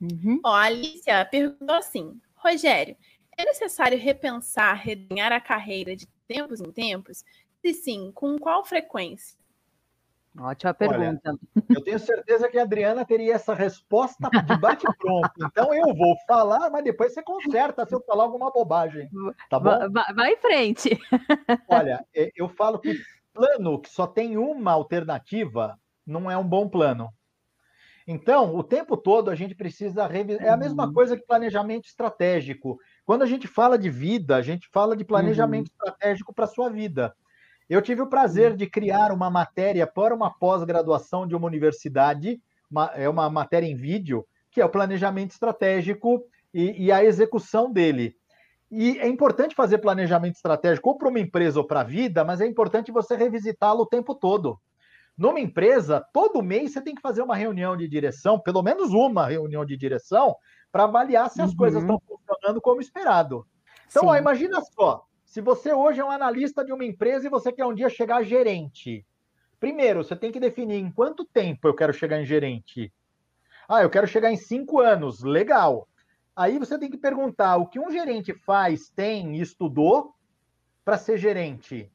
uhum. 0.00 0.40
Ó, 0.44 0.54
a 0.54 0.62
Alicia 0.62 1.24
perguntou 1.26 1.76
assim, 1.76 2.18
Rogério, 2.34 2.96
é 3.36 3.44
necessário 3.44 3.98
repensar, 3.98 4.74
redesenhar 4.74 5.32
a 5.32 5.40
carreira 5.40 5.94
de 5.94 6.06
tempos 6.26 6.60
em 6.60 6.72
tempos? 6.72 7.22
Se 7.60 7.74
sim, 7.74 8.10
com 8.12 8.38
qual 8.38 8.64
frequência? 8.64 9.41
Ótima 10.38 10.72
pergunta. 10.72 11.30
Olha, 11.30 11.66
eu 11.68 11.84
tenho 11.84 11.98
certeza 11.98 12.48
que 12.48 12.58
a 12.58 12.62
Adriana 12.62 13.04
teria 13.04 13.34
essa 13.34 13.54
resposta 13.54 14.30
de 14.30 14.56
bate-pronto. 14.58 15.30
Então 15.52 15.74
eu 15.74 15.94
vou 15.94 16.16
falar, 16.26 16.70
mas 16.70 16.84
depois 16.84 17.12
você 17.12 17.22
conserta 17.22 17.84
se 17.84 17.94
eu 17.94 18.02
falar 18.02 18.24
alguma 18.24 18.50
bobagem. 18.50 19.08
Tá 19.50 19.60
bom? 19.60 19.90
Vai, 19.90 20.14
vai 20.14 20.32
em 20.32 20.36
frente. 20.36 20.98
Olha, 21.68 22.04
eu 22.34 22.48
falo 22.48 22.78
que 22.78 22.96
plano 23.32 23.80
que 23.80 23.90
só 23.90 24.06
tem 24.06 24.36
uma 24.36 24.72
alternativa 24.72 25.78
não 26.06 26.30
é 26.30 26.36
um 26.36 26.46
bom 26.46 26.68
plano. 26.68 27.12
Então, 28.06 28.56
o 28.56 28.64
tempo 28.64 28.96
todo 28.96 29.30
a 29.30 29.34
gente 29.34 29.54
precisa 29.54 30.06
revisar. 30.06 30.44
É 30.44 30.50
a 30.50 30.56
mesma 30.56 30.86
uhum. 30.86 30.92
coisa 30.92 31.16
que 31.16 31.24
planejamento 31.24 31.86
estratégico. 31.86 32.78
Quando 33.04 33.22
a 33.22 33.26
gente 33.26 33.46
fala 33.46 33.78
de 33.78 33.88
vida, 33.88 34.36
a 34.36 34.42
gente 34.42 34.68
fala 34.72 34.96
de 34.96 35.04
planejamento 35.04 35.68
uhum. 35.68 35.72
estratégico 35.72 36.34
para 36.34 36.44
a 36.44 36.48
sua 36.48 36.68
vida. 36.68 37.14
Eu 37.72 37.80
tive 37.80 38.02
o 38.02 38.06
prazer 38.06 38.54
de 38.54 38.66
criar 38.66 39.10
uma 39.12 39.30
matéria 39.30 39.86
para 39.86 40.14
uma 40.14 40.30
pós-graduação 40.30 41.26
de 41.26 41.34
uma 41.34 41.46
universidade, 41.46 42.38
uma, 42.70 42.90
é 42.94 43.08
uma 43.08 43.30
matéria 43.30 43.66
em 43.66 43.74
vídeo, 43.74 44.26
que 44.50 44.60
é 44.60 44.64
o 44.64 44.68
planejamento 44.68 45.30
estratégico 45.30 46.22
e, 46.52 46.84
e 46.84 46.92
a 46.92 47.02
execução 47.02 47.72
dele. 47.72 48.14
E 48.70 48.98
é 48.98 49.08
importante 49.08 49.54
fazer 49.54 49.78
planejamento 49.78 50.34
estratégico 50.34 50.90
ou 50.90 50.98
para 50.98 51.08
uma 51.08 51.18
empresa 51.18 51.60
ou 51.60 51.66
para 51.66 51.80
a 51.80 51.84
vida, 51.84 52.22
mas 52.22 52.42
é 52.42 52.46
importante 52.46 52.92
você 52.92 53.16
revisitá-lo 53.16 53.84
o 53.84 53.88
tempo 53.88 54.14
todo. 54.14 54.60
Numa 55.16 55.40
empresa, 55.40 56.06
todo 56.12 56.42
mês 56.42 56.74
você 56.74 56.82
tem 56.82 56.94
que 56.94 57.00
fazer 57.00 57.22
uma 57.22 57.36
reunião 57.36 57.74
de 57.74 57.88
direção, 57.88 58.38
pelo 58.38 58.62
menos 58.62 58.92
uma 58.92 59.28
reunião 59.28 59.64
de 59.64 59.78
direção, 59.78 60.36
para 60.70 60.84
avaliar 60.84 61.30
se 61.30 61.40
as 61.40 61.52
uhum. 61.52 61.56
coisas 61.56 61.80
estão 61.80 61.98
funcionando 62.06 62.60
como 62.60 62.82
esperado. 62.82 63.46
Então, 63.88 64.08
ó, 64.08 64.16
imagina 64.16 64.60
só, 64.60 65.06
se 65.32 65.40
você 65.40 65.72
hoje 65.72 65.98
é 65.98 66.04
um 66.04 66.10
analista 66.10 66.62
de 66.62 66.74
uma 66.74 66.84
empresa 66.84 67.26
e 67.26 67.30
você 67.30 67.50
quer 67.50 67.64
um 67.64 67.72
dia 67.72 67.88
chegar 67.88 68.16
a 68.16 68.22
gerente, 68.22 69.02
primeiro 69.58 70.04
você 70.04 70.14
tem 70.14 70.30
que 70.30 70.38
definir 70.38 70.74
em 70.74 70.92
quanto 70.92 71.24
tempo 71.24 71.66
eu 71.66 71.74
quero 71.74 71.90
chegar 71.94 72.20
em 72.20 72.26
gerente. 72.26 72.92
Ah, 73.66 73.82
eu 73.82 73.88
quero 73.88 74.06
chegar 74.06 74.30
em 74.30 74.36
cinco 74.36 74.78
anos, 74.78 75.22
legal. 75.22 75.88
Aí 76.36 76.58
você 76.58 76.78
tem 76.78 76.90
que 76.90 76.98
perguntar 76.98 77.56
o 77.56 77.66
que 77.66 77.80
um 77.80 77.90
gerente 77.90 78.34
faz, 78.34 78.90
tem 78.90 79.34
e 79.36 79.40
estudou 79.40 80.14
para 80.84 80.98
ser 80.98 81.16
gerente. 81.16 81.90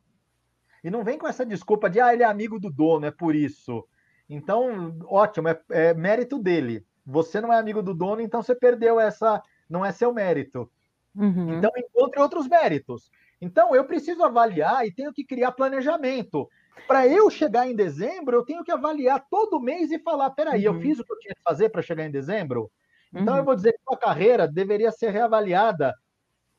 E 0.84 0.90
não 0.90 1.04
vem 1.04 1.20
com 1.20 1.28
essa 1.28 1.46
desculpa 1.46 1.92
de, 1.92 2.00
ah, 2.00 2.12
ele 2.12 2.24
é 2.24 2.26
amigo 2.26 2.60
do 2.60 2.72
dono, 2.72 3.06
é 3.06 3.12
por 3.12 3.36
isso. 3.36 3.88
Então, 4.28 4.98
ótimo, 5.06 5.48
é, 5.48 5.62
é 5.70 5.94
mérito 5.94 6.40
dele. 6.40 6.84
Você 7.06 7.40
não 7.40 7.54
é 7.54 7.60
amigo 7.60 7.84
do 7.84 7.94
dono, 7.94 8.20
então 8.20 8.42
você 8.42 8.56
perdeu 8.56 9.00
essa, 9.00 9.44
não 9.70 9.86
é 9.86 9.92
seu 9.92 10.12
mérito. 10.12 10.68
Uhum. 11.16 11.58
Então, 11.58 11.72
encontre 11.76 12.20
outros 12.20 12.48
méritos. 12.48 13.12
Então, 13.40 13.76
eu 13.76 13.86
preciso 13.86 14.24
avaliar 14.24 14.86
e 14.86 14.94
tenho 14.94 15.14
que 15.14 15.24
criar 15.24 15.52
planejamento. 15.52 16.48
Para 16.88 17.08
eu 17.08 17.30
chegar 17.30 17.68
em 17.68 17.76
dezembro, 17.76 18.36
eu 18.36 18.46
tenho 18.46 18.64
que 18.64 18.72
avaliar 18.72 19.26
todo 19.30 19.60
mês 19.60 19.92
e 19.92 20.00
falar: 20.00 20.30
peraí, 20.32 20.68
uhum. 20.68 20.76
eu 20.76 20.82
fiz 20.82 21.00
o 21.00 21.04
que 21.04 21.12
eu 21.12 21.20
tinha 21.20 21.36
que 21.36 21.42
fazer 21.44 21.70
para 21.70 21.82
chegar 21.82 22.06
em 22.06 22.12
dezembro? 22.12 22.72
Então, 23.14 23.34
uhum. 23.34 23.40
eu 23.40 23.46
vou 23.46 23.56
dizer 23.56 23.74
que 23.74 23.94
a 23.94 23.98
carreira 23.98 24.48
deveria 24.48 24.92
ser 24.92 25.10
reavaliada 25.10 25.94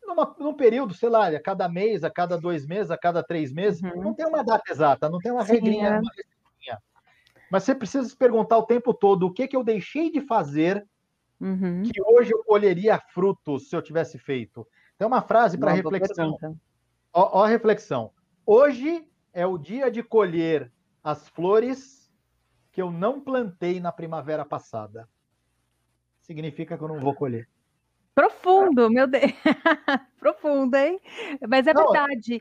numa, 0.02 0.34
num 0.38 0.54
período, 0.54 0.94
sei 0.94 1.08
lá, 1.08 1.28
a 1.28 1.42
cada 1.42 1.68
mês, 1.68 2.02
a 2.02 2.10
cada 2.10 2.38
dois 2.38 2.66
meses, 2.66 2.90
a 2.90 2.96
cada 2.96 3.22
três 3.22 3.52
meses. 3.52 3.82
Uhum. 3.82 4.02
Não 4.02 4.14
tem 4.14 4.26
uma 4.26 4.42
data 4.42 4.70
exata, 4.70 5.08
não 5.08 5.18
tem 5.18 5.30
uma 5.30 5.44
Sim, 5.44 5.54
regrinha, 5.54 5.88
é. 5.88 6.00
uma 6.00 6.10
regrinha. 6.10 6.78
Mas 7.50 7.64
você 7.64 7.74
precisa 7.74 8.08
se 8.08 8.16
perguntar 8.16 8.58
o 8.58 8.66
tempo 8.66 8.92
todo 8.92 9.26
o 9.26 9.32
que, 9.32 9.48
que 9.48 9.56
eu 9.56 9.64
deixei 9.64 10.10
de 10.10 10.20
fazer 10.20 10.86
uhum. 11.40 11.82
que 11.82 12.02
hoje 12.02 12.32
eu 12.32 12.44
colheria 12.44 12.98
frutos 12.98 13.68
se 13.68 13.76
eu 13.76 13.82
tivesse 13.82 14.18
feito. 14.18 14.66
Tem 14.98 15.06
uma 15.06 15.22
frase 15.22 15.56
para 15.56 15.70
reflexão. 15.70 16.37
Ó, 17.12 17.38
ó 17.38 17.44
a 17.44 17.48
reflexão. 17.48 18.11
Hoje 18.44 19.06
é 19.32 19.46
o 19.46 19.56
dia 19.56 19.90
de 19.90 20.02
colher 20.02 20.72
as 21.02 21.28
flores 21.28 22.12
que 22.72 22.82
eu 22.82 22.90
não 22.90 23.20
plantei 23.20 23.78
na 23.78 23.92
primavera 23.92 24.44
passada. 24.44 25.08
Significa 26.20 26.76
que 26.76 26.82
eu 26.82 26.88
não 26.88 26.98
vou 26.98 27.14
colher. 27.14 27.48
Profundo, 28.14 28.90
meu 28.90 29.06
Deus. 29.06 29.32
Profundo, 30.18 30.74
hein? 30.74 31.00
Mas 31.48 31.66
é 31.66 31.72
não, 31.72 31.85
verdade. 31.85 32.40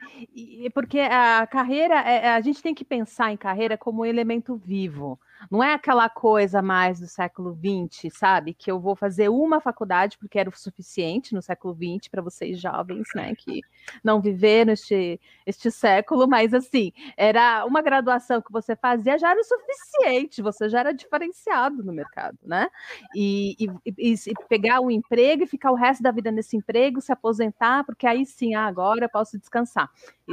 Porque 0.74 1.00
a 1.00 1.46
carreira, 1.48 1.96
é, 2.02 2.30
a 2.30 2.42
gente 2.42 2.62
tem 2.62 2.74
que 2.74 2.84
pensar 2.84 3.32
em 3.32 3.38
carreira 3.38 3.78
como 3.78 4.02
um 4.02 4.06
elemento 4.06 4.56
vivo. 4.56 5.20
Não 5.52 5.64
é 5.64 5.74
aquela 5.74 6.10
coisa 6.10 6.62
mais 6.62 7.00
do 7.00 7.08
século 7.08 7.56
XX, 7.56 8.12
sabe? 8.14 8.54
Que 8.54 8.72
eu 8.72 8.80
vou 8.80 8.96
fazer 8.96 9.30
uma 9.30 9.62
faculdade 9.62 10.18
porque 10.18 10.40
era 10.40 10.50
o 10.50 10.58
suficiente 10.58 11.34
no 11.34 11.42
século 11.42 11.76
XX 11.76 12.08
para 12.10 12.22
vocês 12.22 12.60
jovens, 12.60 13.08
né? 13.16 13.34
Que 13.36 13.62
não 14.04 14.20
viveram 14.20 14.74
este, 14.74 15.20
este 15.46 15.70
século, 15.72 16.28
mas 16.28 16.54
assim, 16.54 16.92
era 17.16 17.66
uma 17.66 17.82
graduação 17.82 18.42
que 18.42 18.52
você 18.52 18.76
fazia 18.76 19.18
já 19.18 19.32
era 19.32 19.40
o 19.40 19.44
suficiente, 19.44 20.42
você 20.42 20.70
já 20.70 20.80
era 20.80 20.94
diferenciado 20.94 21.84
no 21.84 21.94
mercado, 21.94 22.38
né? 22.44 22.68
E, 23.16 23.56
e, 23.60 23.92
e, 23.98 24.14
e 24.14 24.48
pegar 24.50 24.82
um 24.82 24.92
emprego 24.92 25.44
e 25.44 25.48
ficar 25.48 25.72
o 25.72 25.76
resto 25.76 26.02
da 26.04 26.12
vida 26.12 26.32
nesse 26.32 26.58
emprego, 26.58 27.00
se 27.02 27.12
aposentar, 27.12 27.67
porque 27.86 28.08
aí 28.08 28.26
sim, 28.26 28.56
ah, 28.56 28.66
agora 28.66 29.06
eu 29.06 29.10
posso 29.10 29.38
descansar. 29.38 29.90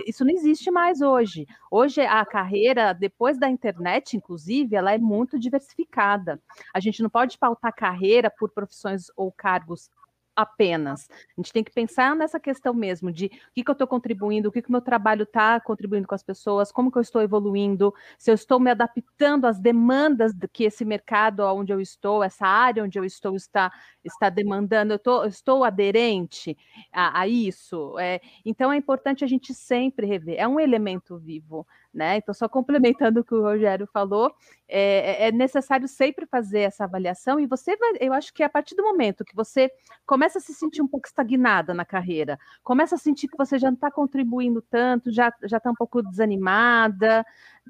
Isso 0.06 0.24
não 0.24 0.32
existe 0.32 0.70
mais 0.70 1.00
hoje. 1.00 1.46
Hoje 1.70 2.00
a 2.00 2.24
carreira, 2.24 2.92
depois 2.92 3.38
da 3.38 3.48
internet, 3.48 4.16
inclusive, 4.16 4.76
ela 4.76 4.92
é 4.92 4.98
muito 4.98 5.38
diversificada. 5.38 6.40
A 6.72 6.80
gente 6.80 7.02
não 7.02 7.10
pode 7.10 7.38
pautar 7.38 7.74
carreira 7.74 8.30
por 8.30 8.50
profissões 8.50 9.06
ou 9.16 9.30
cargos 9.32 9.90
apenas. 10.36 11.08
A 11.10 11.40
gente 11.40 11.52
tem 11.52 11.64
que 11.64 11.72
pensar 11.72 12.14
nessa 12.16 12.40
questão 12.40 12.74
mesmo 12.74 13.12
de 13.12 13.26
o 13.26 13.30
que, 13.54 13.64
que 13.64 13.70
eu 13.70 13.72
estou 13.72 13.86
contribuindo, 13.86 14.48
o 14.48 14.52
que, 14.52 14.60
o 14.60 14.72
meu 14.72 14.80
trabalho 14.80 15.22
está 15.24 15.60
contribuindo 15.60 16.06
com 16.06 16.14
as 16.14 16.22
pessoas, 16.22 16.72
como 16.72 16.90
que 16.90 16.98
eu 16.98 17.02
estou 17.02 17.22
evoluindo, 17.22 17.92
se 18.18 18.30
eu 18.30 18.34
estou 18.34 18.58
me 18.58 18.70
adaptando 18.70 19.46
às 19.46 19.58
demandas 19.58 20.32
que 20.52 20.64
esse 20.64 20.84
mercado 20.84 21.40
onde 21.40 21.72
eu 21.72 21.80
estou, 21.80 22.22
essa 22.22 22.46
área 22.46 22.82
onde 22.82 22.98
eu 22.98 23.04
estou 23.04 23.36
está, 23.36 23.72
está 24.04 24.28
demandando, 24.28 24.92
eu, 24.92 24.98
tô, 24.98 25.22
eu 25.22 25.28
estou 25.28 25.64
aderente 25.64 26.56
a, 26.92 27.20
a 27.20 27.28
isso. 27.28 27.98
É, 27.98 28.20
então 28.44 28.72
é 28.72 28.76
importante 28.76 29.24
a 29.24 29.26
gente 29.26 29.54
sempre 29.54 30.06
rever, 30.06 30.36
é 30.38 30.46
um 30.48 30.60
elemento 30.60 31.18
vivo. 31.18 31.66
Né? 31.94 32.16
Então, 32.16 32.35
só 32.35 32.48
complementando 32.48 33.20
o 33.20 33.24
que 33.24 33.35
o 33.35 33.42
Rogério 33.42 33.87
falou, 33.87 34.35
é, 34.66 35.28
é, 35.28 35.33
necessário 35.33 35.87
sempre 35.87 36.26
fazer 36.26 36.61
essa 36.61 36.83
avaliação, 36.83 37.38
e 37.38 37.46
você 37.46 37.76
vai, 37.76 37.92
eu 38.00 38.12
acho 38.12 38.35
que 38.35 38.42
a 38.42 38.48
partir 38.48 38.74
do 38.74 38.83
momento 38.83 39.24
que 39.24 39.35
você 39.35 39.70
começa 40.04 40.38
a 40.38 40.40
se 40.40 40.52
sentir 40.52 40.83
um 40.83 40.88
pouco 40.88 41.07
estagnada 41.07 41.72
na 41.72 41.85
carreira, 41.85 42.37
começa 42.64 42.96
a 42.96 42.98
sentir 42.98 43.28
que 43.28 43.37
você 43.38 43.59
já 43.61 43.68
não 43.68 43.76
está 43.76 43.92
contribuindo 43.92 44.61
tanto, 44.61 45.12
já 45.12 45.33
está 45.40 45.70
um 45.70 45.74
pouco 45.74 46.02
desanimada, 46.02 47.24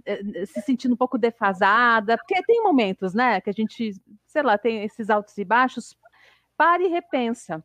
é, 0.07 0.47
se 0.47 0.63
sentindo 0.63 0.95
um 0.95 0.97
pouco 0.97 1.19
defasada, 1.19 2.17
porque 2.17 2.43
tem 2.45 2.63
momentos, 2.63 3.13
né, 3.13 3.43
que 3.43 3.51
a 3.51 3.53
gente, 3.53 3.93
sei 4.27 4.43
lá, 4.43 4.57
tem 4.57 4.85
esses 4.85 5.11
altos 5.11 5.37
e 5.37 5.45
baixos, 5.45 5.95
pare 6.57 6.85
e 6.87 6.89
repensa. 6.89 7.63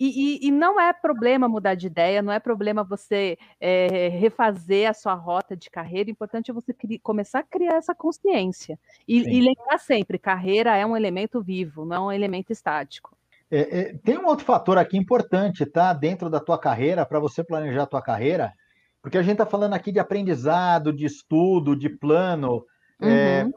E, 0.00 0.06
e, 0.06 0.48
e, 0.48 0.50
não 0.50 0.80
é 0.80 0.94
problema 0.94 1.46
mudar 1.46 1.74
de 1.74 1.86
ideia, 1.86 2.22
não 2.22 2.32
é 2.32 2.40
problema 2.40 2.82
você 2.82 3.36
é, 3.60 4.08
refazer 4.08 4.88
a 4.88 4.94
sua 4.94 5.12
rota 5.12 5.54
de 5.54 5.68
carreira. 5.68 6.08
O 6.08 6.10
importante 6.10 6.50
é 6.50 6.54
você 6.54 6.74
começar 7.02 7.40
a 7.40 7.42
criar 7.42 7.74
essa 7.74 7.94
consciência. 7.94 8.78
E, 9.06 9.18
e, 9.18 9.42
lembrar 9.42 9.76
sempre: 9.76 10.18
carreira 10.18 10.74
é 10.74 10.86
um 10.86 10.96
elemento 10.96 11.42
vivo, 11.42 11.84
não 11.84 11.96
é 11.96 12.00
um 12.00 12.12
elemento 12.12 12.50
estático. 12.50 13.14
É, 13.50 13.80
é, 13.80 13.94
tem 13.98 14.16
um 14.16 14.26
outro 14.26 14.46
fator 14.46 14.78
aqui 14.78 14.96
importante, 14.96 15.66
tá? 15.66 15.92
Dentro 15.92 16.30
da 16.30 16.40
tua 16.40 16.58
carreira, 16.58 17.04
para 17.04 17.20
você 17.20 17.44
planejar 17.44 17.82
a 17.82 17.86
tua 17.86 18.00
carreira, 18.00 18.54
porque 19.02 19.18
a 19.18 19.22
gente 19.22 19.32
está 19.32 19.44
falando 19.44 19.74
aqui 19.74 19.92
de 19.92 19.98
aprendizado, 19.98 20.94
de 20.94 21.04
estudo, 21.04 21.76
de 21.76 21.90
plano. 21.90 22.64
É, 23.02 23.44
uhum. 23.44 23.52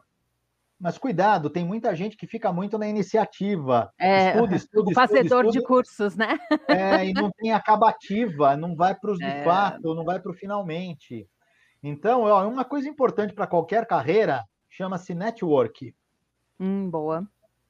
Mas 0.83 0.97
cuidado, 0.97 1.49
tem 1.49 1.63
muita 1.63 1.95
gente 1.95 2.17
que 2.17 2.27
fica 2.27 2.51
muito 2.51 2.77
na 2.77 2.85
iniciativa. 2.85 3.89
É, 3.97 4.31
estuda, 4.31 4.55
estuda, 4.57 4.91
o 4.91 4.93
fazedor 4.93 5.45
estuda, 5.45 5.51
de 5.51 5.61
cursos, 5.65 6.17
né? 6.17 6.37
É, 6.67 7.07
e 7.07 7.13
não 7.13 7.31
tem 7.31 7.53
acabativa, 7.53 8.57
não 8.57 8.75
vai 8.75 8.93
para 8.93 9.11
os 9.11 9.17
de 9.17 9.23
é. 9.23 9.45
fato, 9.45 9.95
não 9.95 10.03
vai 10.03 10.19
para 10.19 10.29
o 10.29 10.35
finalmente. 10.35 11.25
Então, 11.81 12.23
ó, 12.23 12.45
uma 12.45 12.65
coisa 12.65 12.89
importante 12.89 13.33
para 13.33 13.47
qualquer 13.47 13.87
carreira 13.87 14.43
chama-se 14.69 15.15
network. 15.15 15.95
Hum, 16.59 16.89
boa. 16.89 17.25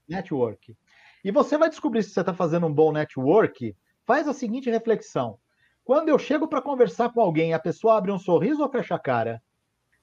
Network. 0.10 0.76
E 1.24 1.30
você 1.30 1.56
vai 1.56 1.70
descobrir 1.70 2.02
se 2.02 2.10
você 2.10 2.22
está 2.22 2.34
fazendo 2.34 2.66
um 2.66 2.74
bom 2.74 2.92
network. 2.92 3.78
Faz 4.08 4.28
a 4.28 4.34
seguinte 4.34 4.72
reflexão: 4.72 5.38
quando 5.86 6.10
eu 6.10 6.18
chego 6.18 6.48
para 6.48 6.64
conversar 6.64 7.14
com 7.14 7.22
alguém, 7.22 7.54
a 7.54 7.60
pessoa 7.60 7.96
abre 7.96 8.12
um 8.12 8.18
sorriso 8.18 8.64
ou 8.64 8.72
fecha 8.72 8.96
a 8.96 9.00
cara? 9.00 9.40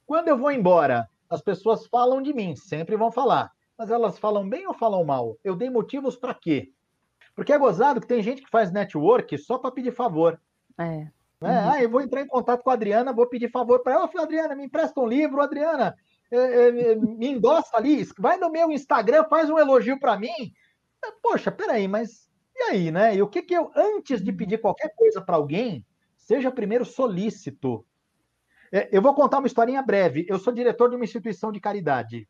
Quando 0.05 0.29
eu 0.29 0.37
vou 0.37 0.49
embora, 0.49 1.09
as 1.31 1.41
pessoas 1.41 1.87
falam 1.87 2.21
de 2.21 2.33
mim, 2.33 2.55
sempre 2.55 2.95
vão 2.95 3.11
falar. 3.11 3.51
Mas 3.77 3.89
elas 3.89 4.19
falam 4.19 4.47
bem 4.47 4.67
ou 4.67 4.73
falam 4.73 5.03
mal? 5.03 5.37
Eu 5.43 5.55
dei 5.55 5.69
motivos 5.69 6.15
para 6.15 6.33
quê? 6.33 6.71
Porque 7.35 7.53
é 7.53 7.57
gozado 7.57 8.01
que 8.01 8.07
tem 8.07 8.21
gente 8.21 8.43
que 8.43 8.49
faz 8.49 8.71
network 8.71 9.37
só 9.37 9.57
para 9.57 9.71
pedir 9.71 9.93
favor. 9.93 10.39
É. 10.77 10.83
Né? 10.83 11.11
Uhum. 11.41 11.71
Ah, 11.71 11.81
eu 11.81 11.89
vou 11.89 12.01
entrar 12.01 12.21
em 12.21 12.27
contato 12.27 12.61
com 12.61 12.69
a 12.69 12.73
Adriana, 12.73 13.13
vou 13.13 13.27
pedir 13.27 13.49
favor 13.49 13.81
para 13.81 13.93
ela. 13.93 14.09
Adriana, 14.19 14.55
me 14.55 14.65
empresta 14.65 14.99
um 14.99 15.07
livro, 15.07 15.41
Adriana, 15.41 15.95
é, 16.29 16.37
é, 16.37 16.95
me 16.95 17.27
endossa 17.27 17.75
ali, 17.77 18.07
vai 18.19 18.37
no 18.37 18.51
meu 18.51 18.71
Instagram, 18.71 19.25
faz 19.29 19.49
um 19.49 19.57
elogio 19.57 19.99
para 19.99 20.19
mim. 20.19 20.53
Poxa, 21.23 21.51
peraí, 21.51 21.87
mas 21.87 22.29
e 22.55 22.63
aí, 22.63 22.91
né? 22.91 23.15
E 23.15 23.21
o 23.21 23.27
que 23.27 23.41
que 23.41 23.55
eu, 23.55 23.71
antes 23.75 24.23
de 24.23 24.31
pedir 24.31 24.59
qualquer 24.59 24.93
coisa 24.95 25.19
para 25.19 25.35
alguém, 25.35 25.83
seja 26.15 26.51
primeiro 26.51 26.85
solícito. 26.85 27.83
É, 28.71 28.89
eu 28.91 29.01
vou 29.01 29.13
contar 29.13 29.39
uma 29.39 29.47
historinha 29.47 29.81
breve. 29.81 30.25
Eu 30.29 30.39
sou 30.39 30.53
diretor 30.53 30.89
de 30.89 30.95
uma 30.95 31.03
instituição 31.03 31.51
de 31.51 31.59
caridade. 31.59 32.27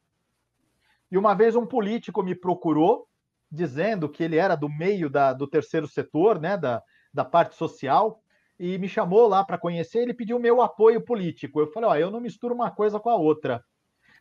E 1.12 1.18
uma 1.18 1.34
vez 1.36 1.56
um 1.56 1.66
político 1.66 2.24
me 2.24 2.34
procurou, 2.34 3.08
dizendo 3.52 4.10
que 4.10 4.24
ele 4.24 4.38
era 4.38 4.56
do 4.56 4.70
meio 4.70 5.10
da, 5.10 5.34
do 5.34 5.46
terceiro 5.46 5.88
setor, 5.88 6.40
né, 6.40 6.58
da, 6.58 6.82
da 7.14 7.24
parte 7.24 7.56
social, 7.56 8.24
e 8.58 8.78
me 8.78 8.88
chamou 8.88 9.28
lá 9.28 9.44
para 9.44 9.58
conhecer. 9.58 10.00
Ele 10.00 10.14
pediu 10.14 10.40
meu 10.40 10.62
apoio 10.62 11.04
político. 11.04 11.60
Eu 11.60 11.68
falei: 11.68 11.90
Ó, 11.90 11.96
eu 11.96 12.12
não 12.12 12.22
misturo 12.22 12.56
uma 12.56 12.72
coisa 12.72 13.00
com 13.00 13.10
a 13.10 13.16
outra. 13.16 13.64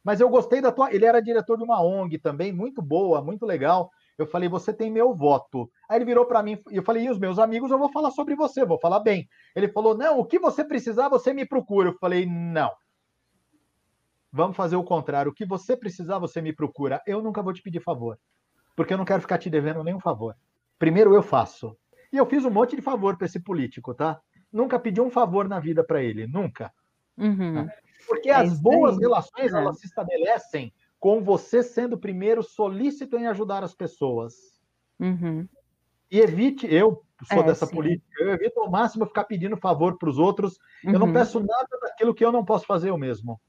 Mas 0.02 0.20
eu 0.20 0.28
gostei 0.28 0.60
da 0.60 0.72
tua. 0.72 0.92
Ele 0.92 1.04
era 1.04 1.20
diretor 1.20 1.56
de 1.56 1.64
uma 1.64 1.82
ONG 1.82 2.18
também, 2.18 2.52
muito 2.52 2.82
boa, 2.82 3.22
muito 3.22 3.46
legal. 3.46 3.90
Eu 4.20 4.26
falei: 4.26 4.48
Você 4.48 4.72
tem 4.72 4.90
meu 4.90 5.14
voto. 5.14 5.70
Aí 5.88 5.96
ele 5.96 6.04
virou 6.04 6.26
para 6.26 6.42
mim 6.42 6.62
e 6.70 6.76
eu 6.76 6.82
falei: 6.82 7.04
e 7.04 7.10
os 7.10 7.18
meus 7.18 7.38
amigos, 7.38 7.70
eu 7.70 7.78
vou 7.78 7.90
falar 7.90 8.10
sobre 8.10 8.36
você, 8.36 8.64
vou 8.64 8.78
falar 8.78 9.00
bem. 9.00 9.26
Ele 9.56 9.66
falou: 9.66 9.96
não, 9.96 10.18
o 10.18 10.24
que 10.26 10.38
você 10.38 10.62
precisar, 10.62 11.08
você 11.08 11.32
me 11.32 11.46
procura. 11.46 11.88
Eu 11.88 11.98
falei: 11.98 12.26
não. 12.26 12.70
Vamos 14.30 14.56
fazer 14.56 14.76
o 14.76 14.84
contrário. 14.84 15.32
O 15.32 15.34
que 15.34 15.46
você 15.46 15.74
precisar, 15.76 16.18
você 16.18 16.42
me 16.42 16.52
procura. 16.52 17.02
Eu 17.06 17.22
nunca 17.22 17.42
vou 17.42 17.52
te 17.52 17.62
pedir 17.62 17.80
favor, 17.80 18.18
porque 18.76 18.92
eu 18.92 18.98
não 18.98 19.06
quero 19.06 19.22
ficar 19.22 19.38
te 19.38 19.48
devendo 19.48 19.82
nenhum 19.82 20.00
favor. 20.00 20.36
Primeiro 20.78 21.14
eu 21.14 21.22
faço. 21.22 21.74
E 22.12 22.16
eu 22.16 22.26
fiz 22.26 22.44
um 22.44 22.50
monte 22.50 22.76
de 22.76 22.82
favor 22.82 23.16
para 23.16 23.26
esse 23.26 23.40
político, 23.40 23.94
tá? 23.94 24.20
Nunca 24.52 24.78
pedi 24.78 25.00
um 25.00 25.10
favor 25.10 25.48
na 25.48 25.58
vida 25.60 25.82
para 25.82 26.02
ele, 26.02 26.26
nunca. 26.26 26.70
Uhum. 27.16 27.66
Tá? 27.66 27.74
Porque 28.06 28.28
é 28.28 28.34
as 28.34 28.60
boas 28.60 28.98
relações, 28.98 29.52
é. 29.52 29.56
elas 29.56 29.78
se 29.78 29.86
estabelecem 29.86 30.72
com 31.00 31.24
você 31.24 31.62
sendo 31.62 31.98
primeiro 31.98 32.42
solícito 32.42 33.16
em 33.16 33.26
ajudar 33.26 33.64
as 33.64 33.74
pessoas. 33.74 34.34
Uhum. 35.00 35.48
E 36.10 36.20
evite, 36.20 36.72
eu 36.72 37.02
sou 37.26 37.42
é, 37.42 37.46
dessa 37.46 37.66
sim. 37.66 37.74
política, 37.74 38.22
eu 38.22 38.34
evito 38.34 38.60
ao 38.60 38.70
máximo 38.70 39.06
ficar 39.06 39.24
pedindo 39.24 39.56
favor 39.56 39.96
para 39.96 40.10
os 40.10 40.18
outros. 40.18 40.58
Uhum. 40.84 40.92
Eu 40.92 40.98
não 40.98 41.06
uhum. 41.06 41.12
peço 41.14 41.40
nada 41.40 41.78
daquilo 41.80 42.14
que 42.14 42.24
eu 42.24 42.30
não 42.30 42.44
posso 42.44 42.66
fazer 42.66 42.90
eu 42.90 42.98
mesmo. 42.98 43.40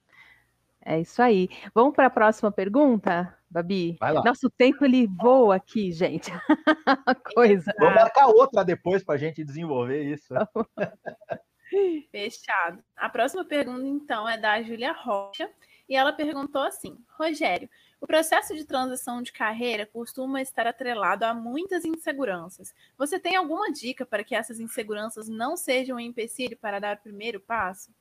É 0.84 1.00
isso 1.00 1.22
aí. 1.22 1.50
Vamos 1.76 1.94
para 1.94 2.08
a 2.08 2.10
próxima 2.10 2.52
pergunta, 2.52 3.38
Babi? 3.50 3.98
Vai 4.00 4.14
lá. 4.14 4.24
Nosso 4.24 4.50
tempo 4.50 4.84
ele 4.84 5.06
voa 5.06 5.58
aqui, 5.58 5.92
gente. 5.92 6.32
Coisa. 7.36 7.72
Vou 7.78 7.94
marcar 7.94 8.28
outra 8.28 8.64
depois 8.64 9.04
para 9.04 9.16
a 9.16 9.18
gente 9.18 9.44
desenvolver 9.44 10.02
isso. 10.04 10.34
Fechado. 12.12 12.84
A 12.96 13.10
próxima 13.10 13.46
pergunta, 13.46 13.86
então, 13.86 14.28
é 14.28 14.38
da 14.38 14.62
Júlia 14.62 14.92
Rocha. 14.92 15.50
E 15.92 15.96
ela 15.98 16.14
perguntou 16.14 16.62
assim: 16.62 16.98
Rogério, 17.20 17.70
o 18.00 18.08
processo 18.08 18.56
de 18.56 18.64
transição 18.64 19.22
de 19.22 19.34
carreira 19.34 19.86
costuma 19.86 20.42
estar 20.42 20.66
atrelado 20.66 21.26
a 21.26 21.34
muitas 21.34 21.84
inseguranças. 21.84 22.74
Você 22.98 23.20
tem 23.20 23.36
alguma 23.36 23.70
dica 23.74 24.06
para 24.06 24.24
que 24.24 24.34
essas 24.34 24.62
inseguranças 24.62 25.28
não 25.28 25.58
sejam 25.58 25.98
um 25.98 26.00
empecilho 26.00 26.58
para 26.58 26.80
dar 26.80 26.96
o 26.96 27.02
primeiro 27.02 27.42
passo? 27.42 27.92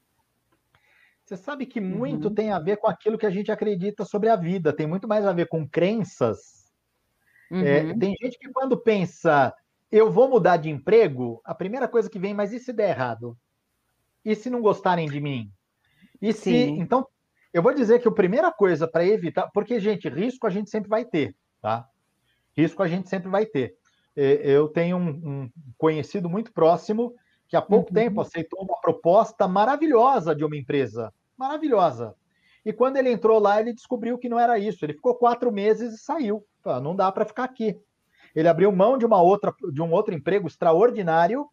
Você 1.24 1.36
sabe 1.36 1.66
que 1.66 1.80
muito 1.80 2.28
uhum. 2.28 2.34
tem 2.34 2.52
a 2.52 2.60
ver 2.60 2.76
com 2.76 2.86
aquilo 2.86 3.18
que 3.18 3.26
a 3.26 3.30
gente 3.30 3.50
acredita 3.50 4.04
sobre 4.04 4.28
a 4.28 4.36
vida, 4.36 4.72
tem 4.72 4.86
muito 4.86 5.08
mais 5.08 5.26
a 5.26 5.32
ver 5.32 5.48
com 5.48 5.68
crenças. 5.68 6.70
É, 7.50 7.54
uhum. 7.56 7.90
É, 7.90 7.98
tem 7.98 8.14
gente 8.22 8.38
que, 8.38 8.52
quando 8.52 8.76
pensa, 8.76 9.52
eu 9.90 10.12
vou 10.12 10.28
mudar 10.28 10.58
de 10.58 10.70
emprego, 10.70 11.40
a 11.44 11.56
primeira 11.56 11.88
coisa 11.88 12.08
que 12.08 12.20
vem, 12.20 12.34
mas 12.34 12.52
e 12.52 12.60
se 12.60 12.72
der 12.72 12.90
errado? 12.90 13.36
E 14.24 14.36
se 14.36 14.48
não 14.48 14.62
gostarem 14.62 15.10
de 15.10 15.20
mim? 15.20 15.50
E 16.22 16.32
se. 16.32 16.52
Sim. 16.52 16.80
Então, 16.80 17.04
eu 17.52 17.62
vou 17.62 17.74
dizer 17.74 18.00
que 18.00 18.08
a 18.08 18.12
primeira 18.12 18.52
coisa 18.52 18.86
para 18.86 19.04
evitar, 19.04 19.48
porque, 19.52 19.80
gente, 19.80 20.08
risco 20.08 20.46
a 20.46 20.50
gente 20.50 20.70
sempre 20.70 20.88
vai 20.88 21.04
ter, 21.04 21.34
tá? 21.60 21.86
Risco 22.56 22.82
a 22.82 22.88
gente 22.88 23.08
sempre 23.08 23.28
vai 23.28 23.46
ter. 23.46 23.74
É, 24.16 24.40
eu 24.44 24.68
tenho 24.68 24.96
um, 24.96 25.08
um 25.08 25.50
conhecido 25.78 26.28
muito 26.28 26.52
próximo 26.52 27.14
que 27.48 27.56
há 27.56 27.62
pouco 27.62 27.88
uhum. 27.88 27.94
tempo 27.94 28.20
aceitou 28.20 28.62
uma 28.62 28.80
proposta 28.80 29.48
maravilhosa 29.48 30.34
de 30.34 30.44
uma 30.44 30.56
empresa, 30.56 31.12
maravilhosa. 31.36 32.14
E 32.64 32.72
quando 32.72 32.96
ele 32.96 33.10
entrou 33.10 33.38
lá, 33.40 33.60
ele 33.60 33.72
descobriu 33.72 34.18
que 34.18 34.28
não 34.28 34.38
era 34.38 34.58
isso. 34.58 34.84
Ele 34.84 34.92
ficou 34.92 35.14
quatro 35.14 35.50
meses 35.50 35.94
e 35.94 35.98
saiu. 35.98 36.44
Não 36.82 36.94
dá 36.94 37.10
para 37.10 37.24
ficar 37.24 37.44
aqui. 37.44 37.76
Ele 38.34 38.46
abriu 38.46 38.70
mão 38.70 38.96
de 38.96 39.04
uma 39.04 39.20
outra, 39.20 39.52
de 39.72 39.82
um 39.82 39.90
outro 39.90 40.14
emprego 40.14 40.46
extraordinário 40.46 41.48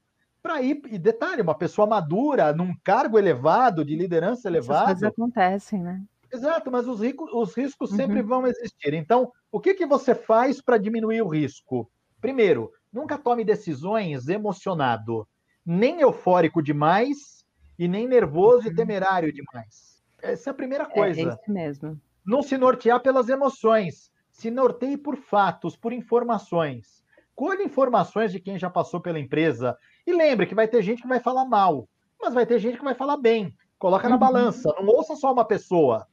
para 0.47 0.61
ir, 0.61 0.81
e 0.89 0.97
detalhe, 0.97 1.41
uma 1.41 1.53
pessoa 1.53 1.85
madura, 1.85 2.53
num 2.53 2.73
cargo 2.81 3.19
elevado, 3.19 3.83
de 3.83 3.97
liderança 3.97 4.47
elevada. 4.47 4.91
Essas 4.91 4.99
coisas 5.01 5.11
acontecem, 5.11 5.83
né? 5.83 6.01
Exato, 6.33 6.71
mas 6.71 6.87
os, 6.87 7.01
ricos, 7.01 7.29
os 7.33 7.53
riscos 7.53 7.91
uhum. 7.91 7.97
sempre 7.97 8.21
vão 8.21 8.47
existir. 8.47 8.93
Então, 8.93 9.29
o 9.51 9.59
que, 9.59 9.73
que 9.73 9.85
você 9.85 10.15
faz 10.15 10.61
para 10.61 10.77
diminuir 10.77 11.21
o 11.21 11.27
risco? 11.27 11.91
Primeiro, 12.21 12.71
nunca 12.93 13.17
tome 13.17 13.43
decisões 13.43 14.29
emocionado, 14.29 15.27
nem 15.65 15.99
eufórico 15.99 16.63
demais 16.63 17.45
e 17.77 17.85
nem 17.85 18.07
nervoso 18.07 18.67
uhum. 18.67 18.71
e 18.71 18.75
temerário 18.75 19.33
demais. 19.33 20.01
Essa 20.21 20.49
é 20.49 20.51
a 20.51 20.53
primeira 20.53 20.85
é, 20.85 20.87
coisa. 20.89 21.19
É, 21.19 21.23
é 21.25 21.27
isso 21.27 21.51
mesmo. 21.51 21.99
Não 22.25 22.41
se 22.41 22.57
nortear 22.57 23.01
pelas 23.01 23.27
emoções, 23.27 24.09
se 24.31 24.49
norteie 24.49 24.97
por 24.97 25.17
fatos, 25.17 25.75
por 25.75 25.91
informações. 25.91 27.03
Colhe 27.35 27.63
informações 27.63 28.31
de 28.31 28.39
quem 28.39 28.57
já 28.57 28.69
passou 28.69 29.01
pela 29.01 29.19
empresa 29.19 29.77
e 30.07 30.13
lembre 30.13 30.47
que 30.47 30.55
vai 30.55 30.67
ter 30.67 30.81
gente 30.81 31.01
que 31.01 31.07
vai 31.07 31.19
falar 31.19 31.43
mal, 31.43 31.87
mas 32.19 32.33
vai 32.33 32.45
ter 32.45 32.57
gente 32.59 32.77
que 32.77 32.83
vai 32.83 32.95
falar 32.95 33.17
bem. 33.17 33.53
Coloca 33.77 34.07
na 34.07 34.15
uhum. 34.15 34.19
balança, 34.19 34.73
não 34.79 34.87
ouça 34.87 35.15
só 35.15 35.31
uma 35.33 35.45
pessoa. 35.45 36.07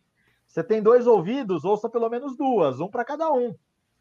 Você 0.47 0.63
tem 0.63 0.83
dois 0.83 1.07
ouvidos, 1.07 1.65
ouça 1.65 1.89
pelo 1.89 2.11
menos 2.11 2.37
duas, 2.37 2.81
um 2.81 2.89
para 2.89 3.05
cada 3.05 3.33
um. 3.33 3.55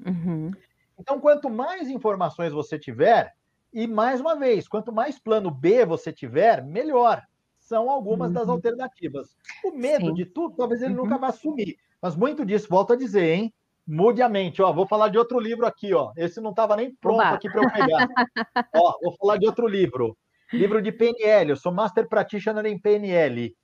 Uhum. 0.05 0.51
Então, 0.99 1.19
quanto 1.19 1.49
mais 1.49 1.87
informações 1.89 2.51
você 2.51 2.77
tiver, 2.77 3.33
e 3.71 3.87
mais 3.87 4.19
uma 4.19 4.35
vez, 4.35 4.67
quanto 4.67 4.91
mais 4.91 5.17
plano 5.17 5.49
B 5.49 5.85
você 5.85 6.11
tiver, 6.11 6.63
melhor. 6.63 7.23
São 7.59 7.89
algumas 7.89 8.29
uhum. 8.29 8.33
das 8.33 8.49
alternativas. 8.49 9.37
O 9.63 9.71
medo 9.71 10.07
Sim. 10.07 10.13
de 10.13 10.25
tudo, 10.25 10.55
talvez 10.55 10.81
ele 10.81 10.93
nunca 10.93 11.15
uhum. 11.15 11.21
vá 11.21 11.27
assumir. 11.27 11.77
Mas 12.01 12.15
muito 12.15 12.45
disso, 12.45 12.67
volto 12.69 12.93
a 12.93 12.95
dizer, 12.97 13.33
hein? 13.33 13.53
Mude 13.85 14.21
a 14.21 14.29
mente. 14.29 14.61
Ó, 14.61 14.71
vou 14.71 14.87
falar 14.87 15.09
de 15.09 15.17
outro 15.17 15.39
livro 15.39 15.65
aqui, 15.65 15.93
ó. 15.93 16.11
Esse 16.15 16.39
não 16.39 16.51
estava 16.51 16.75
nem 16.75 16.95
pronto 16.95 17.21
Oba. 17.21 17.31
aqui 17.31 17.49
para 17.49 17.63
eu 17.63 17.71
pegar. 17.71 18.07
ó, 18.75 18.97
vou 19.01 19.15
falar 19.17 19.37
de 19.37 19.45
outro 19.45 19.67
livro. 19.67 20.17
Livro 20.51 20.81
de 20.81 20.91
PNL. 20.91 21.51
Eu 21.51 21.55
sou 21.55 21.71
Master 21.71 22.07
Practitioner 22.07 22.65
em 22.65 22.79
PNL. 22.79 23.55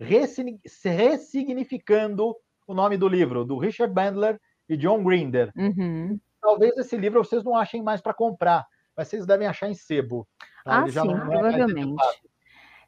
Ressignificando 0.00 2.36
o 2.66 2.74
nome 2.74 2.96
do 2.96 3.08
livro, 3.08 3.44
do 3.44 3.58
Richard 3.58 3.92
Bandler 3.92 4.40
e 4.68 4.76
John 4.76 5.02
Grinder. 5.02 5.52
Uhum. 5.56 6.18
Talvez 6.40 6.76
esse 6.76 6.96
livro 6.96 7.24
vocês 7.24 7.42
não 7.42 7.56
achem 7.56 7.82
mais 7.82 8.00
para 8.00 8.14
comprar, 8.14 8.64
mas 8.96 9.08
vocês 9.08 9.26
devem 9.26 9.48
achar 9.48 9.68
em 9.68 9.74
sebo. 9.74 10.28
Tá? 10.64 10.82
Ah, 10.82 10.88
sim, 10.88 10.96
não, 10.96 11.06
não 11.06 11.16
é 11.16 11.38
provavelmente. 11.38 11.96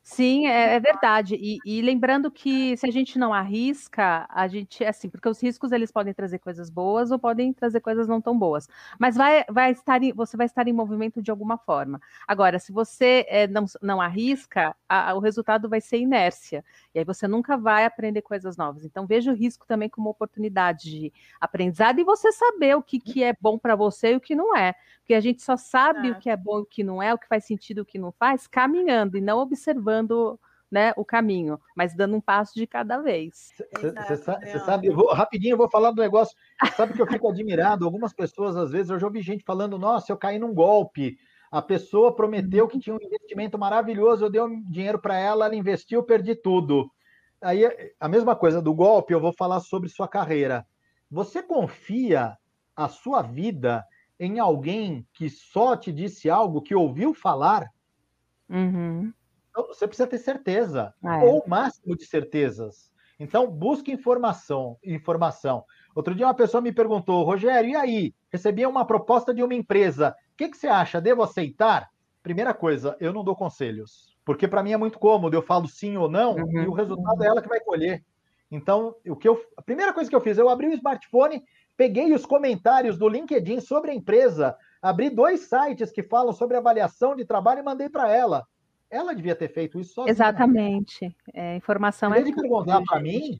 Sim, 0.02 0.46
é, 0.46 0.74
é 0.76 0.80
verdade. 0.80 1.36
E, 1.36 1.58
e, 1.64 1.82
lembrando 1.82 2.30
que 2.30 2.76
se 2.76 2.86
a 2.86 2.90
gente 2.90 3.18
não 3.18 3.32
arrisca, 3.34 4.26
a 4.30 4.48
gente, 4.48 4.82
assim, 4.84 5.08
porque 5.10 5.28
os 5.28 5.40
riscos 5.42 5.72
eles 5.72 5.92
podem 5.92 6.12
trazer 6.14 6.38
coisas 6.38 6.70
boas 6.70 7.10
ou 7.10 7.18
podem 7.18 7.52
trazer 7.52 7.80
coisas 7.80 8.08
não 8.08 8.20
tão 8.20 8.36
boas. 8.36 8.66
Mas 8.98 9.14
vai, 9.14 9.44
vai 9.48 9.70
estar 9.72 10.02
em, 10.02 10.12
você 10.12 10.36
vai 10.36 10.46
estar 10.46 10.66
em 10.66 10.72
movimento 10.72 11.22
de 11.22 11.30
alguma 11.30 11.58
forma. 11.58 12.00
Agora, 12.26 12.58
se 12.58 12.72
você 12.72 13.24
é, 13.28 13.46
não, 13.46 13.66
não 13.82 14.00
arrisca, 14.00 14.74
a, 14.88 15.10
a, 15.10 15.14
o 15.14 15.20
resultado 15.20 15.68
vai 15.68 15.80
ser 15.80 15.98
inércia. 15.98 16.64
E 16.94 16.98
aí 16.98 17.04
você 17.04 17.28
nunca 17.28 17.56
vai 17.56 17.84
aprender 17.84 18.22
coisas 18.22 18.56
novas. 18.56 18.84
Então, 18.84 19.06
veja 19.06 19.30
o 19.30 19.34
risco 19.34 19.66
também 19.66 19.88
como 19.88 20.10
oportunidade 20.10 20.90
de 20.90 21.12
aprendizado 21.40 22.00
e 22.00 22.04
você 22.04 22.32
saber 22.32 22.76
o 22.76 22.82
que, 22.82 22.98
que 22.98 23.22
é 23.22 23.34
bom 23.40 23.58
para 23.58 23.76
você 23.76 24.12
e 24.12 24.16
o 24.16 24.20
que 24.20 24.34
não 24.34 24.56
é. 24.56 24.74
Porque 24.98 25.14
a 25.14 25.20
gente 25.20 25.42
só 25.42 25.56
sabe 25.56 26.10
o 26.10 26.18
que 26.18 26.28
é 26.28 26.36
bom 26.36 26.58
e 26.58 26.62
o 26.62 26.66
que 26.66 26.82
não 26.82 27.02
é, 27.02 27.14
o 27.14 27.18
que 27.18 27.28
faz 27.28 27.44
sentido 27.44 27.78
e 27.78 27.82
o 27.82 27.86
que 27.86 27.98
não 27.98 28.10
faz, 28.12 28.46
caminhando 28.46 29.16
e 29.16 29.20
não 29.20 29.38
observando 29.38 30.38
né, 30.70 30.92
o 30.96 31.04
caminho, 31.04 31.60
mas 31.74 31.94
dando 31.94 32.16
um 32.16 32.20
passo 32.20 32.54
de 32.54 32.66
cada 32.66 32.98
vez. 32.98 33.52
Você 33.76 34.16
sabe, 34.16 34.58
sabe 34.60 34.86
eu 34.86 34.94
vou, 34.94 35.12
rapidinho 35.12 35.54
eu 35.54 35.58
vou 35.58 35.68
falar 35.68 35.90
do 35.90 36.00
negócio. 36.00 36.36
Sabe 36.76 36.92
que 36.92 37.02
eu 37.02 37.06
fico 37.06 37.28
admirado? 37.28 37.84
Algumas 37.84 38.12
pessoas, 38.12 38.56
às 38.56 38.70
vezes, 38.70 38.90
eu 38.90 38.98
já 38.98 39.06
ouvi 39.06 39.20
gente 39.20 39.44
falando: 39.44 39.78
nossa, 39.78 40.12
eu 40.12 40.16
caí 40.16 40.38
num 40.38 40.54
golpe. 40.54 41.18
A 41.50 41.60
pessoa 41.60 42.14
prometeu 42.14 42.68
que 42.68 42.78
tinha 42.78 42.94
um 42.94 43.02
investimento 43.02 43.58
maravilhoso, 43.58 44.24
eu 44.24 44.30
dei 44.30 44.40
um 44.40 44.62
dinheiro 44.70 45.00
para 45.00 45.18
ela, 45.18 45.46
ela 45.46 45.56
investiu, 45.56 46.02
perdi 46.02 46.34
tudo. 46.34 46.90
Aí, 47.42 47.64
a 47.98 48.08
mesma 48.08 48.36
coisa 48.36 48.62
do 48.62 48.72
golpe, 48.72 49.12
eu 49.12 49.20
vou 49.20 49.32
falar 49.32 49.60
sobre 49.60 49.88
sua 49.88 50.06
carreira. 50.06 50.66
Você 51.10 51.42
confia 51.42 52.36
a 52.76 52.88
sua 52.88 53.22
vida 53.22 53.84
em 54.18 54.38
alguém 54.38 55.06
que 55.12 55.28
só 55.28 55.76
te 55.76 55.90
disse 55.90 56.30
algo 56.30 56.62
que 56.62 56.74
ouviu 56.74 57.12
falar? 57.12 57.68
Uhum. 58.48 59.12
Então, 59.50 59.66
você 59.66 59.88
precisa 59.88 60.06
ter 60.06 60.18
certeza, 60.18 60.94
ah, 61.02 61.24
é. 61.24 61.24
ou 61.24 61.42
o 61.44 61.48
máximo 61.48 61.96
de 61.96 62.04
certezas. 62.04 62.92
Então, 63.18 63.46
busque 63.50 63.90
informação, 63.90 64.78
informação. 64.84 65.64
Outro 65.94 66.14
dia 66.14 66.26
uma 66.26 66.34
pessoa 66.34 66.60
me 66.60 66.72
perguntou, 66.72 67.24
Rogério, 67.24 67.70
e 67.70 67.76
aí? 67.76 68.14
Recebi 68.32 68.64
uma 68.64 68.84
proposta 68.84 69.34
de 69.34 69.42
uma 69.42 69.54
empresa. 69.54 70.14
O 70.40 70.42
que, 70.42 70.48
que 70.48 70.56
você 70.56 70.68
acha? 70.68 71.02
Devo 71.02 71.22
aceitar? 71.22 71.90
Primeira 72.22 72.54
coisa, 72.54 72.96
eu 72.98 73.12
não 73.12 73.22
dou 73.22 73.36
conselhos, 73.36 74.16
porque 74.24 74.48
para 74.48 74.62
mim 74.62 74.72
é 74.72 74.76
muito 74.78 74.98
cômodo. 74.98 75.36
Eu 75.36 75.42
falo 75.42 75.68
sim 75.68 75.98
ou 75.98 76.10
não 76.10 76.34
uhum. 76.34 76.62
e 76.62 76.66
o 76.66 76.72
resultado 76.72 77.22
é 77.22 77.26
ela 77.26 77.42
que 77.42 77.48
vai 77.48 77.60
colher. 77.60 78.02
Então, 78.50 78.96
o 79.06 79.14
que 79.14 79.28
eu, 79.28 79.38
a 79.54 79.60
primeira 79.60 79.92
coisa 79.92 80.08
que 80.08 80.16
eu 80.16 80.20
fiz, 80.20 80.38
eu 80.38 80.48
abri 80.48 80.68
o 80.68 80.72
smartphone, 80.72 81.44
peguei 81.76 82.14
os 82.14 82.24
comentários 82.24 82.96
do 82.96 83.06
LinkedIn 83.06 83.60
sobre 83.60 83.90
a 83.90 83.94
empresa, 83.94 84.56
abri 84.80 85.10
dois 85.10 85.40
sites 85.40 85.92
que 85.92 86.02
falam 86.02 86.32
sobre 86.32 86.56
avaliação 86.56 87.14
de 87.14 87.26
trabalho 87.26 87.60
e 87.60 87.62
mandei 87.62 87.90
para 87.90 88.10
ela. 88.10 88.46
Ela 88.88 89.14
devia 89.14 89.36
ter 89.36 89.52
feito 89.52 89.78
isso 89.78 89.92
sozinha. 89.92 90.10
Exatamente. 90.10 91.14
É, 91.34 91.54
informação 91.54 92.08
Em 92.08 92.14
vez 92.14 92.26
é 92.26 92.30
de 92.30 92.34
perguntar 92.34 92.80
para 92.82 92.98
mim, 92.98 93.38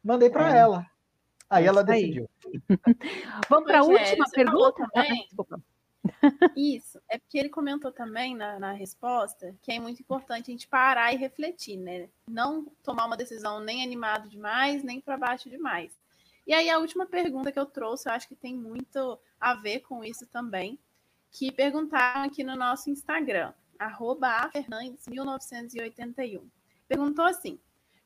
mandei 0.00 0.30
para 0.30 0.54
é. 0.54 0.58
ela. 0.58 0.86
Aí 1.50 1.64
é 1.64 1.66
ela 1.66 1.82
decidiu. 1.82 2.30
Vamos 3.50 3.64
para 3.64 3.80
a 3.80 3.82
última 3.82 4.26
pergunta? 4.32 4.86
Ah, 4.94 5.02
desculpa. 5.02 5.60
Isso, 6.56 7.00
é 7.08 7.18
porque 7.18 7.38
ele 7.38 7.48
comentou 7.48 7.90
também 7.90 8.36
na, 8.36 8.58
na, 8.58 8.72
resposta 8.72 9.56
que 9.62 9.72
é 9.72 9.80
muito 9.80 10.00
importante 10.00 10.50
a 10.50 10.52
gente 10.52 10.68
parar 10.68 11.12
e 11.12 11.16
refletir, 11.16 11.76
né? 11.76 12.08
Não 12.28 12.64
tomar 12.82 13.06
uma 13.06 13.16
decisão 13.16 13.60
nem 13.60 13.82
animado 13.82 14.28
demais, 14.28 14.82
nem 14.82 15.00
para 15.00 15.16
baixo 15.16 15.48
demais. 15.48 15.98
E 16.46 16.52
aí 16.52 16.68
a 16.68 16.78
última 16.78 17.06
pergunta 17.06 17.52
que 17.52 17.58
eu 17.58 17.66
trouxe, 17.66 18.08
eu 18.08 18.12
acho 18.12 18.28
que 18.28 18.34
tem 18.34 18.54
muito 18.54 19.18
a 19.40 19.54
ver 19.54 19.80
com 19.80 20.04
isso 20.04 20.26
também, 20.26 20.78
que 21.30 21.50
perguntaram 21.52 22.24
aqui 22.24 22.44
no 22.44 22.56
nosso 22.56 22.90
Instagram 22.90 23.52
arroba 23.80 24.50
Fernandes 24.50 25.08
1981. 25.08 26.46
Perguntou 26.86 27.24
assim: 27.24 27.58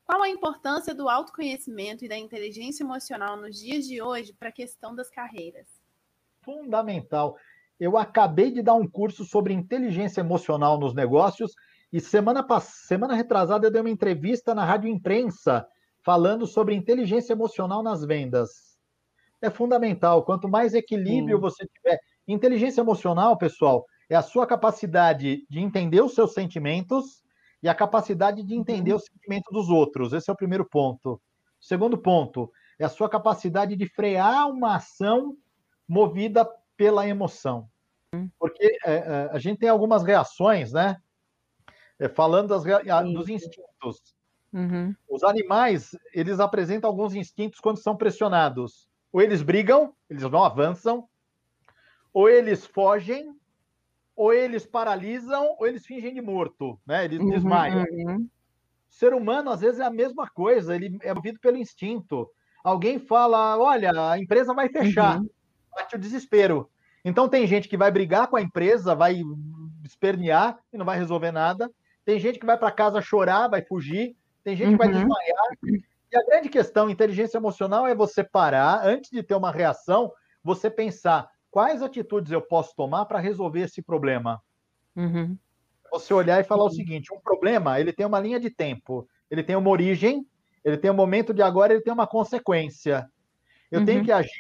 qual 0.05 0.23
a 0.23 0.29
importância 0.29 0.95
do 0.95 1.09
autoconhecimento 1.09 2.05
e 2.05 2.09
da 2.09 2.17
inteligência 2.17 2.85
emocional 2.85 3.37
nos 3.37 3.59
dias 3.59 3.87
de 3.87 4.01
hoje 4.01 4.33
para 4.33 4.51
a 4.51 4.53
questão 4.53 4.95
das 4.95 5.11
carreiras? 5.11 5.67
Fundamental. 6.43 7.37
Eu 7.79 7.97
acabei 7.99 8.51
de 8.51 8.63
dar 8.63 8.75
um 8.75 8.89
curso 8.89 9.25
sobre 9.25 9.53
inteligência 9.53 10.21
emocional 10.21 10.79
nos 10.79 10.95
negócios 10.95 11.53
e 11.93 12.01
semana 12.01 12.45
semana 12.61 13.15
retrasada 13.15 13.67
eu 13.67 13.71
dei 13.71 13.81
uma 13.81 13.91
entrevista 13.91 14.55
na 14.55 14.65
Rádio 14.65 14.89
Imprensa 14.89 15.67
falando 16.05 16.47
sobre 16.47 16.75
inteligência 16.75 17.33
emocional 17.33 17.83
nas 17.83 18.05
vendas. 18.05 18.51
É 19.41 19.51
fundamental. 19.51 20.25
Quanto 20.25 20.49
mais 20.49 20.75
equilíbrio 20.75 21.37
Sim. 21.37 21.41
você 21.41 21.67
tiver, 21.67 21.99
inteligência 22.27 22.81
emocional, 22.81 23.37
pessoal, 23.37 23.85
é 24.09 24.17
a 24.17 24.23
sua 24.23 24.47
capacidade 24.47 25.47
de 25.49 25.61
entender 25.61 26.03
os 26.03 26.15
seus 26.15 26.33
sentimentos 26.35 27.23
e 27.63 27.69
a 27.69 27.75
capacidade 27.75 28.43
de 28.43 28.55
entender 28.55 28.91
uhum. 28.91 28.99
os 28.99 29.05
sentimentos 29.05 29.53
dos 29.53 29.71
outros. 29.71 30.13
Esse 30.13 30.31
é 30.31 30.33
o 30.33 30.37
primeiro 30.37 30.69
ponto. 30.69 31.13
O 31.15 31.21
segundo 31.61 31.97
ponto 31.97 32.51
é 32.79 32.85
a 32.85 32.89
sua 32.89 33.09
capacidade 33.09 33.77
de 33.77 33.89
frear 33.89 34.49
uma 34.51 34.77
ação 34.77 35.37
movida 35.89 36.49
pela 36.77 37.07
emoção. 37.07 37.69
Uhum. 38.15 38.31
Porque 38.39 38.79
é, 38.85 38.95
é, 38.95 39.29
a 39.33 39.39
gente 39.39 39.59
tem 39.59 39.69
algumas 39.69 40.03
reações, 40.03 40.73
né? 40.73 41.01
É, 41.99 42.09
falando 42.09 42.49
das, 42.49 42.65
dos 43.13 43.29
instintos. 43.29 44.15
Uhum. 44.53 44.95
Os 45.09 45.23
animais, 45.25 45.97
eles 46.13 46.41
apresentam 46.41 46.89
alguns 46.89 47.15
instintos 47.15 47.61
quando 47.61 47.79
são 47.79 47.97
pressionados. 47.97 48.89
Ou 49.13 49.21
eles 49.21 49.43
brigam, 49.43 49.95
eles 50.09 50.23
não 50.23 50.45
avançam, 50.45 51.09
ou 52.13 52.29
eles 52.29 52.67
fogem, 52.67 53.37
ou 54.17 54.33
eles 54.33 54.65
paralisam 54.65 55.57
ou 55.59 55.67
eles 55.67 55.85
fingem 55.85 56.15
de 56.15 56.21
morto, 56.21 56.79
né? 56.87 57.05
Eles 57.05 57.19
uhum, 57.19 57.31
desmaiam. 57.31 57.85
Uhum. 57.91 58.29
O 58.89 58.93
ser 58.93 59.13
humano, 59.13 59.51
às 59.51 59.61
vezes, 59.61 59.81
é 59.81 59.85
a 59.85 59.91
mesma 59.91 60.29
coisa, 60.29 60.75
ele 60.75 60.97
é 61.03 61.13
movido 61.13 61.41
pelo 61.41 61.57
instinto. 61.57 62.31
Alguém 62.63 62.99
fala: 62.99 63.59
olha, 63.59 63.91
a 64.11 64.19
empresa 64.19 64.55
vai 64.55 64.69
fechar, 64.69 65.19
uhum. 65.19 65.29
Bate 65.75 65.97
o 65.97 65.99
desespero. 65.99 66.71
Então, 67.05 67.29
tem 67.29 67.47
gente 67.47 67.69
que 67.69 67.77
vai 67.77 67.91
brigar 67.91 68.29
com 68.29 68.37
a 68.37 68.43
empresa, 68.43 68.95
vai 68.95 69.21
espernear 69.85 70.59
e 70.73 70.79
não 70.79 70.87
vai 70.87 70.99
resolver 70.99 71.31
nada. 71.31 71.71
Tem 72.05 72.19
gente 72.19 72.39
que 72.39 72.47
vai 72.47 72.57
para 72.57 72.71
casa 72.71 73.01
chorar, 73.01 73.49
vai 73.49 73.63
fugir. 73.63 74.17
Tem 74.43 74.57
gente 74.57 74.73
que 74.73 74.77
vai 74.77 74.89
uhum. 74.89 74.95
desmaiar. 74.95 75.83
E 76.13 76.17
a 76.17 76.25
grande 76.25 76.49
questão, 76.49 76.89
inteligência 76.89 77.39
emocional, 77.39 77.87
é 77.87 77.95
você 77.95 78.23
parar, 78.23 78.87
antes 78.87 79.11
de 79.11 79.23
ter 79.23 79.35
uma 79.35 79.51
reação, 79.51 80.13
você 80.43 80.71
pensar: 80.71 81.29
quais 81.51 81.83
atitudes 81.83 82.31
eu 82.31 82.41
posso 82.41 82.75
tomar 82.77 83.07
para 83.07 83.19
resolver 83.19 83.61
esse 83.61 83.83
problema? 83.83 84.41
Uhum. 84.95 85.37
Você 85.91 86.13
olhar 86.13 86.41
e 86.41 86.45
falar 86.45 86.65
o 86.65 86.71
seguinte: 86.71 87.13
um 87.13 87.21
problema 87.21 87.81
ele 87.81 87.93
tem 87.93 88.07
uma 88.07 88.21
linha 88.21 88.39
de 88.39 88.51
tempo, 88.51 89.09
ele 89.31 89.43
tem 89.43 89.57
uma 89.57 89.71
origem, 89.71 90.27
ele 90.65 90.77
tem 90.77 90.91
um 90.91 90.95
momento 90.95 91.35
de 91.35 91.43
agora, 91.43 91.73
ele 91.73 91.83
tem 91.83 91.93
uma 91.93 92.07
consequência. 92.07 93.09
Eu 93.71 93.81
uhum. 93.81 93.87
tenho 93.87 94.05
que 94.05 94.13
agir 94.13 94.31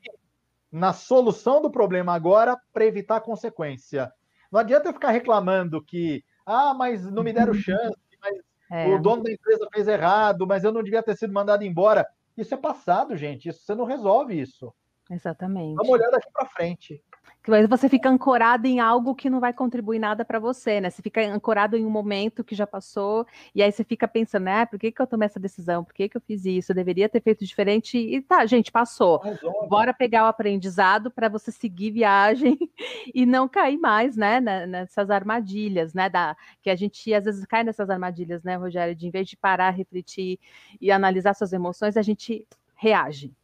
na 0.75 0.93
solução 0.93 1.63
do 1.63 1.71
problema 1.71 2.13
agora 2.13 2.61
para 2.73 2.85
evitar 2.85 3.17
a 3.17 3.21
consequência. 3.21 4.13
Não 4.51 4.59
adianta 4.59 4.89
eu 4.89 4.93
ficar 4.93 5.13
reclamando 5.13 5.81
que, 5.81 6.25
ah, 6.45 6.75
mas 6.75 7.09
não 7.13 7.23
me 7.23 7.33
deram 7.33 7.55
chance, 7.55 7.97
mas 8.21 8.41
é. 8.73 8.89
o 8.93 9.01
dono 9.01 9.23
da 9.23 9.31
empresa 9.31 9.69
fez 9.73 9.87
errado, 9.87 10.45
mas 10.49 10.65
eu 10.65 10.73
não 10.73 10.83
devia 10.83 11.01
ter 11.01 11.17
sido 11.17 11.33
mandado 11.33 11.63
embora. 11.63 12.05
Isso 12.37 12.55
é 12.55 12.57
passado, 12.57 13.17
gente. 13.17 13.49
Isso, 13.49 13.61
você 13.61 13.73
não 13.73 13.85
resolve 13.85 14.39
isso. 14.39 14.75
Exatamente. 15.09 15.77
Vamos 15.77 15.93
olhar 15.93 16.11
daqui 16.11 16.29
para 16.33 16.49
frente. 16.49 17.01
Que 17.45 17.67
você 17.67 17.91
fica 17.91 18.09
ancorado 18.09 18.67
em 18.67 18.81
algo 18.81 19.15
que 19.15 19.29
não 19.29 19.39
vai 19.39 19.53
contribuir 19.53 19.99
nada 19.99 20.25
para 20.25 20.39
você, 20.39 20.81
né? 20.81 20.89
Você 20.89 21.03
fica 21.03 21.21
ancorado 21.21 21.77
em 21.77 21.85
um 21.85 21.91
momento 21.91 22.43
que 22.43 22.55
já 22.55 22.67
passou, 22.67 23.27
e 23.55 23.63
aí 23.63 23.71
você 23.71 23.85
fica 23.85 24.09
pensando, 24.09 24.45
né? 24.45 24.65
Por 24.65 24.79
que, 24.79 24.91
que 24.91 25.03
eu 25.03 25.07
tomei 25.07 25.27
essa 25.27 25.39
decisão? 25.39 25.85
Por 25.85 25.93
que, 25.93 26.09
que 26.09 26.17
eu 26.17 26.23
fiz 26.23 26.47
isso? 26.47 26.73
Eu 26.73 26.77
deveria 26.77 27.07
ter 27.07 27.21
feito 27.21 27.45
diferente. 27.45 27.99
E 27.99 28.23
tá, 28.23 28.47
gente, 28.47 28.73
passou. 28.73 29.21
Bora 29.69 29.93
pegar 29.93 30.25
o 30.25 30.29
aprendizado 30.29 31.11
para 31.11 31.29
você 31.29 31.53
seguir 31.53 31.91
viagem 31.91 32.59
e 33.15 33.27
não 33.27 33.47
cair 33.47 33.77
mais, 33.77 34.17
né? 34.17 34.41
Nessas 34.41 35.11
armadilhas, 35.11 35.93
né? 35.93 36.09
Da, 36.09 36.35
que 36.63 36.71
a 36.71 36.77
gente 36.77 37.13
às 37.13 37.25
vezes 37.25 37.45
cai 37.45 37.63
nessas 37.63 37.91
armadilhas, 37.91 38.43
né, 38.43 38.57
Rogério? 38.57 38.95
De 38.95 39.07
em 39.07 39.11
vez 39.11 39.29
de 39.29 39.37
parar, 39.37 39.69
refletir 39.69 40.41
e 40.81 40.91
analisar 40.91 41.35
suas 41.35 41.53
emoções, 41.53 41.99
a 41.99 42.03
gente 42.03 42.47
reage. 42.75 43.35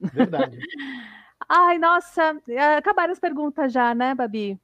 Verdade. 0.00 0.58
Ai, 1.48 1.78
nossa, 1.78 2.40
é, 2.48 2.76
acabaram 2.76 3.12
as 3.12 3.18
perguntas 3.18 3.72
já, 3.72 3.94
né, 3.94 4.14
Babi? 4.14 4.58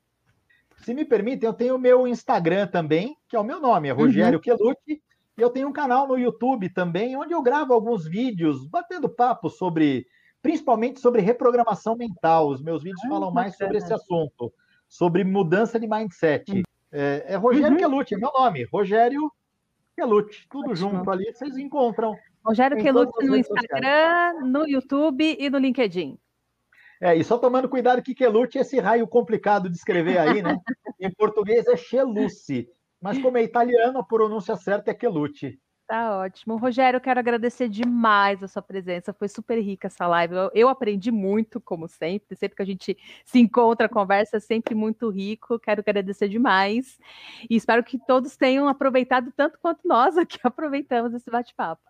Se 0.79 0.95
me 0.95 1.05
permitem, 1.05 1.47
eu 1.47 1.53
tenho 1.53 1.77
o 1.77 1.79
meu 1.79 2.07
Instagram 2.07 2.67
também, 2.67 3.17
que 3.29 3.37
é 3.37 3.41
o 3.41 3.45
meu 3.45 3.61
nome, 3.61 3.89
é 3.89 3.93
Rogério 3.93 4.39
uhum. 4.39 4.43
Quelucci, 4.43 5.03
e 5.37 5.43
eu 5.43 5.51
tenho 5.51 5.69
um 5.69 5.73
canal 5.73 6.09
no 6.09 6.19
YouTube 6.19 6.69
também, 6.71 7.17
onde 7.17 7.35
eu 7.35 7.43
gravo 7.43 7.73
alguns 7.73 8.07
vídeos 8.07 8.67
batendo 8.67 9.09
papo 9.09 9.51
sobre, 9.51 10.07
principalmente 10.43 11.01
sobre 11.01 11.21
reprogramação 11.21 11.97
mental. 11.97 12.49
Os 12.49 12.63
meus 12.63 12.83
vídeos 12.83 13.03
falam 13.03 13.31
mais 13.31 13.57
sobre 13.57 13.79
esse 13.79 13.93
assunto, 13.93 14.53
sobre 14.89 15.23
mudança 15.23 15.79
de 15.79 15.87
mindset. 15.87 16.51
Uhum. 16.51 16.63
É, 16.93 17.25
é, 17.29 17.37
Rogério 17.37 17.73
uhum. 17.73 17.77
Quelucci, 17.77 18.15
é 18.15 18.19
meu 18.19 18.33
nome, 18.33 18.65
Rogério 18.65 19.31
Quelucci, 19.97 20.47
tudo 20.51 20.71
Ótimo. 20.71 20.91
junto 20.91 21.11
ali, 21.11 21.33
vocês 21.33 21.57
encontram. 21.59 22.17
Rogério 22.43 22.79
Quelucci 22.79 23.27
no 23.27 23.37
Instagram, 23.37 24.33
sociais. 24.33 24.53
no 24.53 24.67
YouTube 24.67 25.37
e 25.39 25.51
no 25.51 25.59
LinkedIn. 25.59 26.19
É, 27.01 27.17
e 27.17 27.25
só 27.25 27.39
tomando 27.39 27.69
cuidado 27.69 28.03
que 28.03 28.15
Quelucci 28.15 28.59
é 28.59 28.61
esse 28.61 28.79
raio 28.79 29.09
complicado 29.09 29.71
de 29.71 29.77
escrever 29.77 30.19
aí, 30.19 30.43
né? 30.43 30.57
em 31.01 31.11
português 31.11 31.67
é 31.67 31.77
Chelucci, 31.77 32.69
mas 33.01 33.19
como 33.19 33.39
é 33.39 33.43
italiano, 33.43 33.99
a 33.99 34.05
pronúncia 34.05 34.55
certa 34.55 34.91
é 34.91 34.95
Quelucci. 34.95 35.59
Tá 35.91 36.19
ótimo. 36.19 36.57
Rogério, 36.57 36.99
eu 36.99 37.01
quero 37.01 37.19
agradecer 37.19 37.69
demais 37.69 38.45
a 38.45 38.47
sua 38.47 38.63
presença. 38.63 39.13
Foi 39.13 39.27
super 39.27 39.59
rica 39.59 39.89
essa 39.89 40.07
live. 40.07 40.37
Eu, 40.37 40.51
eu, 40.55 40.69
aprendi 40.69 41.11
muito, 41.11 41.61
como 41.61 41.89
sempre. 41.89 42.37
Sempre 42.37 42.55
que 42.55 42.63
a 42.63 42.65
gente 42.67 42.97
se 43.25 43.41
encontra, 43.41 43.89
conversa 43.89 44.37
é 44.37 44.41
sempre 44.41 44.73
muito 44.73 45.11
rico. 45.11 45.59
Quero 45.59 45.81
agradecer 45.81 46.29
demais. 46.29 46.97
E 47.51 47.57
espero 47.57 47.83
que 47.83 47.99
todos 47.99 48.37
tenham 48.37 48.69
aproveitado 48.69 49.33
tanto 49.37 49.59
quanto 49.61 49.81
nós 49.85 50.17
aqui 50.17 50.39
aproveitamos 50.45 51.13
esse 51.13 51.29
bate-papo. 51.29 51.83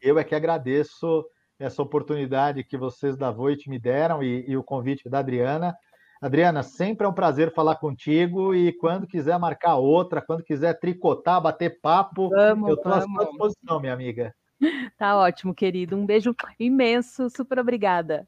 Eu 0.00 0.18
é 0.18 0.24
que 0.24 0.34
agradeço 0.34 1.26
essa 1.58 1.82
oportunidade 1.82 2.64
que 2.64 2.76
vocês 2.76 3.16
da 3.16 3.30
Voit 3.30 3.68
me 3.68 3.78
deram 3.78 4.22
e, 4.22 4.44
e 4.48 4.56
o 4.56 4.62
convite 4.62 5.08
da 5.08 5.18
Adriana. 5.20 5.74
Adriana, 6.20 6.62
sempre 6.62 7.06
é 7.06 7.08
um 7.08 7.12
prazer 7.12 7.52
falar 7.52 7.76
contigo 7.76 8.54
e 8.54 8.72
quando 8.72 9.06
quiser 9.06 9.38
marcar 9.38 9.76
outra, 9.76 10.22
quando 10.22 10.42
quiser 10.42 10.78
tricotar, 10.78 11.40
bater 11.40 11.80
papo, 11.80 12.30
vamos, 12.30 12.68
eu 12.68 12.74
estou 12.76 12.92
à 12.92 13.02
sua 13.02 13.24
disposição, 13.26 13.80
minha 13.80 13.92
amiga. 13.92 14.34
Tá 14.96 15.18
ótimo, 15.18 15.52
querido. 15.52 15.96
Um 15.96 16.06
beijo 16.06 16.34
imenso, 16.58 17.28
super 17.28 17.58
obrigada. 17.58 18.26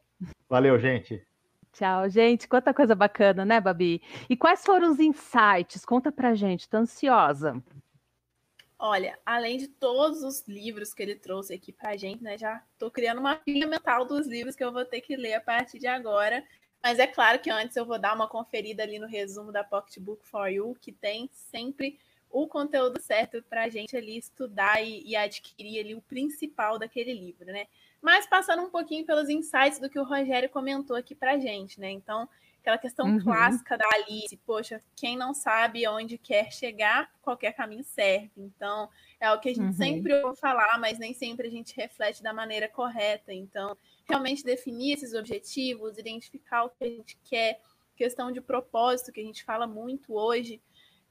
Valeu, 0.49 0.79
gente. 0.79 1.25
Tchau, 1.73 2.09
gente. 2.09 2.49
Quanta 2.49 2.75
coisa 2.75 2.95
bacana, 2.95 3.45
né, 3.45 3.61
Babi? 3.61 4.03
E 4.29 4.37
quais 4.37 4.65
foram 4.65 4.91
os 4.91 4.99
insights? 4.99 5.85
Conta 5.85 6.11
pra 6.11 6.35
gente, 6.35 6.69
tô 6.69 6.79
ansiosa. 6.79 7.63
Olha, 8.79 9.19
além 9.25 9.57
de 9.57 9.69
todos 9.69 10.23
os 10.23 10.47
livros 10.47 10.93
que 10.93 11.03
ele 11.03 11.15
trouxe 11.15 11.55
aqui 11.55 11.73
pra 11.73 11.97
gente, 11.97 12.23
né? 12.23 12.37
Já 12.37 12.63
tô 12.79 12.91
criando 12.91 13.19
uma 13.19 13.35
pilha 13.35 13.67
mental 13.67 14.05
dos 14.05 14.27
livros 14.27 14.55
que 14.55 14.63
eu 14.63 14.73
vou 14.73 14.85
ter 14.85 15.01
que 15.01 15.17
ler 15.17 15.35
a 15.35 15.41
partir 15.41 15.79
de 15.79 15.87
agora. 15.87 16.45
Mas 16.83 16.99
é 16.99 17.07
claro 17.07 17.39
que 17.39 17.51
antes 17.51 17.75
eu 17.77 17.87
vou 17.87 17.99
dar 17.99 18.15
uma 18.15 18.29
conferida 18.29 18.83
ali 18.83 18.99
no 18.99 19.07
resumo 19.07 19.51
da 19.51 19.65
Pocketbook 19.65 20.27
for 20.27 20.49
You, 20.49 20.77
que 20.81 20.93
tem 20.93 21.29
sempre 21.33 21.99
o 22.31 22.47
conteúdo 22.47 23.01
certo 23.01 23.43
para 23.49 23.65
a 23.65 23.69
gente 23.69 23.97
ali 23.97 24.19
estudar 24.19 24.83
e, 24.83 25.03
e, 25.07 25.17
adquirir 25.17 25.81
ali 25.81 25.95
o 25.95 26.03
principal 26.03 26.79
daquele 26.79 27.15
livro, 27.15 27.47
né? 27.47 27.67
Mas 28.03 28.27
passando 28.27 28.63
um 28.63 28.71
pouquinho 28.71 29.07
pelos 29.07 29.31
insights 29.31 29.79
do 29.79 29.89
que 29.89 29.99
o 29.99 30.05
Rogério 30.05 30.51
comentou 30.51 30.95
aqui 30.95 31.15
para 31.15 31.33
a 31.33 31.39
gente, 31.39 31.81
né? 31.81 31.91
Então, 31.91 32.29
aquela 32.67 32.79
questão 32.79 33.07
uhum. 33.07 33.21
clássica 33.21 33.79
da 33.79 33.87
Alice, 33.95 34.37
poxa, 34.45 34.83
quem 34.97 35.17
não 35.17 35.33
sabe 35.33 35.87
onde 35.87 36.19
quer 36.19 36.51
chegar, 36.51 37.09
qualquer 37.23 37.53
caminho 37.53 37.85
serve. 37.85 38.33
Então, 38.37 38.91
é 39.21 39.31
o 39.31 39.39
que 39.39 39.51
a 39.51 39.55
gente 39.55 39.67
uhum. 39.67 39.73
sempre 39.73 40.13
ouve 40.21 40.41
falar, 40.41 40.77
mas 40.81 40.99
nem 40.99 41.15
sempre 41.15 41.47
a 41.47 41.51
gente 41.51 41.77
reflete 41.77 42.25
da 42.25 42.33
maneira 42.33 42.69
correta. 42.69 43.33
Então, 43.33 43.77
realmente 44.09 44.43
definir 44.43 44.95
esses 44.95 45.15
objetivos, 45.15 45.97
identificar 45.97 46.65
o 46.65 46.71
que 46.71 46.83
a 46.83 46.89
gente 46.89 47.17
quer, 47.23 47.61
questão 47.95 48.33
de 48.33 48.41
propósito, 48.41 49.13
que 49.13 49.21
a 49.21 49.25
gente 49.25 49.45
fala 49.45 49.69
muito 49.69 50.13
hoje. 50.15 50.61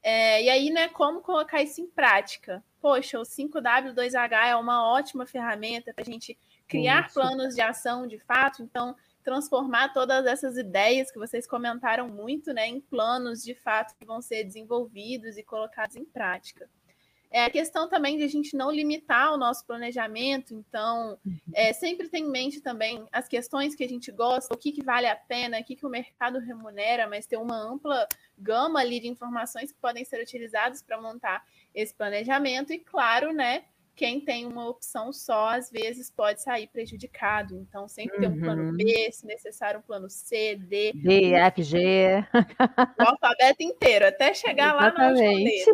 É, 0.03 0.43
e 0.43 0.49
aí, 0.49 0.69
né, 0.69 0.89
como 0.89 1.21
colocar 1.21 1.63
isso 1.63 1.79
em 1.79 1.87
prática? 1.87 2.61
Poxa, 2.81 3.17
o 3.17 3.23
5W2H 3.23 4.45
é 4.45 4.55
uma 4.57 4.85
ótima 4.91 5.25
ferramenta 5.25 5.93
para 5.93 6.03
a 6.03 6.05
gente 6.05 6.37
criar 6.67 7.05
isso. 7.05 7.13
planos 7.13 7.55
de 7.55 7.61
ação 7.61 8.05
de 8.05 8.19
fato, 8.19 8.61
então 8.61 8.93
transformar 9.25 9.91
todas 9.91 10.25
essas 10.27 10.55
ideias 10.55 11.11
que 11.11 11.17
vocês 11.17 11.47
comentaram 11.47 12.07
muito, 12.07 12.53
né, 12.53 12.67
em 12.67 12.79
planos 12.79 13.43
de 13.43 13.55
fato 13.55 13.95
que 13.97 14.05
vão 14.05 14.21
ser 14.21 14.43
desenvolvidos 14.43 15.35
e 15.35 15.43
colocados 15.43 15.95
em 15.95 16.05
prática. 16.05 16.69
É 17.31 17.43
a 17.43 17.49
questão 17.49 17.89
também 17.89 18.17
de 18.17 18.23
a 18.23 18.27
gente 18.27 18.55
não 18.55 18.71
limitar 18.71 19.33
o 19.33 19.37
nosso 19.37 19.65
planejamento, 19.65 20.53
então 20.53 21.17
uhum. 21.25 21.37
é, 21.53 21.73
sempre 21.73 22.07
tem 22.07 22.23
em 22.23 22.29
mente 22.29 22.61
também 22.61 23.05
as 23.11 23.27
questões 23.27 23.75
que 23.75 23.83
a 23.83 23.89
gente 23.89 24.11
gosta, 24.11 24.53
o 24.53 24.57
que, 24.57 24.71
que 24.71 24.83
vale 24.83 25.07
a 25.07 25.15
pena, 25.15 25.59
o 25.59 25.63
que, 25.63 25.75
que 25.75 25.85
o 25.85 25.89
mercado 25.89 26.39
remunera, 26.39 27.09
mas 27.09 27.25
ter 27.25 27.37
uma 27.37 27.57
ampla 27.57 28.07
gama 28.37 28.79
ali 28.79 28.99
de 28.99 29.07
informações 29.07 29.71
que 29.71 29.79
podem 29.79 30.05
ser 30.05 30.21
utilizadas 30.21 30.83
para 30.83 31.01
montar 31.01 31.43
esse 31.73 31.93
planejamento, 31.93 32.71
e 32.71 32.79
claro, 32.79 33.33
né? 33.33 33.65
Quem 33.95 34.19
tem 34.19 34.45
uma 34.45 34.67
opção 34.67 35.13
só, 35.13 35.49
às 35.49 35.71
vezes 35.71 36.11
pode 36.11 36.41
sair 36.41 36.67
prejudicado. 36.67 37.57
Então, 37.57 37.87
sempre 37.87 38.17
uhum. 38.17 38.21
ter 38.21 38.27
um 38.27 38.39
plano 38.39 38.63
uhum. 38.63 38.75
B, 38.75 39.09
se 39.11 39.25
necessário, 39.25 39.79
um 39.79 39.83
plano 39.83 40.09
C, 40.09 40.55
D. 40.55 40.91
D, 40.93 41.33
F, 41.33 41.63
G. 41.63 42.25
O 42.99 43.03
alfabeto 43.09 43.63
inteiro, 43.63 44.05
até 44.07 44.33
chegar 44.33 44.75
Exatamente. 44.75 44.97
lá 44.97 45.03
na 45.03 45.09
última 45.09 45.33
letra. 45.33 45.73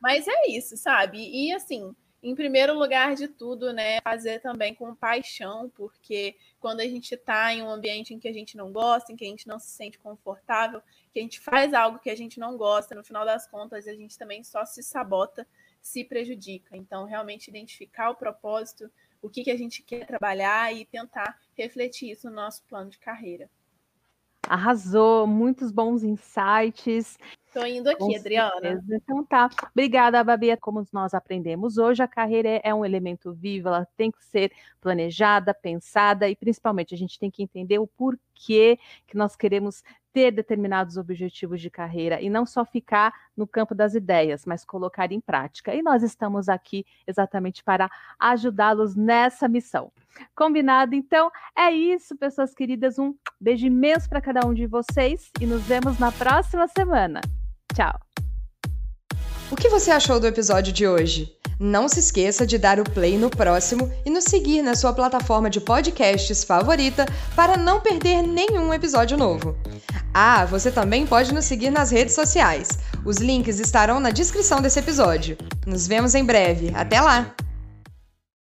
Mas 0.00 0.26
é 0.26 0.48
isso, 0.48 0.76
sabe? 0.76 1.18
E 1.18 1.52
assim, 1.52 1.94
em 2.22 2.34
primeiro 2.34 2.78
lugar 2.78 3.14
de 3.16 3.26
tudo, 3.26 3.72
né, 3.72 4.00
fazer 4.00 4.40
também 4.40 4.74
com 4.74 4.94
paixão, 4.94 5.68
porque 5.74 6.36
quando 6.60 6.80
a 6.80 6.84
gente 6.84 7.14
está 7.14 7.52
em 7.52 7.62
um 7.62 7.70
ambiente 7.70 8.14
em 8.14 8.18
que 8.20 8.28
a 8.28 8.32
gente 8.32 8.56
não 8.56 8.70
gosta, 8.70 9.12
em 9.12 9.16
que 9.16 9.24
a 9.24 9.28
gente 9.28 9.48
não 9.48 9.58
se 9.58 9.70
sente 9.70 9.98
confortável, 9.98 10.80
que 11.12 11.18
a 11.18 11.22
gente 11.22 11.40
faz 11.40 11.74
algo 11.74 11.98
que 11.98 12.10
a 12.10 12.16
gente 12.16 12.38
não 12.38 12.56
gosta, 12.56 12.94
no 12.94 13.02
final 13.02 13.24
das 13.24 13.48
contas 13.48 13.88
a 13.88 13.94
gente 13.94 14.16
também 14.16 14.44
só 14.44 14.64
se 14.64 14.82
sabota, 14.82 15.46
se 15.82 16.04
prejudica. 16.04 16.76
Então, 16.76 17.04
realmente 17.04 17.48
identificar 17.48 18.10
o 18.10 18.14
propósito, 18.14 18.90
o 19.20 19.28
que, 19.28 19.44
que 19.44 19.50
a 19.50 19.56
gente 19.56 19.82
quer 19.82 20.06
trabalhar 20.06 20.74
e 20.74 20.84
tentar 20.84 21.38
refletir 21.54 22.10
isso 22.10 22.30
no 22.30 22.36
nosso 22.36 22.62
plano 22.64 22.90
de 22.90 22.98
carreira. 22.98 23.50
Arrasou, 24.48 25.26
muitos 25.26 25.70
bons 25.70 26.02
insights. 26.02 27.18
Estou 27.46 27.66
indo 27.66 27.88
aqui, 27.88 28.16
Adriana. 28.16 28.82
Então 28.90 29.24
tá. 29.24 29.48
Obrigada, 29.70 30.24
Babi. 30.24 30.56
Como 30.56 30.84
nós 30.92 31.14
aprendemos 31.14 31.78
hoje, 31.78 32.02
a 32.02 32.08
carreira 32.08 32.60
é 32.64 32.74
um 32.74 32.84
elemento 32.84 33.32
vivo, 33.32 33.68
ela 33.68 33.86
tem 33.96 34.10
que 34.10 34.24
ser 34.24 34.50
planejada, 34.80 35.54
pensada 35.54 36.28
e 36.28 36.34
principalmente 36.34 36.94
a 36.94 36.98
gente 36.98 37.18
tem 37.18 37.30
que 37.30 37.42
entender 37.42 37.78
o 37.78 37.86
porquê 38.32 38.78
que 39.06 39.16
nós 39.16 39.36
queremos 39.36 39.82
ter 40.12 40.30
determinados 40.30 40.96
objetivos 40.96 41.60
de 41.60 41.70
carreira 41.70 42.20
e 42.20 42.28
não 42.28 42.44
só 42.44 42.64
ficar 42.64 43.12
no 43.34 43.46
campo 43.46 43.74
das 43.74 43.94
ideias, 43.94 44.44
mas 44.44 44.64
colocar 44.64 45.10
em 45.10 45.20
prática. 45.20 45.74
E 45.74 45.82
nós 45.82 46.02
estamos 46.02 46.48
aqui 46.48 46.84
exatamente 47.06 47.64
para 47.64 47.90
ajudá-los 48.18 48.94
nessa 48.94 49.48
missão. 49.48 49.90
Combinado? 50.34 50.94
Então, 50.94 51.30
é 51.56 51.70
isso, 51.70 52.16
pessoas 52.16 52.52
queridas. 52.54 52.98
Um 52.98 53.14
beijo 53.40 53.66
imenso 53.66 54.08
para 54.08 54.20
cada 54.20 54.46
um 54.46 54.52
de 54.52 54.66
vocês 54.66 55.30
e 55.40 55.46
nos 55.46 55.62
vemos 55.62 55.98
na 55.98 56.12
próxima 56.12 56.68
semana. 56.68 57.20
Tchau. 57.74 57.98
O 59.50 59.56
que 59.56 59.70
você 59.70 59.90
achou 59.90 60.20
do 60.20 60.26
episódio 60.26 60.72
de 60.72 60.86
hoje? 60.86 61.41
Não 61.64 61.88
se 61.88 62.00
esqueça 62.00 62.44
de 62.44 62.58
dar 62.58 62.80
o 62.80 62.82
play 62.82 63.16
no 63.16 63.30
próximo 63.30 63.88
e 64.04 64.10
nos 64.10 64.24
seguir 64.24 64.62
na 64.62 64.74
sua 64.74 64.92
plataforma 64.92 65.48
de 65.48 65.60
podcasts 65.60 66.42
favorita 66.42 67.06
para 67.36 67.56
não 67.56 67.80
perder 67.80 68.20
nenhum 68.20 68.74
episódio 68.74 69.16
novo. 69.16 69.56
Ah, 70.12 70.44
você 70.44 70.72
também 70.72 71.06
pode 71.06 71.32
nos 71.32 71.44
seguir 71.44 71.70
nas 71.70 71.92
redes 71.92 72.16
sociais. 72.16 72.80
Os 73.04 73.18
links 73.18 73.60
estarão 73.60 74.00
na 74.00 74.10
descrição 74.10 74.60
desse 74.60 74.80
episódio. 74.80 75.38
Nos 75.64 75.86
vemos 75.86 76.16
em 76.16 76.24
breve. 76.24 76.72
Até 76.74 77.00
lá! 77.00 77.32